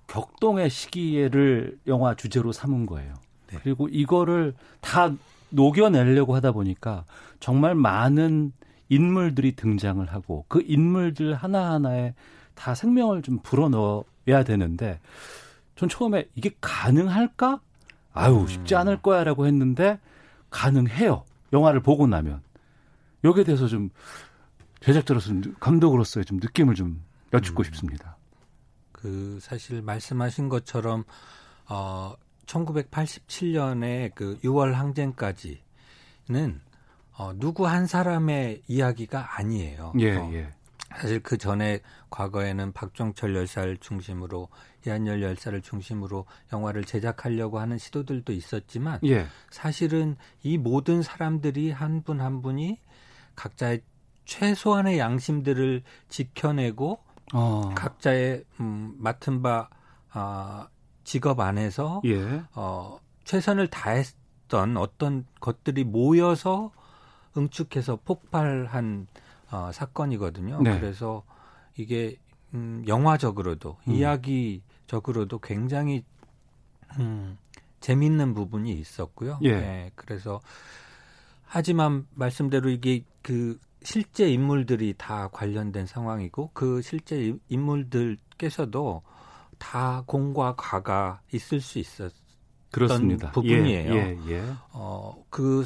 격동의 0.09 0.69
시기를 0.69 1.79
영화 1.87 2.15
주제로 2.15 2.53
삼은 2.53 2.87
거예요. 2.87 3.15
네. 3.49 3.59
그리고 3.63 3.89
이거를 3.89 4.55
다 4.81 5.13
녹여내려고 5.51 6.35
하다 6.35 6.53
보니까 6.53 7.05
정말 7.39 7.75
많은 7.75 8.53
인물들이 8.89 9.53
등장을 9.53 10.05
하고 10.13 10.45
그 10.49 10.63
인물들 10.67 11.35
하나하나에 11.35 12.15
다 12.61 12.75
생명을 12.75 13.23
좀 13.23 13.39
불어넣어야 13.43 14.45
되는데 14.45 15.01
전 15.77 15.89
처음에 15.89 16.29
이게 16.35 16.51
가능할까? 16.61 17.59
아유, 18.13 18.45
쉽지 18.47 18.75
않을 18.75 19.01
거야라고 19.01 19.47
했는데 19.47 19.99
가능해요. 20.51 21.25
영화를 21.55 21.81
보고 21.81 22.07
나면. 22.07 22.43
여기에 23.25 23.45
대해서 23.45 23.67
좀 23.67 23.89
제작자로서 24.81 25.33
감독으로서의 25.59 26.27
좀 26.27 26.37
느낌을 26.37 26.75
좀 26.75 27.03
여쭙고 27.33 27.63
음. 27.63 27.65
싶습니다. 27.65 28.19
그 28.93 29.39
사실 29.41 29.81
말씀하신 29.81 30.51
것처럼 30.51 31.05
어 31.67 32.13
1987년에 32.45 34.15
그 34.15 34.39
6월 34.45 34.73
항쟁까지는 34.73 36.61
어, 37.17 37.33
누구 37.37 37.67
한 37.67 37.87
사람의 37.87 38.63
이야기가 38.67 39.39
아니에요. 39.39 39.93
예, 39.99 40.17
어, 40.17 40.31
예. 40.33 40.51
사실 40.97 41.21
그 41.21 41.39
전에 41.39 41.81
과거에는 42.11 42.73
박종철 42.73 43.37
열사를 43.37 43.77
중심으로 43.79 44.49
이한열 44.87 45.23
열사를 45.23 45.61
중심으로 45.63 46.27
영화를 46.53 46.85
제작하려고 46.85 47.59
하는 47.59 47.79
시도들도 47.79 48.33
있었지만 48.33 48.99
예. 49.05 49.27
사실은 49.51 50.17
이 50.43 50.59
모든 50.59 51.03
사람들이 51.03 51.71
한 51.71 52.03
분한 52.03 52.27
한 52.27 52.43
분이 52.43 52.79
각자의 53.37 53.83
최소한의 54.25 54.99
양심들을 54.99 55.83
지켜내고 56.09 57.03
어. 57.33 57.71
각자의 57.75 58.45
음, 58.61 58.95
맡은 58.99 59.43
바 59.43 59.69
아, 60.13 60.69
직업 61.05 61.41
안에서 61.41 62.03
예. 62.05 62.43
어, 62.55 62.99
최선을 63.25 63.69
다했던 63.69 64.77
어떤 64.77 65.25
것들이 65.41 65.85
모여서 65.85 66.73
응축해서 67.37 68.01
폭발한 68.05 69.07
어, 69.51 69.71
사건이거든요. 69.73 70.63
네. 70.63 70.79
그래서 70.79 71.25
이게 71.77 72.17
음, 72.55 72.85
영화적으로도 72.87 73.77
음. 73.89 73.93
이야기적으로도 73.93 75.39
굉장히 75.39 76.05
음, 76.99 77.39
재밌는 77.81 78.35
부분이 78.35 78.73
있었고요. 78.73 79.39
예. 79.43 79.53
네, 79.61 79.91
그래서 79.95 80.41
하지만 81.45 82.07
말씀대로 82.15 82.71
이게 82.71 83.05
그 83.23 83.59
실제 83.83 84.29
인물들이 84.31 84.95
다 84.97 85.29
관련된 85.29 85.87
상황이고 85.87 86.51
그 86.53 86.83
실제 86.83 87.35
인물들께서도 87.49 89.03
다 89.59 90.03
공과 90.07 90.55
과가 90.57 91.21
있을 91.33 91.61
수 91.61 91.79
있었던 91.79 92.13
그렇습니다. 92.71 93.31
부분이에요. 93.33 93.95
예, 93.95 94.17
예, 94.27 94.31
예. 94.31 94.55
어, 94.73 95.25
그 95.31 95.65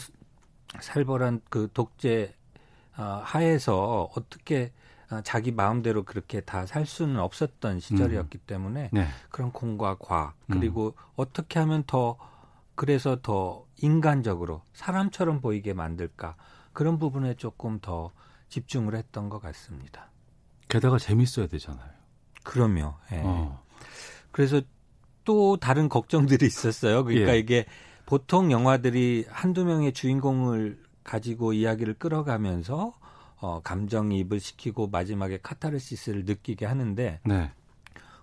살벌한 0.80 1.41
그 1.49 1.68
독재 1.72 2.35
어, 2.97 3.20
하에서 3.24 4.09
어떻게 4.14 4.72
어, 5.11 5.20
자기 5.22 5.53
마음대로 5.53 6.03
그렇게 6.05 6.40
다 6.40 6.66
살 6.66 6.86
수는 6.86 7.18
없었던 7.20 7.80
시절이었기 7.80 8.38
음. 8.38 8.47
때문에 8.47 8.90
네. 8.92 9.07
그런 9.30 9.53
공과 9.53 9.97
과 9.97 10.34
그리고 10.51 10.88
음. 10.88 10.92
어떻게 11.16 11.59
하면 11.59 11.84
더 11.86 12.16
그래서 12.74 13.18
더 13.22 13.66
인간적으로 13.82 14.62
사람처럼 14.72 15.40
보이게 15.40 15.72
만들까 15.74 16.36
그런 16.72 16.99
부분에 16.99 17.34
조금 17.34 17.78
더 17.80 18.11
집중을 18.49 18.95
했던 18.95 19.28
것 19.28 19.40
같습니다. 19.40 20.11
게다가 20.68 20.99
재밌어야 20.99 21.47
되잖아요. 21.47 21.88
그럼요. 22.42 22.95
예. 23.12 23.20
어. 23.24 23.62
그래서 24.32 24.61
또 25.24 25.57
다른 25.57 25.88
걱정들이 25.88 26.47
있었어요. 26.47 27.05
그러니까 27.05 27.34
예. 27.34 27.38
이게 27.38 27.66
보통 28.07 28.51
영화들이 28.51 29.26
한두 29.30 29.64
명의 29.64 29.92
주인공을 29.92 30.82
가지고 31.05 31.53
이야기를 31.53 31.95
끌어가면서 31.95 32.95
어, 33.41 33.61
감정이입을 33.63 34.41
시키고 34.41 34.89
마지막에 34.89 35.39
카타르시스를 35.43 36.25
느끼게 36.25 36.67
하는데 36.67 37.21
네. 37.25 37.51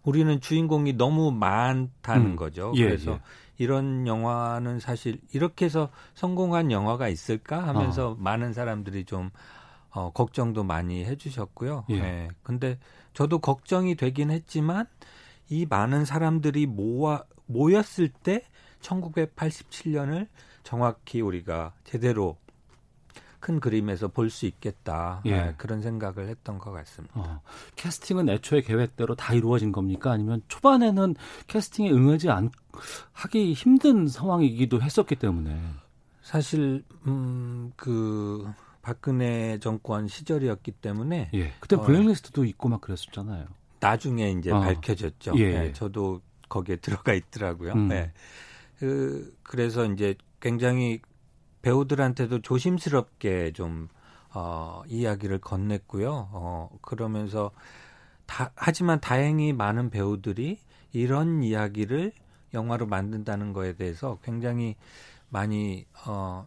우리는 0.03 0.41
주인공이 0.41 0.93
너무 0.93 1.31
많다는 1.31 2.31
음. 2.31 2.35
거죠. 2.35 2.73
예, 2.75 2.85
그래서 2.85 3.13
예. 3.13 3.19
이런 3.57 4.07
영화는 4.07 4.79
사실 4.79 5.19
이렇게 5.31 5.65
해서 5.65 5.89
성공한 6.15 6.71
영화가 6.71 7.07
있을까 7.07 7.65
하면서 7.67 8.09
어. 8.09 8.15
많은 8.17 8.53
사람들이 8.53 9.05
좀 9.05 9.29
어, 9.91 10.11
걱정도 10.11 10.63
많이 10.63 11.05
해주셨고요. 11.05 11.85
예. 11.89 12.01
네. 12.01 12.27
근데 12.41 12.79
저도 13.13 13.39
걱정이 13.39 13.95
되긴 13.95 14.31
했지만 14.31 14.87
이 15.49 15.67
많은 15.69 16.05
사람들이 16.05 16.65
모아 16.65 17.23
모였을 17.45 18.07
때 18.09 18.41
1987년을 18.81 20.27
정확히 20.63 21.21
우리가 21.21 21.73
제대로 21.83 22.37
큰 23.41 23.59
그림에서 23.59 24.07
볼 24.07 24.29
수 24.29 24.45
있겠다 24.45 25.21
예. 25.25 25.31
네, 25.31 25.53
그런 25.57 25.81
생각을 25.81 26.29
했던 26.29 26.57
것 26.57 26.71
같습니다. 26.71 27.19
어, 27.19 27.41
캐스팅은 27.75 28.29
애초에 28.29 28.61
계획대로 28.61 29.15
다 29.15 29.33
이루어진 29.33 29.73
겁니까? 29.73 30.11
아니면 30.11 30.41
초반에는 30.47 31.15
캐스팅에 31.47 31.91
응하지 31.91 32.29
않 32.29 32.49
하기 33.11 33.51
힘든 33.53 34.07
상황이기도 34.07 34.81
했었기 34.81 35.15
때문에 35.15 35.59
사실 36.21 36.85
음그 37.05 38.49
박근혜 38.81 39.59
정권 39.59 40.07
시절이었기 40.07 40.71
때문에 40.71 41.29
예. 41.33 41.53
그때 41.59 41.75
어, 41.75 41.81
블랙리스트도 41.81 42.45
있고 42.45 42.69
막 42.69 42.79
그랬었잖아요. 42.81 43.45
나중에 43.79 44.31
이제 44.31 44.51
어. 44.51 44.59
밝혀졌죠. 44.61 45.33
예. 45.37 45.59
네, 45.59 45.73
저도 45.73 46.21
거기에 46.49 46.77
들어가 46.81 47.13
있더라고요. 47.13 47.73
음. 47.73 47.87
네. 47.89 48.13
그 48.79 49.35
그래서 49.43 49.85
이제 49.85 50.15
굉장히 50.39 50.99
배우들한테도 51.61 52.41
조심스럽게 52.41 53.53
좀 53.53 53.87
어, 54.33 54.81
이야기를 54.87 55.39
건넸고요. 55.39 56.09
어, 56.31 56.69
그러면서 56.81 57.51
다, 58.25 58.51
하지만 58.55 58.99
다행히 58.99 59.53
많은 59.53 59.89
배우들이 59.89 60.59
이런 60.93 61.43
이야기를 61.43 62.13
영화로 62.53 62.85
만든다는 62.87 63.53
거에 63.53 63.73
대해서 63.73 64.17
굉장히 64.23 64.75
많이 65.29 65.85
어, 66.05 66.45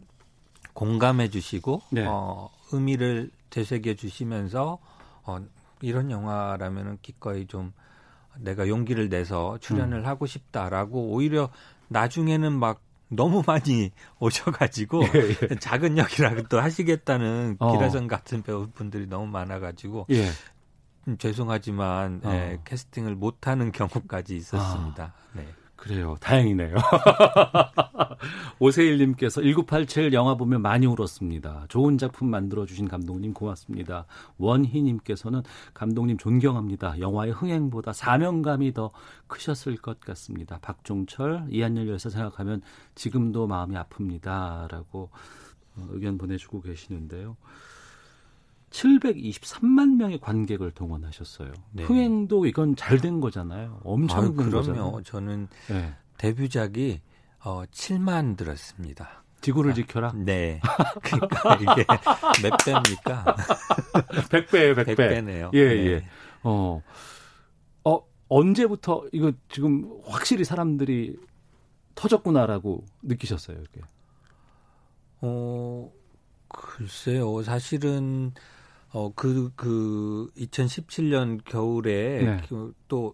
공감해 0.73 1.29
주시고 1.29 1.81
네. 1.91 2.05
어, 2.07 2.49
의미를 2.71 3.31
되새겨 3.49 3.95
주시면서 3.95 4.79
어, 5.23 5.37
이런 5.81 6.11
영화라면은 6.11 6.99
기꺼이 7.01 7.47
좀 7.47 7.73
내가 8.37 8.67
용기를 8.67 9.09
내서 9.09 9.57
출연을 9.59 9.99
음. 9.99 10.05
하고 10.05 10.25
싶다라고 10.25 11.11
오히려 11.11 11.49
나중에는 11.87 12.51
막 12.51 12.81
너무 13.09 13.43
많이 13.45 13.91
오셔가지고 14.19 15.03
예, 15.03 15.49
예. 15.51 15.55
작은 15.55 15.97
역이라도 15.97 16.59
하시겠다는 16.59 17.57
어. 17.59 17.71
기라성 17.71 18.07
같은 18.07 18.41
배우분들이 18.41 19.07
너무 19.07 19.27
많아가지고 19.27 20.07
예. 20.11 20.29
음, 21.07 21.17
죄송하지만 21.17 22.21
어. 22.23 22.31
예, 22.33 22.59
캐스팅을 22.65 23.15
못하는 23.15 23.71
경우까지 23.71 24.35
있었습니다. 24.35 25.13
네. 25.33 25.47
그래요. 25.75 26.15
다행이네요. 26.21 26.75
오세일님께서 28.59 29.41
1987 29.41 30.13
영화 30.13 30.35
보면 30.35 30.61
많이 30.61 30.85
울었습니다. 30.85 31.65
좋은 31.69 31.97
작품 31.97 32.29
만들어주신 32.29 32.87
감독님 32.87 33.33
고맙습니다. 33.33 34.05
원희님께서는 34.37 35.41
감독님 35.73 36.17
존경합니다. 36.17 36.99
영화의 36.99 37.33
흥행보다 37.33 37.93
사명감이 37.93 38.73
더 38.73 38.91
크셨을 39.27 39.77
것 39.77 39.99
같습니다. 39.99 40.59
박종철, 40.61 41.47
이한열 41.49 41.89
열사 41.89 42.09
생각하면 42.09 42.61
지금도 42.95 43.47
마음이 43.47 43.75
아픕니다. 43.75 44.69
라고 44.69 45.09
어, 45.75 45.87
의견 45.91 46.17
보내주고 46.17 46.61
계시는데요. 46.61 47.35
723만 48.75 49.95
명의 49.95 50.19
관객을 50.19 50.71
동원하셨어요. 50.71 51.53
네. 51.71 51.83
흥행도 51.83 52.45
이건 52.45 52.75
잘 52.75 52.99
된 52.99 53.21
거잖아요. 53.21 53.79
엄청 53.83 54.19
아유, 54.19 54.33
큰 54.33 54.49
그럼요. 54.49 54.51
거잖아요. 54.57 55.01
저는 55.03 55.47
네. 55.69 55.93
데뷔작이 56.17 56.99
어, 57.43 57.63
7만 57.65 58.35
들었습니다. 58.37 59.23
지구를 59.41 59.73
지켜라. 59.75 60.11
네. 60.15 60.59
그러니까 61.03 61.55
이게 61.55 61.85
몇 62.41 62.57
배입니까? 62.65 63.35
100배예요, 64.29 64.75
100배. 64.75 64.95
100배네요. 64.95 65.51
예, 65.53 65.59
예. 65.59 66.05
어. 66.43 66.81
어, 67.85 67.99
언제부터 68.27 69.03
이거 69.13 69.31
지금 69.49 69.89
확실히 70.05 70.43
사람들이 70.43 71.15
터졌구나라고 71.93 72.83
느끼셨어요, 73.03 73.57
이렇게? 73.57 73.81
어, 75.21 75.91
글쎄요. 76.47 77.43
사실은 77.43 78.33
어, 78.95 79.11
그, 79.13 79.51
그, 79.57 80.31
2017년 80.37 81.43
겨울에 81.43 82.23
네. 82.23 82.41
그, 82.47 82.73
또 82.87 83.13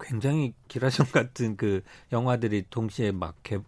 굉장히 0.00 0.54
기라성 0.66 1.04
같은 1.12 1.58
그 1.58 1.82
영화들이 2.10 2.64
동시에 2.70 3.12
막 3.12 3.34
개, 3.42 3.58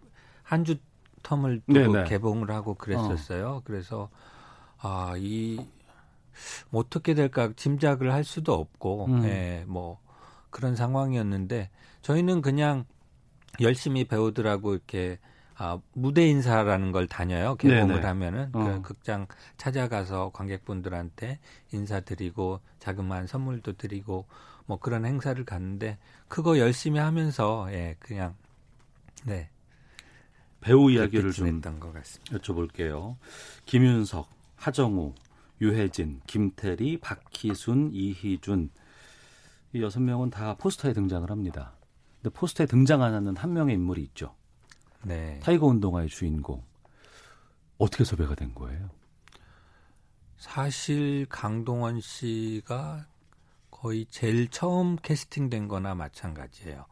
한주 0.41 0.77
텀을 1.21 1.61
두고 1.67 1.93
네 1.93 1.99
네. 1.99 2.03
개봉을 2.05 2.49
하고 2.49 2.73
그랬었어요. 2.73 3.61
그래서, 3.65 4.09
아, 4.79 5.13
이, 5.15 5.59
뭐 6.71 6.81
어떻게 6.81 7.13
될까 7.13 7.53
짐작을 7.55 8.11
할 8.11 8.23
수도 8.23 8.55
없고, 8.55 9.05
음. 9.05 9.23
예, 9.25 9.63
뭐, 9.67 9.99
그런 10.49 10.75
상황이었는데, 10.75 11.69
저희는 12.01 12.41
그냥 12.41 12.85
열심히 13.61 14.05
배우들하고 14.05 14.73
이렇게 14.73 15.19
아, 15.59 15.79
무대 15.93 16.27
인사라는 16.27 16.91
걸 16.91 17.07
다녀요. 17.07 17.55
개봉을 17.55 17.95
네네. 17.95 18.07
하면은 18.07 18.49
어. 18.53 18.63
그 18.63 18.81
극장 18.83 19.25
찾아가서 19.57 20.31
관객분들한테 20.33 21.39
인사드리고 21.73 22.61
자그마한 22.79 23.25
선물도 23.25 23.73
드리고 23.73 24.27
뭐 24.67 24.77
그런 24.77 25.05
행사를 25.05 25.43
갔는데 25.43 25.97
그거 26.27 26.59
열심히 26.59 26.99
하면서 26.99 27.67
예 27.71 27.95
그냥 27.99 28.35
네 29.25 29.49
배우 30.61 30.91
이야기를 30.91 31.21
그렇게 31.21 31.35
좀 31.35 31.47
지냈던 31.47 31.79
것 31.79 31.91
같습니다. 31.93 32.37
여쭤볼게요. 32.37 33.15
김윤석, 33.65 34.29
하정우, 34.57 35.13
유해진, 35.61 36.21
김태리, 36.27 36.99
박희순, 36.99 37.91
이희준 37.93 38.69
이 39.73 39.81
여섯 39.81 40.01
명은 40.01 40.29
다 40.29 40.55
포스터에 40.55 40.93
등장을 40.93 41.29
합니다. 41.31 41.73
근데 42.21 42.33
포스터에 42.35 42.67
등장 42.67 43.01
안 43.01 43.13
하는 43.13 43.35
한 43.35 43.53
명의 43.53 43.73
인물이 43.75 44.03
있죠. 44.03 44.35
네. 45.07 45.39
타이거 45.39 45.67
운동화의 45.67 46.09
주인공. 46.09 46.63
어떻게 47.77 48.03
섭외가 48.03 48.35
된 48.35 48.53
거예요? 48.53 48.89
사실 50.37 51.25
강동원 51.29 52.01
씨가 52.01 53.05
거의 53.71 54.05
제일 54.09 54.49
처음 54.49 54.97
캐스팅된 54.97 55.67
거나 55.67 55.95
마찬가지예요. 55.95 56.85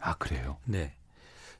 아, 0.00 0.14
그래요? 0.16 0.58
네. 0.64 0.94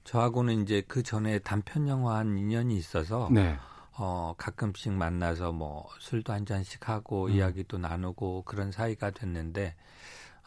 저하고는 0.05 0.63
이제 0.63 0.83
그 0.87 1.03
전에 1.03 1.39
단편 1.41 1.89
영화 1.89 2.19
한 2.19 2.39
인연이 2.39 2.77
있어서 2.77 3.29
네. 3.33 3.59
어, 3.93 4.35
가끔씩 4.39 4.93
만나서 4.93 5.53
뭐 5.53 5.89
술도 5.99 6.33
한 6.33 6.47
잔씩 6.47 6.89
하고 6.89 7.27
음. 7.27 7.33
이야기도 7.33 7.79
나누고 7.79 8.45
그런 8.45 8.73
사이가 8.73 9.11
됐는데 9.11 9.75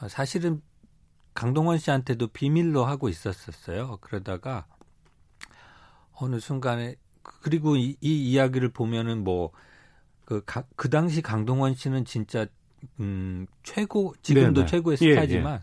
어, 0.02 0.08
사실은 0.08 0.62
강동원 1.34 1.78
씨한테도 1.80 2.28
비밀로 2.28 2.86
하고 2.86 3.10
있었었어요. 3.10 3.98
그러다가 4.02 4.66
어느 6.16 6.40
순간에 6.40 6.96
그리고 7.22 7.76
이, 7.76 7.96
이 8.02 8.32
이야기를 8.32 8.70
보면은 8.70 9.24
뭐 9.24 9.52
그, 10.26 10.42
가, 10.46 10.64
그 10.76 10.90
당시 10.90 11.22
강동원 11.22 11.76
씨는 11.76 12.06
진짜 12.06 12.46
음, 13.00 13.48
최고 13.64 14.14
지금도 14.22 14.62
네네. 14.62 14.66
최고의 14.68 14.98
스타지만 14.98 15.54
예, 15.54 15.58
예. 15.58 15.60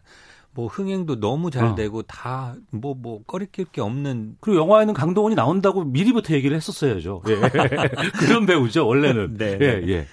뭐 0.52 0.66
흥행도 0.66 1.20
너무 1.20 1.50
잘 1.50 1.64
어. 1.64 1.74
되고 1.74 2.02
다 2.02 2.54
뭐뭐 2.70 2.96
뭐 2.98 3.22
꺼리낄 3.24 3.66
게 3.66 3.80
없는 3.80 4.36
그리고 4.40 4.60
영화에는 4.60 4.94
강동원이 4.94 5.34
나온다고 5.34 5.84
미리부터 5.84 6.34
얘기를 6.34 6.56
했었어야죠. 6.56 7.22
예. 7.28 7.34
그런 8.18 8.46
배우죠 8.46 8.86
원래는. 8.86 9.36
네. 9.36 9.58
예, 9.60 9.82
예. 9.86 10.06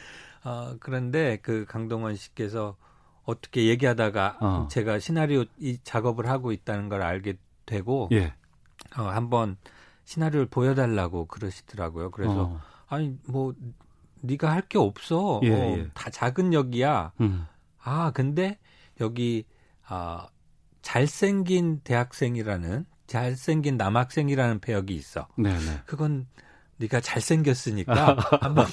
어, 0.44 0.76
그런데 0.80 1.40
그 1.42 1.66
강동원 1.68 2.16
씨께서 2.16 2.76
어떻게 3.24 3.66
얘기하다가 3.66 4.38
어. 4.40 4.68
제가 4.70 5.00
시나리오 5.00 5.46
이 5.60 5.80
작업을 5.84 6.28
하고 6.28 6.52
있다는 6.52 6.88
걸 6.88 7.02
알게 7.02 7.38
되고 7.66 8.10
예. 8.12 8.34
어, 8.98 9.04
한번 9.04 9.58
시나리오를 10.08 10.48
보여달라고 10.48 11.26
그러시더라고요. 11.26 12.12
그래서 12.12 12.44
어. 12.44 12.62
아니 12.88 13.14
뭐 13.28 13.54
네가 14.22 14.50
할 14.52 14.62
게 14.70 14.78
없어. 14.78 15.42
예, 15.44 15.52
어, 15.54 15.78
예. 15.78 15.90
다 15.94 16.10
작은 16.10 16.54
역이야. 16.54 17.12
음. 17.20 17.46
아 17.84 18.12
근데 18.14 18.58
여기 19.02 19.44
아 19.86 20.28
잘생긴 20.82 21.82
대학생이라는 21.84 22.86
잘생긴 23.06 23.76
남학생이라는 23.76 24.60
배역이 24.60 24.96
있어. 24.96 25.28
네네. 25.38 25.60
네. 25.60 25.82
그건 25.86 26.28
네가 26.78 27.02
잘생겼으니까 27.02 28.16
한번 28.42 28.66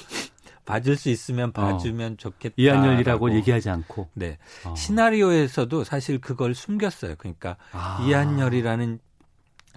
봐줄 0.63 0.95
수 0.95 1.09
있으면 1.09 1.49
어. 1.49 1.51
봐주면 1.51 2.13
어. 2.13 2.15
좋겠다. 2.17 2.55
이한열이라고 2.57 3.35
얘기하지 3.35 3.69
않고. 3.69 4.09
네. 4.13 4.37
어. 4.65 4.73
시나리오에서도 4.75 5.83
사실 5.83 6.19
그걸 6.21 6.55
숨겼어요. 6.55 7.15
그러니까 7.17 7.57
아. 7.73 8.01
이한열이라는 8.07 8.99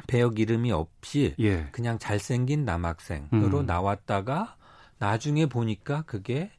배역 0.06 0.38
이름이 0.38 0.72
없이 0.72 1.34
예. 1.38 1.68
그냥 1.72 1.98
잘생긴 1.98 2.64
남학생으로 2.64 3.60
음. 3.60 3.66
나왔다가 3.66 4.56
나중에 4.98 5.46
보니까 5.46 6.02
그게 6.02 6.50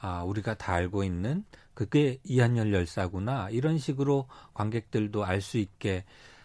아 0.00 0.22
우리가 0.22 0.54
다 0.54 0.74
알고 0.74 1.04
있는 1.04 1.44
그게 1.74 2.18
이한열 2.24 2.72
열사구나 2.72 3.50
이런 3.50 3.78
식으로 3.78 4.26
관객들도 4.54 5.24
알 5.24 5.40
수 5.40 5.58
있게 5.58 6.04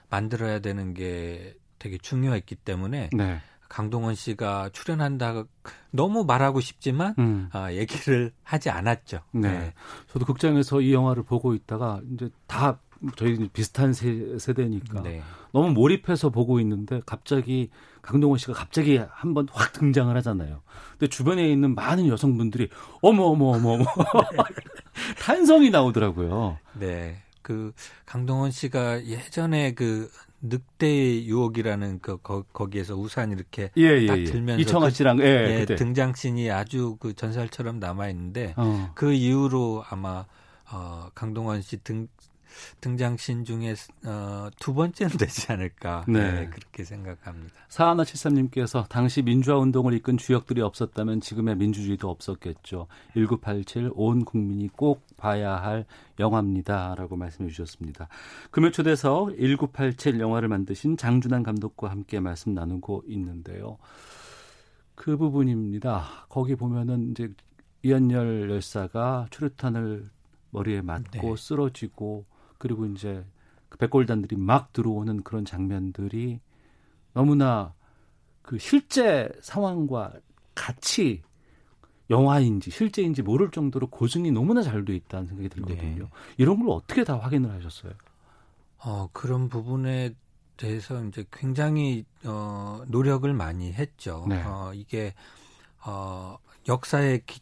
만들어야 0.10 0.60
되는 0.60 0.94
게 0.94 1.56
되게 1.80 1.98
중요했기 1.98 2.56
때문에 2.56 3.10
네. 3.12 3.42
강동원 3.68 4.14
씨가 4.14 4.70
출연한다 4.72 5.46
너무 5.90 6.24
말하고 6.26 6.60
싶지만 6.60 7.16
음. 7.18 7.50
아, 7.52 7.74
얘기를 7.74 8.32
하지 8.44 8.70
않았죠. 8.70 9.22
네. 9.32 9.52
네. 9.52 9.74
저도 10.12 10.26
극장에서 10.26 10.82
이 10.82 10.94
영화를 10.94 11.24
보고 11.24 11.56
있다가 11.56 12.00
이제 12.14 12.30
다 12.46 12.80
저희 13.16 13.48
비슷한 13.50 13.94
세, 13.94 14.38
세대니까 14.38 15.02
네. 15.02 15.22
너무 15.52 15.72
몰입해서 15.72 16.30
보고 16.30 16.60
있는데 16.60 17.02
갑자기 17.06 17.70
강동원 18.02 18.38
씨가 18.38 18.54
갑자기 18.54 19.00
한번 19.10 19.48
확 19.52 19.74
등장을 19.74 20.16
하잖아요. 20.18 20.62
근데 20.92 21.08
주변에 21.08 21.50
있는 21.50 21.76
많은 21.76 22.08
여성분들이 22.08 22.70
어머 23.02 23.24
어머 23.24 23.52
어머 23.52 23.74
어머 23.74 23.86
탄성이 25.20 25.70
나오더라고요. 25.70 26.58
네. 26.80 27.18
그 27.42 27.74
강동원 28.06 28.52
씨가 28.52 29.06
예전에 29.06 29.74
그 29.74 30.10
늑대의 30.44 31.28
유혹이라는 31.28 32.00
그 32.02 32.18
거, 32.18 32.44
기에서 32.68 32.96
우산 32.96 33.32
이렇게 33.32 33.72
예, 33.78 33.82
예, 33.82 34.06
딱 34.06 34.20
예. 34.20 34.24
들면서 34.26 34.62
이청아 34.62 34.86
그 34.88 34.92
씨랑 34.92 35.18
그, 35.18 35.24
예, 35.24 35.66
예 35.70 35.76
등장씬이 35.76 36.52
아주 36.52 36.98
그 37.00 37.14
전설처럼 37.14 37.80
남아 37.80 38.10
있는데 38.10 38.54
어. 38.58 38.92
그 38.96 39.14
이후로 39.14 39.86
아마 39.90 40.26
어 40.72 41.10
강동원 41.16 41.62
씨 41.62 41.78
등 41.78 42.08
등장신 42.82 43.46
중에 43.46 43.76
어, 44.06 44.50
두 44.60 44.74
번째는 44.74 45.18
되지 45.18 45.52
않을까 45.52 46.06
네. 46.08 46.32
네, 46.32 46.50
그렇게 46.50 46.84
생각합니다. 46.84 47.54
사하나 47.70 48.04
칠삼님께서 48.04 48.86
당시 48.90 49.22
민주화 49.22 49.58
운동을 49.58 49.94
이끈 49.94 50.18
주역들이 50.18 50.62
없었다면 50.62 51.22
지금의 51.22 51.56
민주주의도 51.58 52.10
없었겠죠. 52.10 52.88
1987 53.14 53.92
온 53.94 54.26
국민이 54.26 54.70
꼭 54.70 55.06
봐야 55.18 55.56
할 55.56 55.86
영화입니다라고 56.20 57.16
말씀해 57.16 57.50
주셨습니다. 57.50 58.08
금요 58.52 58.72
초대서 58.72 59.32
1987 59.38 60.20
영화를 60.20 60.50
만드신 60.50 60.98
장준환 60.98 61.44
감독과 61.44 61.90
함께 61.90 62.20
말씀 62.20 62.54
나누고 62.54 63.04
있는데요. 63.08 63.78
그 64.96 65.18
부분입니다. 65.18 66.28
거기 66.30 66.56
보면은 66.56 67.12
이제 67.12 67.34
이한열 67.84 68.50
열사가 68.50 69.28
추류탄을 69.30 70.10
머리에 70.52 70.82
맞고 70.82 71.36
네. 71.36 71.36
쓰러지고 71.36 72.26
그리고 72.64 72.86
이제 72.86 73.26
그 73.68 73.78
백골단들이 73.78 74.38
막 74.38 74.72
들어오는 74.72 75.22
그런 75.24 75.44
장면들이 75.44 76.40
너무나 77.12 77.74
그 78.42 78.58
실제 78.58 79.30
상황과 79.42 80.14
같이 80.56 81.24
영화인지 82.10 82.72
실제인지 82.72 83.22
모를 83.22 83.52
정도로 83.52 83.88
고증이 83.88 84.32
너무나 84.32 84.62
잘 84.62 84.86
돼 84.86 84.96
있다는 84.96 85.28
생각이 85.28 85.50
들거든요. 85.50 86.04
네. 86.06 86.10
이런 86.38 86.58
걸 86.60 86.70
어떻게 86.70 87.04
다 87.04 87.18
확인을 87.20 87.52
하셨어요? 87.52 87.92
어, 88.78 89.10
그런 89.12 89.50
부분에 89.50 90.16
대해서 90.56 91.04
이제 91.04 91.26
굉장히 91.34 92.06
어, 92.24 92.82
노력을 92.88 93.32
많이 93.34 93.74
했죠. 93.74 94.26
네. 94.30 94.42
어, 94.42 94.72
이게 94.74 95.14
어, 95.86 96.38
역사에 96.70 97.24
기, 97.26 97.42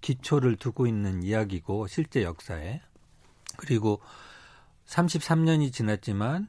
기초를 0.00 0.54
두고 0.54 0.86
있는 0.86 1.24
이야기고 1.24 1.88
실제 1.88 2.22
역사에 2.22 2.80
그리고 3.56 4.00
33년이 4.90 5.72
지났지만 5.72 6.48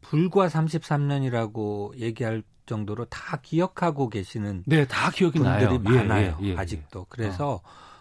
불과 0.00 0.46
33년이라고 0.46 1.98
얘기할 1.98 2.42
정도로 2.66 3.06
다 3.06 3.40
기억하고 3.42 4.08
계시는 4.08 4.62
네, 4.66 4.86
다 4.86 5.10
기억이 5.10 5.38
분들이 5.40 5.78
나요. 5.78 5.96
많아요. 5.96 6.38
예, 6.40 6.46
예, 6.46 6.50
예. 6.52 6.56
아직도. 6.56 7.06
그래서 7.08 7.60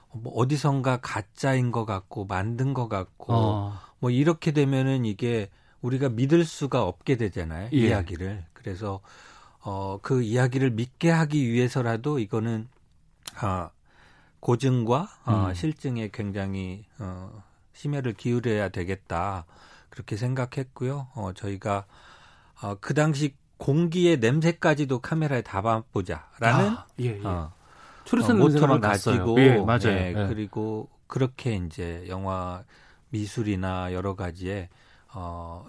어. 0.10 0.18
뭐 0.20 0.34
어디선가 0.34 0.98
가짜인 0.98 1.72
것 1.72 1.86
같고 1.86 2.26
만든 2.26 2.74
것 2.74 2.88
같고 2.88 3.34
어. 3.34 3.80
뭐 4.00 4.12
이렇게 4.12 4.52
되면은 4.52 5.06
이게 5.06 5.50
우리가 5.82 6.10
믿을 6.10 6.46
수가 6.46 6.84
없게 6.84 7.16
되잖아요. 7.18 7.70
예. 7.74 7.78
이야기를. 7.78 8.46
그래서 8.54 9.02
어, 9.62 10.00
그 10.02 10.22
이야기를 10.22 10.72
믿게 10.72 11.10
하기 11.10 11.50
위해서라도 11.50 12.20
이거는 12.20 12.68
아, 13.36 13.72
고증과 14.40 15.10
어, 15.26 15.32
음. 15.32 15.34
어, 15.46 15.54
실증에 15.54 16.10
굉장히 16.12 16.86
어, 17.00 17.44
심혈을 17.78 18.14
기울여야 18.14 18.70
되겠다 18.70 19.46
그렇게 19.90 20.18
생각했고요. 20.18 21.08
어, 21.14 21.32
저희가 21.34 21.86
어, 22.62 22.76
그 22.82 22.94
당시 22.94 23.36
공기의 23.58 24.18
냄새까지도 24.18 25.00
카메라에 25.00 25.42
담아보자라는 25.42 26.70
아, 26.70 26.88
예, 27.00 27.20
예. 27.20 27.22
어, 27.24 27.54
어, 28.12 28.34
모토를 28.34 28.80
가지고 28.80 29.40
예, 29.40 29.58
맞아요. 29.60 29.80
네, 29.80 30.14
예. 30.16 30.28
그리고 30.28 30.90
그렇게 31.08 31.56
이제 31.56 32.06
영화 32.08 32.64
미술이나 33.10 33.94
여러 33.94 34.16
가지의 34.16 34.70
어, 35.14 35.66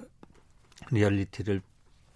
리얼리티를 0.91 1.63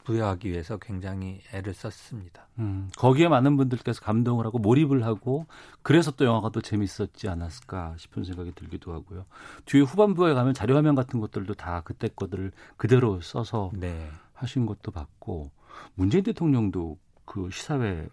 부여하기 0.05 0.50
위해서 0.50 0.76
굉장히 0.78 1.40
애를 1.53 1.74
썼습니다. 1.74 2.46
음, 2.59 2.90
거기에 2.96 3.28
많은 3.28 3.57
분들께서 3.57 4.00
감동을 4.00 4.46
하고 4.46 4.59
몰입을 4.59 5.05
하고 5.05 5.46
그래서 5.82 6.11
또 6.11 6.24
영화가 6.24 6.50
또 6.50 6.61
재밌었지 6.61 7.28
않았을까 7.28 7.94
싶은 7.98 8.24
생각이 8.24 8.53
들기도 8.55 8.92
하고요. 8.92 9.24
뒤에 9.66 9.82
후반부에 9.82 10.34
가면 10.34 10.55
자료 10.55 10.76
화면 10.76 10.94
같은 10.94 11.20
것들도 11.20 11.55
다 11.55 11.82
그때 11.84 12.09
것들을 12.14 12.53
그대로 12.76 13.20
써서 13.20 13.70
네. 13.74 14.11
하신 14.34 14.66
것도 14.66 14.90
봤고 14.90 15.50
문재인 15.94 16.24
대통령도 16.24 16.98
그 17.24 17.48
시사회에 17.50 18.09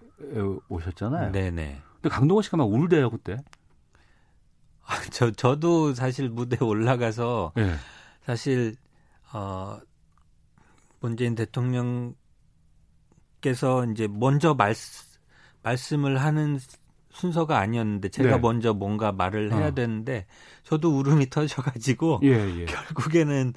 오셨잖아요. 0.69 1.31
네네. 1.31 1.81
근데 1.95 2.09
강동원 2.09 2.43
씨가 2.43 2.57
막 2.57 2.65
울대요 2.71 3.09
그때. 3.09 3.37
아, 4.85 4.95
저 5.11 5.31
저도 5.31 5.93
사실 5.93 6.29
무대에 6.29 6.59
올라가서 6.65 7.53
네. 7.55 7.75
사실 8.25 8.75
어 9.33 9.79
문재인 10.99 11.35
대통령께서 11.35 12.15
이제 13.91 14.07
먼저 14.07 14.53
말, 14.53 14.73
말씀을 15.63 16.17
하는 16.21 16.59
순서가 17.11 17.59
아니었는데 17.59 18.09
제가 18.09 18.35
네. 18.35 18.37
먼저 18.37 18.73
뭔가 18.73 19.11
말을 19.11 19.51
해야 19.53 19.67
어. 19.67 19.71
되는데 19.71 20.25
저도 20.63 20.97
울음이 20.97 21.29
터져가지고 21.29 22.21
예, 22.23 22.29
예. 22.29 22.65
결국에는 22.65 23.53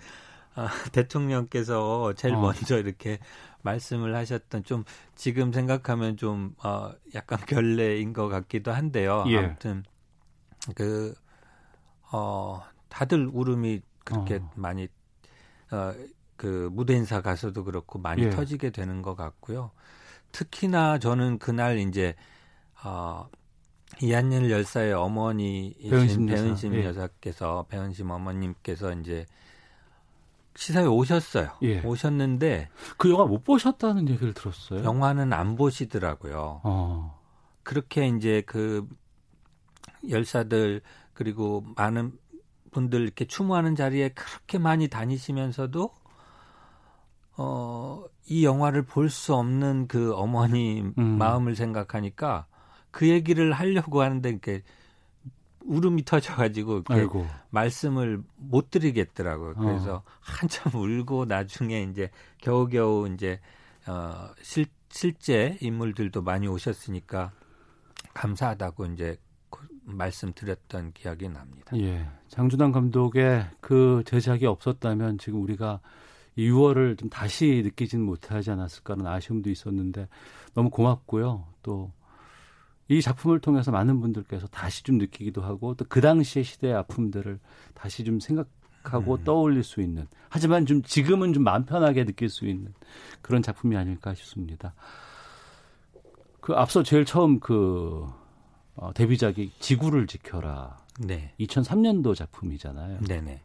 아, 0.55 0.69
대통령께서 0.93 2.13
제일 2.15 2.35
어. 2.35 2.41
먼저 2.41 2.79
이렇게 2.79 3.19
말씀을 3.63 4.15
하셨던 4.17 4.65
좀 4.65 4.85
지금 5.15 5.53
생각하면 5.53 6.17
좀 6.17 6.55
어, 6.63 6.93
약간 7.15 7.39
결례인 7.47 8.13
것 8.13 8.29
같기도 8.29 8.73
한데요. 8.73 9.25
예. 9.29 9.39
아무튼 9.39 9.85
그 10.75 11.15
어, 12.11 12.63
다들 12.89 13.31
울음이 13.33 13.81
그렇게 14.05 14.37
어. 14.37 14.51
많이 14.57 14.89
어, 15.71 15.95
그 16.43 16.69
무대 16.73 16.95
인사 16.95 17.21
가서도 17.21 17.63
그렇고 17.63 18.01
많이 18.01 18.25
예. 18.25 18.31
터지게 18.31 18.71
되는 18.71 19.01
것 19.01 19.15
같고요. 19.15 19.71
특히나 20.33 20.99
저는 20.99 21.39
그날 21.39 21.79
이제 21.79 22.17
어, 22.83 23.29
이한일 24.01 24.51
열사의 24.51 24.93
어머니이신 24.93 26.27
배은심 26.27 26.75
예. 26.75 26.85
여사께서 26.85 27.67
배은심 27.69 28.11
어머님께서 28.11 28.93
이제 28.95 29.25
시사회 30.57 30.85
오셨어요. 30.85 31.53
예. 31.63 31.81
오셨는데 31.83 32.71
그 32.97 33.09
영화 33.09 33.25
못 33.25 33.45
보셨다는 33.45 34.09
얘기를 34.09 34.35
들었어요. 34.35 34.83
영화는 34.83 35.33
안 35.33 35.55
보시더라고요. 35.55 36.61
어. 36.65 37.21
그렇게 37.63 38.09
이제 38.09 38.43
그 38.47 38.85
열사들 40.11 40.81
그리고 41.13 41.65
많은 41.77 42.19
분들 42.73 43.01
이렇게 43.01 43.27
추모하는 43.27 43.77
자리에 43.77 44.09
그렇게 44.09 44.59
많이 44.59 44.89
다니시면서도 44.89 46.02
어, 47.37 48.05
이 48.27 48.45
영화를 48.45 48.83
볼 48.83 49.09
수 49.11 49.35
없는 49.35 49.89
그 49.89 50.15
어머니 50.15 50.83
음. 50.99 51.19
마음을 51.19 51.57
생각하니까 51.57 52.47
그 52.91 53.09
얘기를 53.09 53.53
하려고 53.53 54.03
하는데 54.03 54.29
이렇게 54.29 54.63
울음이 55.65 56.05
터져가지고 56.05 56.83
아이고. 56.89 57.27
말씀을 57.51 58.23
못 58.37 58.71
드리겠더라고요. 58.71 59.55
그래서 59.55 59.97
어. 59.97 60.03
한참 60.21 60.75
울고 60.75 61.27
나중에 61.27 61.83
이제 61.83 62.11
겨우겨우 62.39 63.09
이제 63.15 63.41
어, 63.87 64.29
실, 64.43 64.67
실제 64.91 65.57
인물들도 65.61 66.23
많이 66.23 66.49
오셨으니까 66.49 67.33
감사하다고 68.15 68.87
이제 68.87 69.17
말씀드렸던 69.85 70.93
기억이 70.93 71.29
납니다. 71.29 71.77
예. 71.79 72.09
장준환 72.29 72.73
감독의 72.73 73.47
그 73.61 74.03
제작이 74.07 74.47
없었다면 74.47 75.19
지금 75.19 75.43
우리가 75.43 75.81
6월을 76.39 76.99
좀 76.99 77.09
다시 77.11 77.63
느끼지는 77.65 78.05
못하지 78.05 78.51
않았을까라는 78.51 79.11
아쉬움도 79.11 79.51
있었는데 79.51 80.09
너무 80.55 80.71
고맙고요. 80.71 81.47
또 81.63 81.93
이 82.93 83.01
작품을 83.01 83.41
통해서 83.41 83.71
많은 83.71 84.01
분들께서 84.01 84.47
다시 84.49 84.83
좀 84.83 84.99
느끼기도 84.99 85.41
하고 85.43 85.75
또 85.75 85.85
그 85.89 86.01
당시의 86.01 86.45
시대의 86.45 86.75
아픔들을 86.75 87.39
다시 87.75 88.05
좀 88.05 88.19
생각하고 88.21 89.15
음. 89.15 89.25
떠올릴 89.25 89.63
수 89.63 89.81
있는 89.81 90.07
하지만 90.29 90.67
좀 90.67 90.83
지금은 90.83 91.33
좀 91.33 91.43
마음 91.43 91.65
편하게 91.65 92.05
느낄 92.05 92.29
수 92.29 92.47
있는 92.47 92.73
그런 93.21 93.43
작품이 93.43 93.77
아닐까 93.77 94.15
싶습니다. 94.15 94.75
그 96.41 96.55
앞서 96.55 96.83
제일 96.83 97.05
처음 97.05 97.41
그 97.41 98.07
어, 98.75 98.93
데뷔작이 98.95 99.53
지구를 99.59 100.07
지켜라. 100.07 100.79
네. 100.99 101.35
2003년도 101.41 102.15
작품이잖아요. 102.15 103.01
네네. 103.01 103.41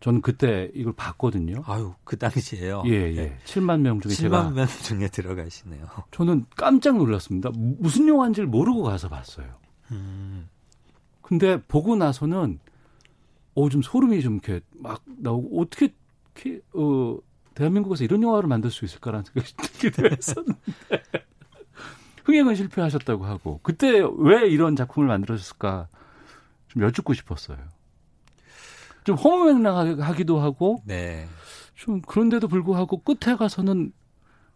저는 0.00 0.22
그때 0.22 0.70
이걸 0.74 0.94
봤거든요. 0.94 1.62
아유, 1.66 1.94
그 2.04 2.16
당시에요. 2.16 2.82
예, 2.86 2.90
예. 2.90 3.14
네. 3.14 3.38
7만 3.44 3.80
명 3.80 4.00
중에 4.00 4.12
7만 4.12 4.16
제가 4.16 4.44
7만 4.44 4.52
명 4.54 4.66
중에 4.66 5.08
들어가시네요. 5.08 5.86
저는 6.10 6.46
깜짝 6.56 6.96
놀랐습니다. 6.96 7.50
무슨 7.54 8.08
영화인지를 8.08 8.48
모르고 8.48 8.82
가서 8.82 9.08
봤어요. 9.08 9.46
음. 9.90 10.48
근데 11.20 11.60
보고 11.68 11.96
나서는 11.96 12.58
어, 13.54 13.68
좀 13.68 13.82
소름이 13.82 14.22
좀 14.22 14.34
이렇게 14.42 14.60
막 14.78 15.02
나오고 15.06 15.60
어떻게 15.60 15.92
이렇게 16.34 16.60
어 16.72 17.18
대한민국에서 17.54 18.04
이런 18.04 18.22
영화를 18.22 18.48
만들 18.48 18.70
수 18.70 18.84
있을까라는 18.84 19.24
생각이 19.24 19.54
들기도 19.80 20.08
했었는데 20.08 20.58
흥행은 22.24 22.54
실패하셨다고 22.54 23.24
하고 23.26 23.60
그때 23.62 24.02
왜 24.18 24.48
이런 24.48 24.76
작품을 24.76 25.08
만들었을까 25.08 25.88
좀 26.68 26.82
여쭙고 26.82 27.12
싶었어요. 27.12 27.58
좀 29.10 29.16
허무맹랑하기도 29.16 30.38
하고 30.38 30.82
네. 30.84 31.26
좀 31.74 32.00
그런데도 32.00 32.46
불구하고 32.46 32.98
끝에 32.98 33.34
가서는 33.34 33.92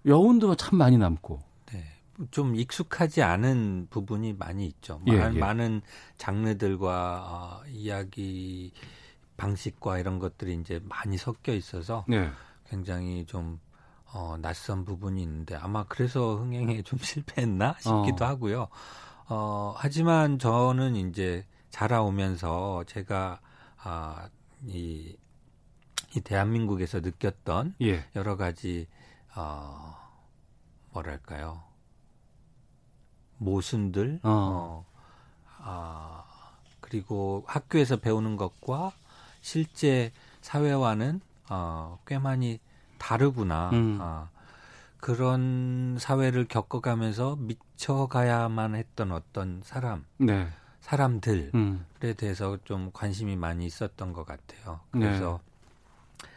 여운도 0.07 0.55
참 0.55 0.79
많이 0.79 0.97
남고 0.97 1.41
네. 1.73 1.85
좀 2.31 2.55
익숙하지 2.55 3.23
않은 3.23 3.89
부분이 3.91 4.35
많이 4.35 4.67
있죠. 4.67 5.01
예, 5.09 5.17
많, 5.17 5.35
예. 5.35 5.39
많은 5.39 5.83
장르들과 6.19 7.63
어, 7.65 7.69
이야기 7.69 8.73
방식과 9.37 9.99
이런 9.99 10.21
것들이 10.21 10.55
이제 10.55 10.81
많이 10.85 11.17
섞여 11.17 11.53
있어서 11.53 12.05
네. 12.07 12.31
굉장히 12.69 13.27
좀 13.27 13.59
어, 14.13 14.37
낯선 14.41 14.85
부분이 14.85 15.21
있는데 15.23 15.57
아마 15.57 15.83
그래서 15.85 16.37
흥행에 16.37 16.83
좀 16.83 16.99
실패했나 17.03 17.75
싶기도 17.81 18.25
어. 18.25 18.29
하고요. 18.29 18.69
어, 19.29 19.75
하지만 19.77 20.39
저는 20.39 20.95
이제 20.95 21.45
자라오면서 21.71 22.85
제가 22.87 23.41
아, 23.83 24.29
이, 24.67 25.17
이 26.17 26.21
대한민국에서 26.21 27.01
느꼈던 27.01 27.75
예. 27.83 28.05
여러 28.17 28.37
가지 28.37 28.87
어, 29.35 29.97
뭐랄까요 30.93 31.63
모순들 33.39 34.21
어. 34.23 34.31
어, 34.31 34.87
아, 35.59 36.25
그리고 36.81 37.45
학교에서 37.47 37.97
배우는 37.97 38.37
것과 38.37 38.93
실제 39.41 40.13
사회와는 40.41 41.21
어, 41.51 41.99
꽤 42.07 42.19
많이 42.19 42.61
다르구나. 42.99 43.71
음. 43.73 43.99
아, 44.01 44.29
그런 44.99 45.99
사회를 45.99 46.47
겪어가면서 46.47 47.37
미쳐가야만 47.37 48.75
했던 48.75 49.13
어떤 49.13 49.61
사람, 49.63 50.07
네. 50.17 50.49
사람들에 50.85 51.51
음. 51.55 51.87
대해서 51.99 52.59
좀 52.65 52.91
관심이 52.93 53.37
많이 53.37 53.65
있었던 53.65 54.13
것 54.13 54.27
같아요. 54.27 54.81
그래서 54.91 55.41
네. 55.43 56.29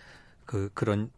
그 0.45 0.71
그런 0.73 1.11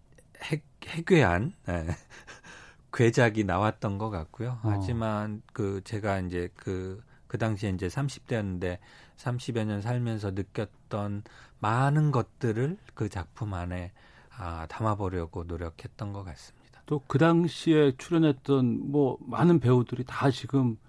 해, 0.43 0.63
해괴한 0.84 1.53
네, 1.67 1.86
괴작이 2.91 3.43
나왔던 3.43 3.99
것 3.99 4.09
같고요. 4.09 4.59
어. 4.63 4.69
하지만 4.71 5.43
그 5.53 5.82
제가 5.84 6.21
이제 6.21 6.49
그, 6.55 7.03
그 7.27 7.38
당시에 7.38 7.69
이제 7.69 7.88
30대였는데 7.88 8.80
30여 9.17 9.63
년 9.63 9.82
살면서 9.82 10.32
느꼈던 10.32 11.21
많은 11.59 12.11
것들을 12.11 12.77
그 12.95 13.09
작품 13.09 13.53
안에 13.53 13.91
아, 14.36 14.65
담아보려고 14.67 15.43
노력했던 15.43 16.13
것 16.13 16.23
같습니다. 16.23 16.82
또 16.88 17.03
그 17.05 17.19
당시에 17.19 17.91
출연했던 17.95 18.89
뭐 18.89 19.19
많은 19.21 19.59
배우들이 19.59 20.03
다 20.05 20.32
지금 20.32 20.80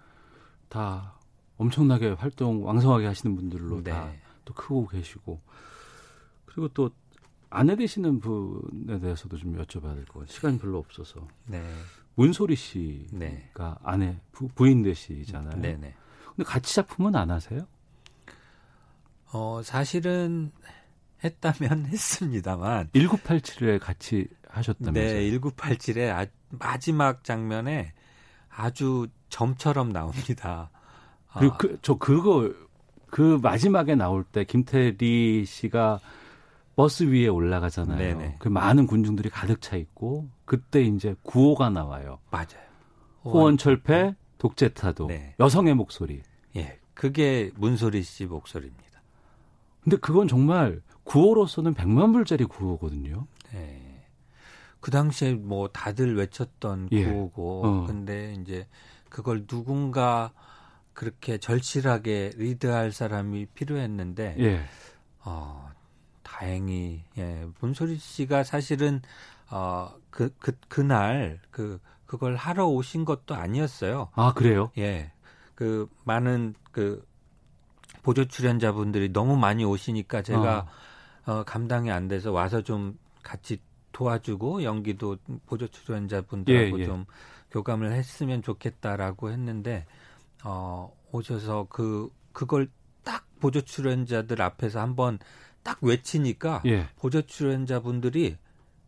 다 0.71 1.20
엄청나게 1.61 2.11
활동 2.13 2.65
왕성하게 2.67 3.07
하시는 3.07 3.37
분들로 3.37 3.83
네. 3.83 3.91
다또 3.91 4.55
크고 4.55 4.87
계시고 4.89 5.41
그리고 6.47 6.69
또 6.69 6.91
아내 7.51 7.77
되시는 7.77 8.21
분에 8.21 8.99
대해서도 8.99 9.37
좀 9.37 9.57
여쭤봐야 9.57 9.95
될 9.95 10.05
것 10.07 10.21
같아요. 10.21 10.27
시간이 10.27 10.59
별로 10.59 10.79
없어서. 10.79 11.27
네. 11.47 11.63
문소리 12.15 12.57
씨가 12.57 13.09
네. 13.19 13.51
아내 13.83 14.19
부, 14.33 14.49
부인 14.49 14.83
되시잖아요. 14.83 15.61
네네. 15.61 15.77
네. 15.77 15.95
근데 16.35 16.45
같이 16.45 16.75
작품은 16.75 17.15
안 17.15 17.31
하세요? 17.31 17.67
어 19.33 19.61
사실은 19.63 20.51
했다면 21.23 21.87
했습니다만 21.93 22.89
1987에 22.95 23.79
같이 23.81 24.29
하셨다면서요? 24.49 25.19
네, 25.19 25.31
1987에 25.39 26.09
아, 26.11 26.27
마지막 26.51 27.23
장면에 27.23 27.93
아주 28.49 29.09
점처럼 29.29 29.93
나옵니다. 29.93 30.71
그리고 31.39 31.55
아. 31.55 31.57
그, 31.59 31.79
저 31.83 31.95
그거 31.95 32.51
그 33.07 33.39
마지막에 33.43 33.95
나올 33.95 34.25
때 34.25 34.45
김태리 34.45 35.45
씨가 35.45 36.01
버스 36.77 37.05
위에 37.05 37.27
올라가잖아요. 37.27 37.99
네네. 37.99 38.37
그 38.39 38.49
많은 38.49 38.87
군중들이 38.87 39.29
가득 39.29 39.61
차 39.61 39.77
있고 39.77 40.29
그때 40.45 40.83
이제 40.83 41.15
구호가 41.23 41.69
나와요. 41.71 42.19
맞아요. 42.31 42.71
호원철폐 43.25 44.15
독재타도 44.39 45.09
네. 45.09 45.35
여성의 45.39 45.75
목소리. 45.75 46.23
예, 46.57 46.79
그게 46.95 47.51
문소리 47.57 48.03
씨 48.03 48.25
목소리입니다. 48.25 49.03
근데 49.83 49.97
그건 49.99 50.29
정말 50.29 50.81
구호로서는 51.05 51.75
100만 51.75 52.13
불짜리 52.13 52.45
구호거든요. 52.45 53.27
네. 53.53 54.07
그 54.81 54.91
당시에 54.91 55.35
뭐 55.35 55.69
다들 55.69 56.17
외쳤던 56.17 56.89
예. 56.93 57.05
구호고 57.05 57.67
어. 57.67 57.87
근데 57.87 58.35
이제 58.41 58.67
그걸 59.11 59.47
누군가 59.47 60.33
그렇게 60.93 61.39
절실하게 61.39 62.33
리드할 62.37 62.93
사람이 62.93 63.47
필요했는데 63.47 64.37
예. 64.39 64.61
어 65.25 65.71
다행히 66.23 67.05
예 67.19 67.47
문소리 67.61 67.97
씨가 67.97 68.45
사실은 68.45 69.01
어 69.51 70.01
그 70.11 70.35
그, 70.39 70.53
그날 70.69 71.41
그 71.51 71.81
그걸 72.07 72.37
하러 72.37 72.67
오신 72.67 73.05
것도 73.05 73.35
아니었어요. 73.35 74.09
아 74.15 74.35
그래요? 74.35 74.71
예. 74.79 75.13
그 75.55 75.89
많은 76.05 76.55
그 76.73 77.07
보조 78.03 78.27
출연자분들이 78.27 79.13
너무 79.13 79.37
많이 79.37 79.65
오시니까 79.65 80.23
제가 80.23 80.67
어. 81.27 81.33
어, 81.33 81.45
감당이 81.45 81.91
안 81.91 82.09
돼서 82.09 82.33
와서 82.33 82.63
좀 82.63 82.99
같이 83.23 83.61
도와주고 83.93 84.65
연기도 84.65 85.19
보조 85.47 85.69
출연자분들하고 85.69 86.79
예, 86.79 86.83
예. 86.83 86.87
좀 86.87 87.05
교감을 87.51 87.93
했으면 87.93 88.43
좋겠다라고 88.43 89.31
했는데 89.31 89.87
어 90.45 90.93
오셔서 91.13 91.67
그 91.69 92.11
그걸 92.33 92.69
딱 93.05 93.27
보조 93.41 93.61
출연자들 93.61 94.41
앞에서 94.41 94.81
한번 94.81 95.19
딱 95.63 95.79
외치니까 95.83 96.63
예. 96.67 96.89
보조 96.97 97.23
출연자분들이 97.23 98.37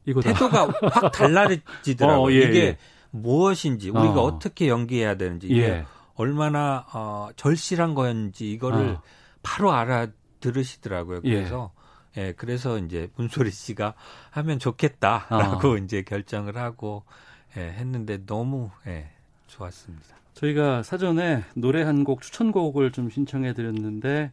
이거다. 0.06 0.32
태도가 0.32 0.68
확 0.90 1.12
달라지더라고요. 1.12 2.26
어, 2.26 2.32
예, 2.32 2.48
이게 2.48 2.58
예. 2.60 2.78
무엇인지 3.10 3.90
우리가 3.90 4.22
어. 4.22 4.38
떻게 4.38 4.68
연기해야 4.68 5.16
되는지 5.16 5.46
이게 5.48 5.62
예. 5.62 5.86
얼마나 6.14 6.86
어, 6.92 7.28
절실한 7.36 7.94
거였는지 7.94 8.50
이거를 8.50 8.96
어. 8.96 9.02
바로 9.42 9.72
알아들으시더라고요. 9.72 11.22
그래서 11.22 11.72
예. 11.76 11.82
예, 12.14 12.32
그래서 12.32 12.78
이제 12.78 13.08
문소리 13.16 13.50
씨가 13.50 13.94
하면 14.30 14.58
좋겠다라고 14.58 15.72
어. 15.72 15.76
이제 15.78 16.02
결정을 16.02 16.58
하고 16.58 17.04
예, 17.56 17.60
했는데 17.60 18.24
너무 18.26 18.70
예, 18.86 19.10
좋았습니다. 19.46 20.21
저희가 20.34 20.82
사전에 20.82 21.44
노래 21.54 21.82
한 21.82 22.04
곡 22.04 22.22
추천곡을 22.22 22.90
좀 22.92 23.10
신청해 23.10 23.52
드렸는데 23.54 24.32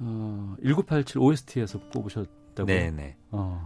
어, 0.00 0.54
1987 0.62 1.20
OST에서 1.20 1.78
뽑으셨다고요? 1.92 2.66
네, 2.66 2.90
네. 2.90 3.16
어. 3.30 3.62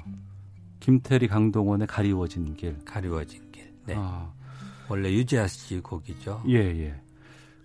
김태리 0.80 1.28
강동원의 1.28 1.86
가리워진 1.86 2.54
길. 2.56 2.76
가리워진 2.84 3.50
길. 3.52 3.72
네. 3.86 3.94
아. 3.96 4.32
원래 4.88 5.10
유재하 5.12 5.46
씨 5.46 5.78
곡이죠. 5.80 6.42
예, 6.48 6.56
예. 6.56 6.94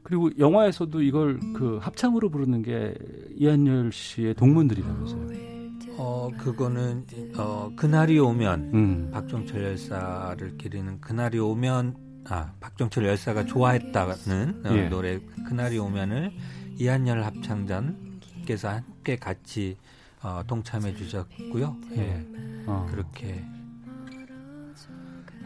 그리고 0.04 0.30
영화에서도 0.38 1.02
이걸 1.02 1.40
그 1.54 1.80
합창으로 1.82 2.30
부르는 2.30 2.62
게 2.62 2.94
이한열 3.36 3.92
씨의 3.92 4.36
동문들이라면서요. 4.36 5.28
어, 5.98 6.30
그거는 6.38 7.06
어, 7.38 7.72
그날이 7.76 8.20
오면 8.20 8.72
음. 8.74 9.10
박종철 9.12 9.64
열사를 9.64 10.58
기리는 10.58 11.02
그날이 11.02 11.40
오면 11.40 11.96
아, 12.30 12.52
박종철 12.60 13.06
열사가 13.06 13.46
좋아했다는 13.46 14.66
어, 14.66 14.70
예. 14.76 14.90
노래 14.90 15.20
그날이 15.48 15.78
오면을 15.78 16.32
이한열 16.78 17.24
합창단께서 17.24 18.70
함께 18.70 19.16
같이 19.16 19.78
어, 20.22 20.42
동참해 20.48 20.96
주셨고요. 20.96 21.78
예. 21.96 22.26
어. 22.66 22.88
그렇게 22.92 23.44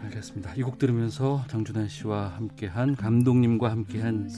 알겠습니다. 0.04 0.54
이 0.56 0.64
곡 0.64 0.80
들으면서 0.80 1.44
장준환 1.48 1.88
씨와 1.88 2.30
함께한 2.30 2.96
감독님과 2.96 3.70
함께한 3.70 4.30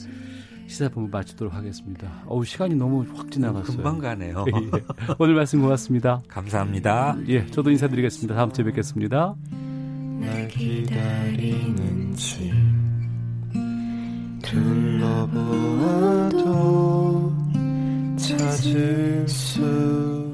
시사본부 0.66 1.10
마치도록 1.16 1.54
하겠습니다. 1.54 2.22
어우 2.26 2.44
시간이 2.44 2.74
너무 2.74 3.06
확 3.14 3.30
지나갔어요. 3.30 3.76
금방 3.76 3.98
가네요. 3.98 4.44
예, 4.48 4.52
예. 4.78 4.84
오늘 5.18 5.34
말씀 5.34 5.60
고맙습니다. 5.62 6.22
감사합니다. 6.28 7.16
예, 7.28 7.46
저도 7.46 7.70
인사드리겠습니다. 7.70 8.34
다음 8.34 8.52
주에 8.52 8.64
뵙겠습니다. 8.66 9.34
날 10.20 10.48
기다리는지 10.48 12.52
둘러보아도 14.42 16.44
찾을 18.16 19.28
수 19.28 20.33